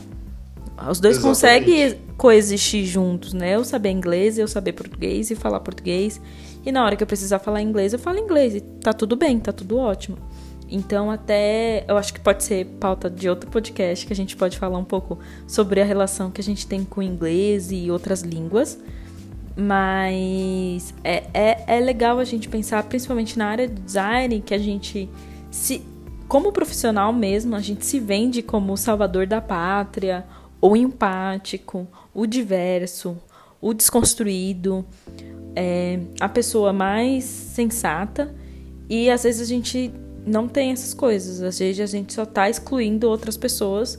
Os 0.88 1.00
dois 1.00 1.16
Exatamente. 1.16 1.22
conseguem 1.22 2.00
coexistir 2.18 2.84
juntos, 2.84 3.32
né? 3.32 3.54
Eu 3.54 3.64
saber 3.64 3.90
inglês, 3.90 4.38
eu 4.38 4.46
saber 4.46 4.74
português 4.74 5.30
e 5.30 5.34
falar 5.34 5.60
português. 5.60 6.20
E 6.64 6.70
na 6.70 6.84
hora 6.84 6.94
que 6.94 7.02
eu 7.02 7.06
precisar 7.06 7.38
falar 7.38 7.62
inglês, 7.62 7.94
eu 7.94 7.98
falo 7.98 8.18
inglês. 8.18 8.54
E 8.54 8.60
tá 8.60 8.92
tudo 8.92 9.16
bem, 9.16 9.38
tá 9.38 9.52
tudo 9.52 9.78
ótimo. 9.78 10.18
Então, 10.70 11.10
até 11.10 11.86
eu 11.88 11.96
acho 11.96 12.12
que 12.12 12.20
pode 12.20 12.44
ser 12.44 12.66
pauta 12.78 13.08
de 13.08 13.30
outro 13.30 13.48
podcast 13.50 14.06
que 14.06 14.12
a 14.12 14.16
gente 14.16 14.36
pode 14.36 14.58
falar 14.58 14.78
um 14.78 14.84
pouco 14.84 15.18
sobre 15.46 15.80
a 15.80 15.84
relação 15.84 16.30
que 16.30 16.40
a 16.40 16.44
gente 16.44 16.66
tem 16.66 16.84
com 16.84 17.00
o 17.00 17.02
inglês 17.02 17.72
e 17.72 17.90
outras 17.90 18.20
línguas. 18.20 18.78
Mas 19.56 20.94
é, 21.02 21.24
é, 21.34 21.64
é 21.66 21.80
legal 21.80 22.18
a 22.18 22.24
gente 22.24 22.48
pensar, 22.48 22.82
principalmente 22.84 23.38
na 23.38 23.46
área 23.46 23.68
de 23.68 23.80
design, 23.80 24.40
que 24.40 24.54
a 24.54 24.58
gente 24.58 25.08
se. 25.50 25.82
Como 26.28 26.52
profissional 26.52 27.12
mesmo, 27.12 27.56
a 27.56 27.60
gente 27.60 27.84
se 27.84 27.98
vende 27.98 28.40
como 28.40 28.72
o 28.72 28.76
salvador 28.76 29.26
da 29.26 29.40
pátria, 29.40 30.24
o 30.60 30.76
empático, 30.76 31.88
o 32.14 32.24
diverso, 32.24 33.16
o 33.60 33.74
desconstruído, 33.74 34.84
é, 35.56 35.98
a 36.20 36.28
pessoa 36.28 36.72
mais 36.72 37.24
sensata. 37.24 38.32
E 38.88 39.10
às 39.10 39.24
vezes 39.24 39.40
a 39.40 39.44
gente 39.44 39.92
não 40.26 40.46
tem 40.46 40.72
essas 40.72 40.94
coisas. 40.94 41.42
Às 41.42 41.58
vezes 41.58 41.80
a 41.80 41.86
gente 41.86 42.12
só 42.12 42.24
tá 42.24 42.48
excluindo 42.48 43.08
outras 43.08 43.36
pessoas 43.36 43.98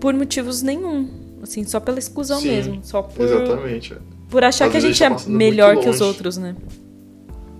por 0.00 0.14
motivos 0.14 0.62
nenhum. 0.62 1.08
Assim, 1.42 1.64
só 1.64 1.80
pela 1.80 1.98
exclusão 1.98 2.40
Sim, 2.40 2.48
mesmo. 2.48 2.80
Só 2.82 3.02
por, 3.02 3.24
Exatamente. 3.24 3.96
Por 4.32 4.42
achar 4.42 4.64
Às 4.64 4.72
que 4.72 4.78
a 4.78 4.80
gente 4.80 5.04
a 5.04 5.06
é 5.06 5.08
gente 5.10 5.10
tá 5.10 5.14
passando 5.16 5.36
melhor 5.36 5.76
que 5.76 5.88
os 5.90 6.00
outros, 6.00 6.38
né? 6.38 6.56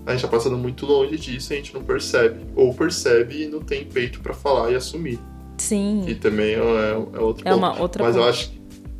A 0.07 0.11
gente 0.11 0.21
tá 0.23 0.27
passando 0.27 0.57
muito 0.57 0.87
longe 0.87 1.15
disso 1.17 1.53
e 1.53 1.55
a 1.55 1.57
gente 1.57 1.71
não 1.71 1.83
percebe. 1.83 2.41
Ou 2.55 2.73
percebe 2.73 3.43
e 3.43 3.47
não 3.47 3.61
tem 3.61 3.85
peito 3.85 4.19
pra 4.21 4.33
falar 4.33 4.71
e 4.71 4.75
assumir. 4.75 5.19
Sim. 5.59 6.01
Que 6.05 6.15
também 6.15 6.55
é, 6.55 6.57
é 7.13 7.19
outro 7.19 7.47
É 7.47 7.51
ponto. 7.51 7.57
uma 7.57 7.79
outra 7.79 8.03
mas 8.03 8.15
eu 8.15 8.23
acho 8.23 8.51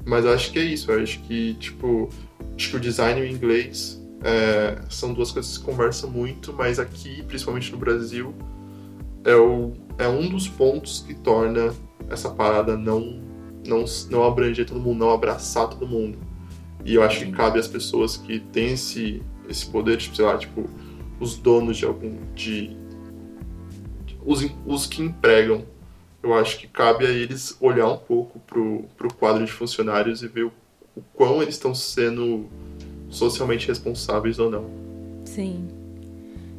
Mas 0.06 0.24
eu 0.24 0.32
acho 0.32 0.52
que 0.52 0.60
é 0.60 0.64
isso. 0.64 0.92
Eu 0.92 1.02
acho 1.02 1.20
que, 1.22 1.56
tipo, 1.56 2.10
acho 2.56 2.70
que 2.70 2.78
o 2.78 2.80
design 2.80 3.20
e 3.20 3.24
o 3.24 3.28
inglês 3.28 4.00
é, 4.24 4.78
são 4.88 5.12
duas 5.12 5.32
coisas 5.32 5.52
que 5.52 5.58
se 5.58 5.66
conversam 5.66 6.12
muito, 6.12 6.54
mas 6.54 6.78
aqui, 6.78 7.24
principalmente 7.24 7.72
no 7.72 7.78
Brasil, 7.80 8.36
é, 9.26 9.36
o, 9.36 9.74
é 9.98 10.08
um 10.08 10.30
dos 10.30 10.48
pontos 10.48 11.04
que 11.06 11.16
torna 11.16 11.74
essa 12.08 12.30
parada 12.30 12.78
não, 12.78 13.20
não, 13.66 13.84
não 14.12 14.24
abranger 14.24 14.64
todo 14.64 14.80
mundo, 14.80 15.00
não 15.00 15.10
abraçar 15.10 15.68
todo 15.68 15.88
mundo. 15.88 16.33
E 16.86 16.96
eu 16.96 17.04
acho 17.04 17.26
que 17.26 17.32
cabe 17.32 17.60
às 17.60 17.68
pessoas 17.68 18.18
que 18.18 18.40
têm 18.40 18.74
esse, 18.74 19.22
esse 19.48 19.66
poder, 19.66 19.98
tipo, 19.98 20.16
sei 20.16 20.26
lá, 20.26 20.38
tipo, 20.38 20.70
os 21.20 21.36
donos 21.36 21.78
de 21.78 21.86
algum. 21.86 22.16
de. 22.36 22.76
os, 24.26 24.46
os 24.66 24.86
que 24.86 25.02
empregam. 25.02 25.66
Eu 26.22 26.34
acho 26.34 26.58
que 26.58 26.68
cabe 26.68 27.06
a 27.06 27.10
eles 27.10 27.58
olhar 27.60 27.88
um 27.88 27.98
pouco 27.98 28.40
pro, 28.40 28.86
pro 28.98 29.14
quadro 29.14 29.44
de 29.44 29.52
funcionários 29.52 30.24
e 30.24 30.28
ver 30.28 30.46
o, 30.46 30.52
o 30.96 31.02
quão 31.14 31.42
eles 31.42 31.56
estão 31.56 31.76
sendo 31.76 32.48
socialmente 33.10 33.68
responsáveis 33.68 34.40
ou 34.40 34.50
não. 34.50 34.66
Sim. 35.26 35.68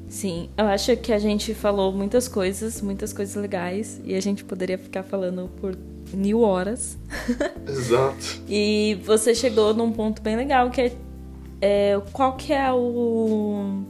Sim, 0.07 0.51
eu 0.57 0.67
acho 0.67 0.97
que 0.99 1.13
a 1.13 1.19
gente 1.19 1.55
falou 1.55 1.93
muitas 1.93 2.29
coisas, 2.29 2.81
muitas 2.81 3.13
coisas 3.13 3.35
legais, 3.35 4.01
e 4.05 4.15
a 4.15 4.21
gente 4.21 4.45
poderia 4.45 4.79
ficar 4.79 5.03
falando 5.03 5.51
por 5.61 5.75
mil 6.13 6.41
horas. 6.43 6.99
Exato. 7.67 8.43
E 8.49 8.99
você 9.05 9.35
chegou 9.35 9.73
num 9.75 9.93
ponto 9.93 10.21
bem 10.21 10.37
legal, 10.37 10.71
que 10.71 10.81
é, 10.81 10.93
é 11.61 12.01
qual 12.13 12.37
que 12.37 12.53
é 12.53 12.73
o 12.73 13.83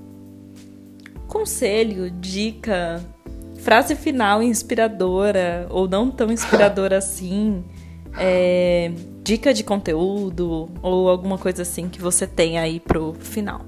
conselho, 1.29 2.11
dica, 2.11 3.05
frase 3.57 3.97
final 3.97 4.43
inspiradora, 4.43 5.67
ou 5.71 5.89
não 5.89 6.11
tão 6.11 6.31
inspiradora 6.31 6.99
assim, 6.99 7.65
é, 8.19 8.93
dica 9.23 9.53
de 9.53 9.65
conteúdo, 9.65 10.69
ou 10.83 11.09
alguma 11.09 11.39
coisa 11.39 11.63
assim 11.63 11.89
que 11.89 12.01
você 12.01 12.27
tem 12.27 12.59
aí 12.59 12.79
pro 12.79 13.15
final. 13.15 13.65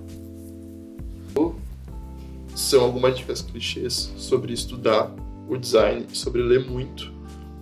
São 2.57 2.83
algumas 2.83 3.15
dicas 3.15 3.43
clichês 3.43 4.11
sobre 4.17 4.55
estudar 4.55 5.15
o 5.47 5.59
design, 5.59 6.07
sobre 6.15 6.43
ler 6.43 6.65
muito. 6.65 7.13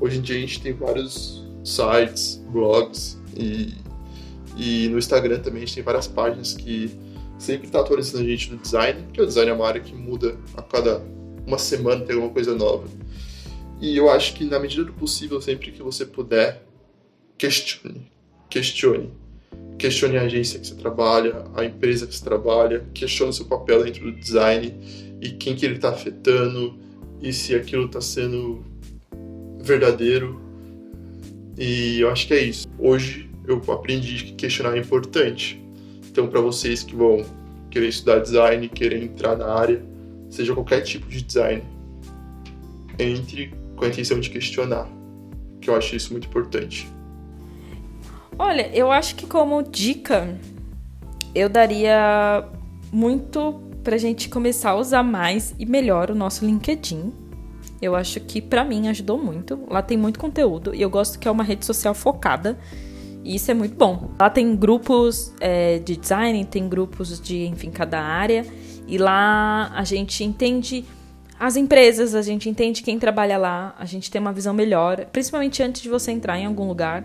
Hoje 0.00 0.18
em 0.18 0.20
dia 0.20 0.36
a 0.36 0.40
gente 0.40 0.60
tem 0.60 0.72
vários 0.72 1.44
sites, 1.64 2.42
blogs 2.50 3.18
e, 3.36 3.74
e 4.56 4.88
no 4.88 4.98
Instagram 4.98 5.40
também 5.40 5.62
a 5.62 5.66
gente 5.66 5.74
tem 5.74 5.84
várias 5.84 6.06
páginas 6.06 6.54
que 6.54 6.90
sempre 7.38 7.66
está 7.66 7.80
atualizando 7.80 8.24
a 8.24 8.28
gente 8.28 8.50
do 8.50 8.56
design, 8.56 9.02
porque 9.02 9.20
o 9.20 9.26
design 9.26 9.50
é 9.50 9.54
uma 9.54 9.66
área 9.66 9.80
que 9.80 9.94
muda 9.94 10.36
a 10.56 10.62
cada 10.62 11.02
uma 11.46 11.58
semana, 11.58 12.04
tem 12.04 12.14
alguma 12.14 12.32
coisa 12.32 12.54
nova. 12.54 12.88
E 13.80 13.96
eu 13.96 14.08
acho 14.10 14.34
que 14.34 14.44
na 14.44 14.58
medida 14.58 14.84
do 14.84 14.92
possível, 14.92 15.40
sempre 15.40 15.70
que 15.70 15.82
você 15.82 16.06
puder, 16.06 16.62
questione. 17.36 18.10
Questione. 18.48 19.10
Questione 19.78 20.16
a 20.16 20.22
agência 20.22 20.58
que 20.58 20.66
você 20.66 20.74
trabalha, 20.74 21.44
a 21.54 21.64
empresa 21.64 22.06
que 22.06 22.14
você 22.14 22.24
trabalha, 22.24 22.86
questione 22.94 23.32
seu 23.32 23.44
papel 23.46 23.84
dentro 23.84 24.04
do 24.04 24.18
design 24.18 24.72
e 25.20 25.30
quem 25.30 25.54
que 25.54 25.66
ele 25.66 25.74
está 25.74 25.90
afetando 25.90 26.78
e 27.20 27.32
se 27.32 27.54
aquilo 27.54 27.86
está 27.86 28.00
sendo 28.00 28.64
verdadeiro. 29.64 30.40
E 31.56 32.00
eu 32.00 32.10
acho 32.10 32.26
que 32.26 32.34
é 32.34 32.40
isso. 32.40 32.68
Hoje 32.78 33.30
eu 33.46 33.60
aprendi 33.72 34.24
que 34.24 34.32
questionar 34.32 34.76
é 34.76 34.80
importante. 34.80 35.62
Então, 36.08 36.26
para 36.26 36.40
vocês 36.40 36.82
que 36.82 36.94
vão 36.94 37.24
querer 37.70 37.88
estudar 37.88 38.20
design, 38.20 38.68
querer 38.68 39.02
entrar 39.02 39.36
na 39.36 39.52
área, 39.52 39.82
seja 40.30 40.54
qualquer 40.54 40.80
tipo 40.82 41.08
de 41.08 41.22
design, 41.22 41.62
entre 42.98 43.52
com 43.76 43.84
a 43.84 43.88
intenção 43.88 44.20
de 44.20 44.30
questionar, 44.30 44.88
que 45.60 45.68
eu 45.68 45.74
acho 45.74 45.96
isso 45.96 46.12
muito 46.12 46.28
importante. 46.28 46.88
Olha, 48.38 48.70
eu 48.74 48.90
acho 48.90 49.16
que 49.16 49.26
como 49.26 49.62
dica, 49.62 50.36
eu 51.34 51.48
daria 51.48 52.44
muito 52.92 53.60
pra 53.82 53.98
gente 53.98 54.28
começar 54.28 54.70
a 54.70 54.76
usar 54.76 55.02
mais 55.02 55.54
e 55.58 55.66
melhor 55.66 56.10
o 56.10 56.14
nosso 56.14 56.44
LinkedIn. 56.44 57.12
Eu 57.84 57.94
acho 57.94 58.18
que 58.20 58.40
pra 58.40 58.64
mim 58.64 58.88
ajudou 58.88 59.18
muito. 59.18 59.60
Lá 59.68 59.82
tem 59.82 59.98
muito 59.98 60.18
conteúdo 60.18 60.74
e 60.74 60.80
eu 60.80 60.88
gosto 60.88 61.18
que 61.18 61.28
é 61.28 61.30
uma 61.30 61.44
rede 61.44 61.66
social 61.66 61.92
focada. 61.92 62.58
E 63.22 63.36
isso 63.36 63.50
é 63.50 63.54
muito 63.54 63.76
bom. 63.76 64.10
Lá 64.18 64.30
tem 64.30 64.56
grupos 64.56 65.34
é, 65.38 65.78
de 65.80 65.96
design, 65.96 66.42
tem 66.46 66.66
grupos 66.66 67.20
de, 67.20 67.44
enfim, 67.46 67.70
cada 67.70 68.00
área. 68.00 68.46
E 68.88 68.96
lá 68.96 69.70
a 69.74 69.84
gente 69.84 70.24
entende 70.24 70.84
as 71.38 71.56
empresas, 71.56 72.14
a 72.14 72.22
gente 72.22 72.48
entende 72.48 72.82
quem 72.82 72.98
trabalha 72.98 73.36
lá, 73.36 73.74
a 73.78 73.84
gente 73.84 74.10
tem 74.10 74.20
uma 74.20 74.32
visão 74.32 74.54
melhor, 74.54 75.04
principalmente 75.06 75.62
antes 75.62 75.82
de 75.82 75.88
você 75.90 76.10
entrar 76.10 76.38
em 76.38 76.46
algum 76.46 76.66
lugar. 76.66 77.04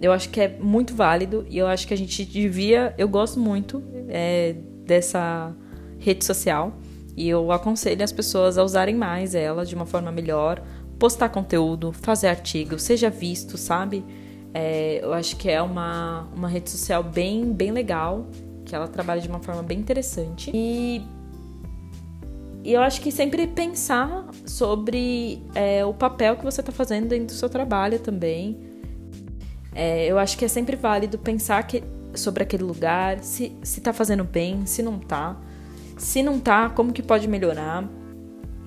Eu 0.00 0.12
acho 0.12 0.28
que 0.28 0.40
é 0.40 0.56
muito 0.60 0.94
válido 0.94 1.44
e 1.48 1.58
eu 1.58 1.66
acho 1.66 1.88
que 1.88 1.94
a 1.94 1.96
gente 1.96 2.24
devia. 2.24 2.94
Eu 2.96 3.08
gosto 3.08 3.40
muito 3.40 3.82
é, 4.08 4.54
dessa 4.84 5.52
rede 5.98 6.24
social 6.24 6.72
e 7.16 7.28
eu 7.28 7.52
aconselho 7.52 8.02
as 8.02 8.12
pessoas 8.12 8.58
a 8.58 8.64
usarem 8.64 8.94
mais 8.94 9.34
ela 9.34 9.64
de 9.64 9.74
uma 9.74 9.86
forma 9.86 10.10
melhor, 10.10 10.62
postar 10.98 11.28
conteúdo, 11.28 11.92
fazer 11.92 12.28
artigo, 12.28 12.78
seja 12.78 13.10
visto, 13.10 13.56
sabe? 13.56 14.04
É, 14.52 15.00
eu 15.02 15.12
acho 15.12 15.36
que 15.36 15.50
é 15.50 15.60
uma, 15.60 16.28
uma 16.34 16.48
rede 16.48 16.70
social 16.70 17.02
bem, 17.02 17.52
bem 17.52 17.72
legal, 17.72 18.26
que 18.64 18.74
ela 18.74 18.88
trabalha 18.88 19.20
de 19.20 19.28
uma 19.28 19.40
forma 19.40 19.62
bem 19.62 19.78
interessante. 19.78 20.50
E, 20.54 21.02
e 22.62 22.72
eu 22.72 22.80
acho 22.80 23.00
que 23.00 23.10
sempre 23.10 23.46
pensar 23.46 24.26
sobre 24.46 25.42
é, 25.54 25.84
o 25.84 25.92
papel 25.92 26.36
que 26.36 26.44
você 26.44 26.60
está 26.60 26.72
fazendo 26.72 27.08
dentro 27.08 27.26
do 27.26 27.32
seu 27.32 27.48
trabalho 27.48 27.98
também. 27.98 28.58
É, 29.74 30.06
eu 30.06 30.18
acho 30.18 30.38
que 30.38 30.44
é 30.44 30.48
sempre 30.48 30.76
válido 30.76 31.18
pensar 31.18 31.64
que, 31.66 31.82
sobre 32.14 32.44
aquele 32.44 32.62
lugar, 32.62 33.18
se, 33.24 33.52
se 33.62 33.80
tá 33.80 33.92
fazendo 33.92 34.22
bem, 34.22 34.64
se 34.66 34.82
não 34.82 35.00
tá. 35.00 35.36
Se 35.96 36.22
não 36.22 36.40
tá, 36.40 36.68
como 36.70 36.92
que 36.92 37.02
pode 37.02 37.28
melhorar? 37.28 37.84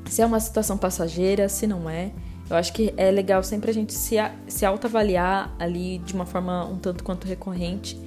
Se 0.05 0.21
é 0.21 0.25
uma 0.25 0.39
situação 0.39 0.77
passageira, 0.77 1.49
se 1.49 1.67
não 1.67 1.89
é. 1.89 2.11
Eu 2.49 2.55
acho 2.55 2.71
que 2.71 2.93
é 2.95 3.11
legal 3.11 3.43
sempre 3.43 3.69
a 3.69 3.73
gente 3.73 3.93
se, 3.93 4.15
se 4.47 4.65
autoavaliar 4.65 5.53
ali 5.59 5.97
de 5.99 6.13
uma 6.13 6.25
forma 6.25 6.65
um 6.65 6.77
tanto 6.77 7.03
quanto 7.03 7.27
recorrente, 7.27 7.99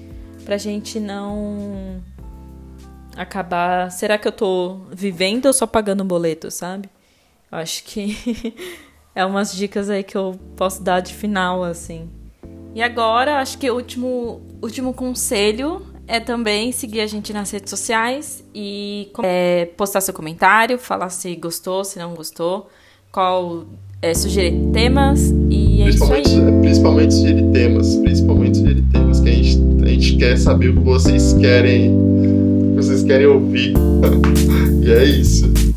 pra 0.45 0.57
gente 0.57 0.99
não 0.99 2.03
acabar. 3.17 3.91
Será 3.91 4.17
que 4.17 4.27
eu 4.27 4.33
tô 4.33 4.81
vivendo 4.91 5.47
ou 5.47 5.53
só 5.53 5.67
pagando 5.67 6.03
um 6.03 6.07
boleto, 6.07 6.51
sabe? 6.51 6.89
Eu 7.53 7.59
acho 7.59 7.85
que 7.85 8.17
é 9.15 9.25
umas 9.27 9.55
dicas 9.55 9.91
aí 9.91 10.03
que 10.03 10.17
eu 10.17 10.39
posso 10.57 10.83
dar 10.83 11.01
de 11.01 11.13
final, 11.13 11.63
assim. 11.63 12.09
E 12.75 12.83
agora, 12.83 13.41
acho 13.41 13.59
que 13.59 13.71
o 13.71 13.75
último, 13.75 14.41
último 14.63 14.95
conselho 14.95 15.85
é 16.11 16.19
também 16.19 16.73
seguir 16.73 17.01
a 17.01 17.07
gente 17.07 17.33
nas 17.33 17.53
redes 17.53 17.71
sociais 17.71 18.43
e 18.53 19.13
é, 19.23 19.67
postar 19.77 20.01
seu 20.01 20.13
comentário, 20.13 20.77
falar 20.77 21.09
se 21.09 21.37
gostou, 21.37 21.85
se 21.85 22.01
não 22.01 22.15
gostou, 22.15 22.69
qual 23.13 23.65
é, 24.03 24.13
sugerir 24.13 24.73
temas 24.73 25.33
e 25.49 25.83
é 25.83 25.89
isso 25.89 25.99
Principalmente, 26.09 26.31
aí. 26.31 26.61
principalmente 26.61 27.15
sugerir 27.15 27.53
temas, 27.53 27.97
principalmente 27.97 28.59
sugerir 28.59 28.85
temas 28.93 29.21
que 29.21 29.29
a 29.29 29.33
gente, 29.33 29.85
a 29.85 29.87
gente 29.87 30.17
quer 30.17 30.37
saber 30.37 30.71
o 30.71 30.75
que 30.75 30.81
vocês 30.81 31.33
querem, 31.35 31.97
o 31.97 32.71
que 32.71 32.83
vocês 32.83 33.05
querem 33.05 33.27
ouvir. 33.27 33.75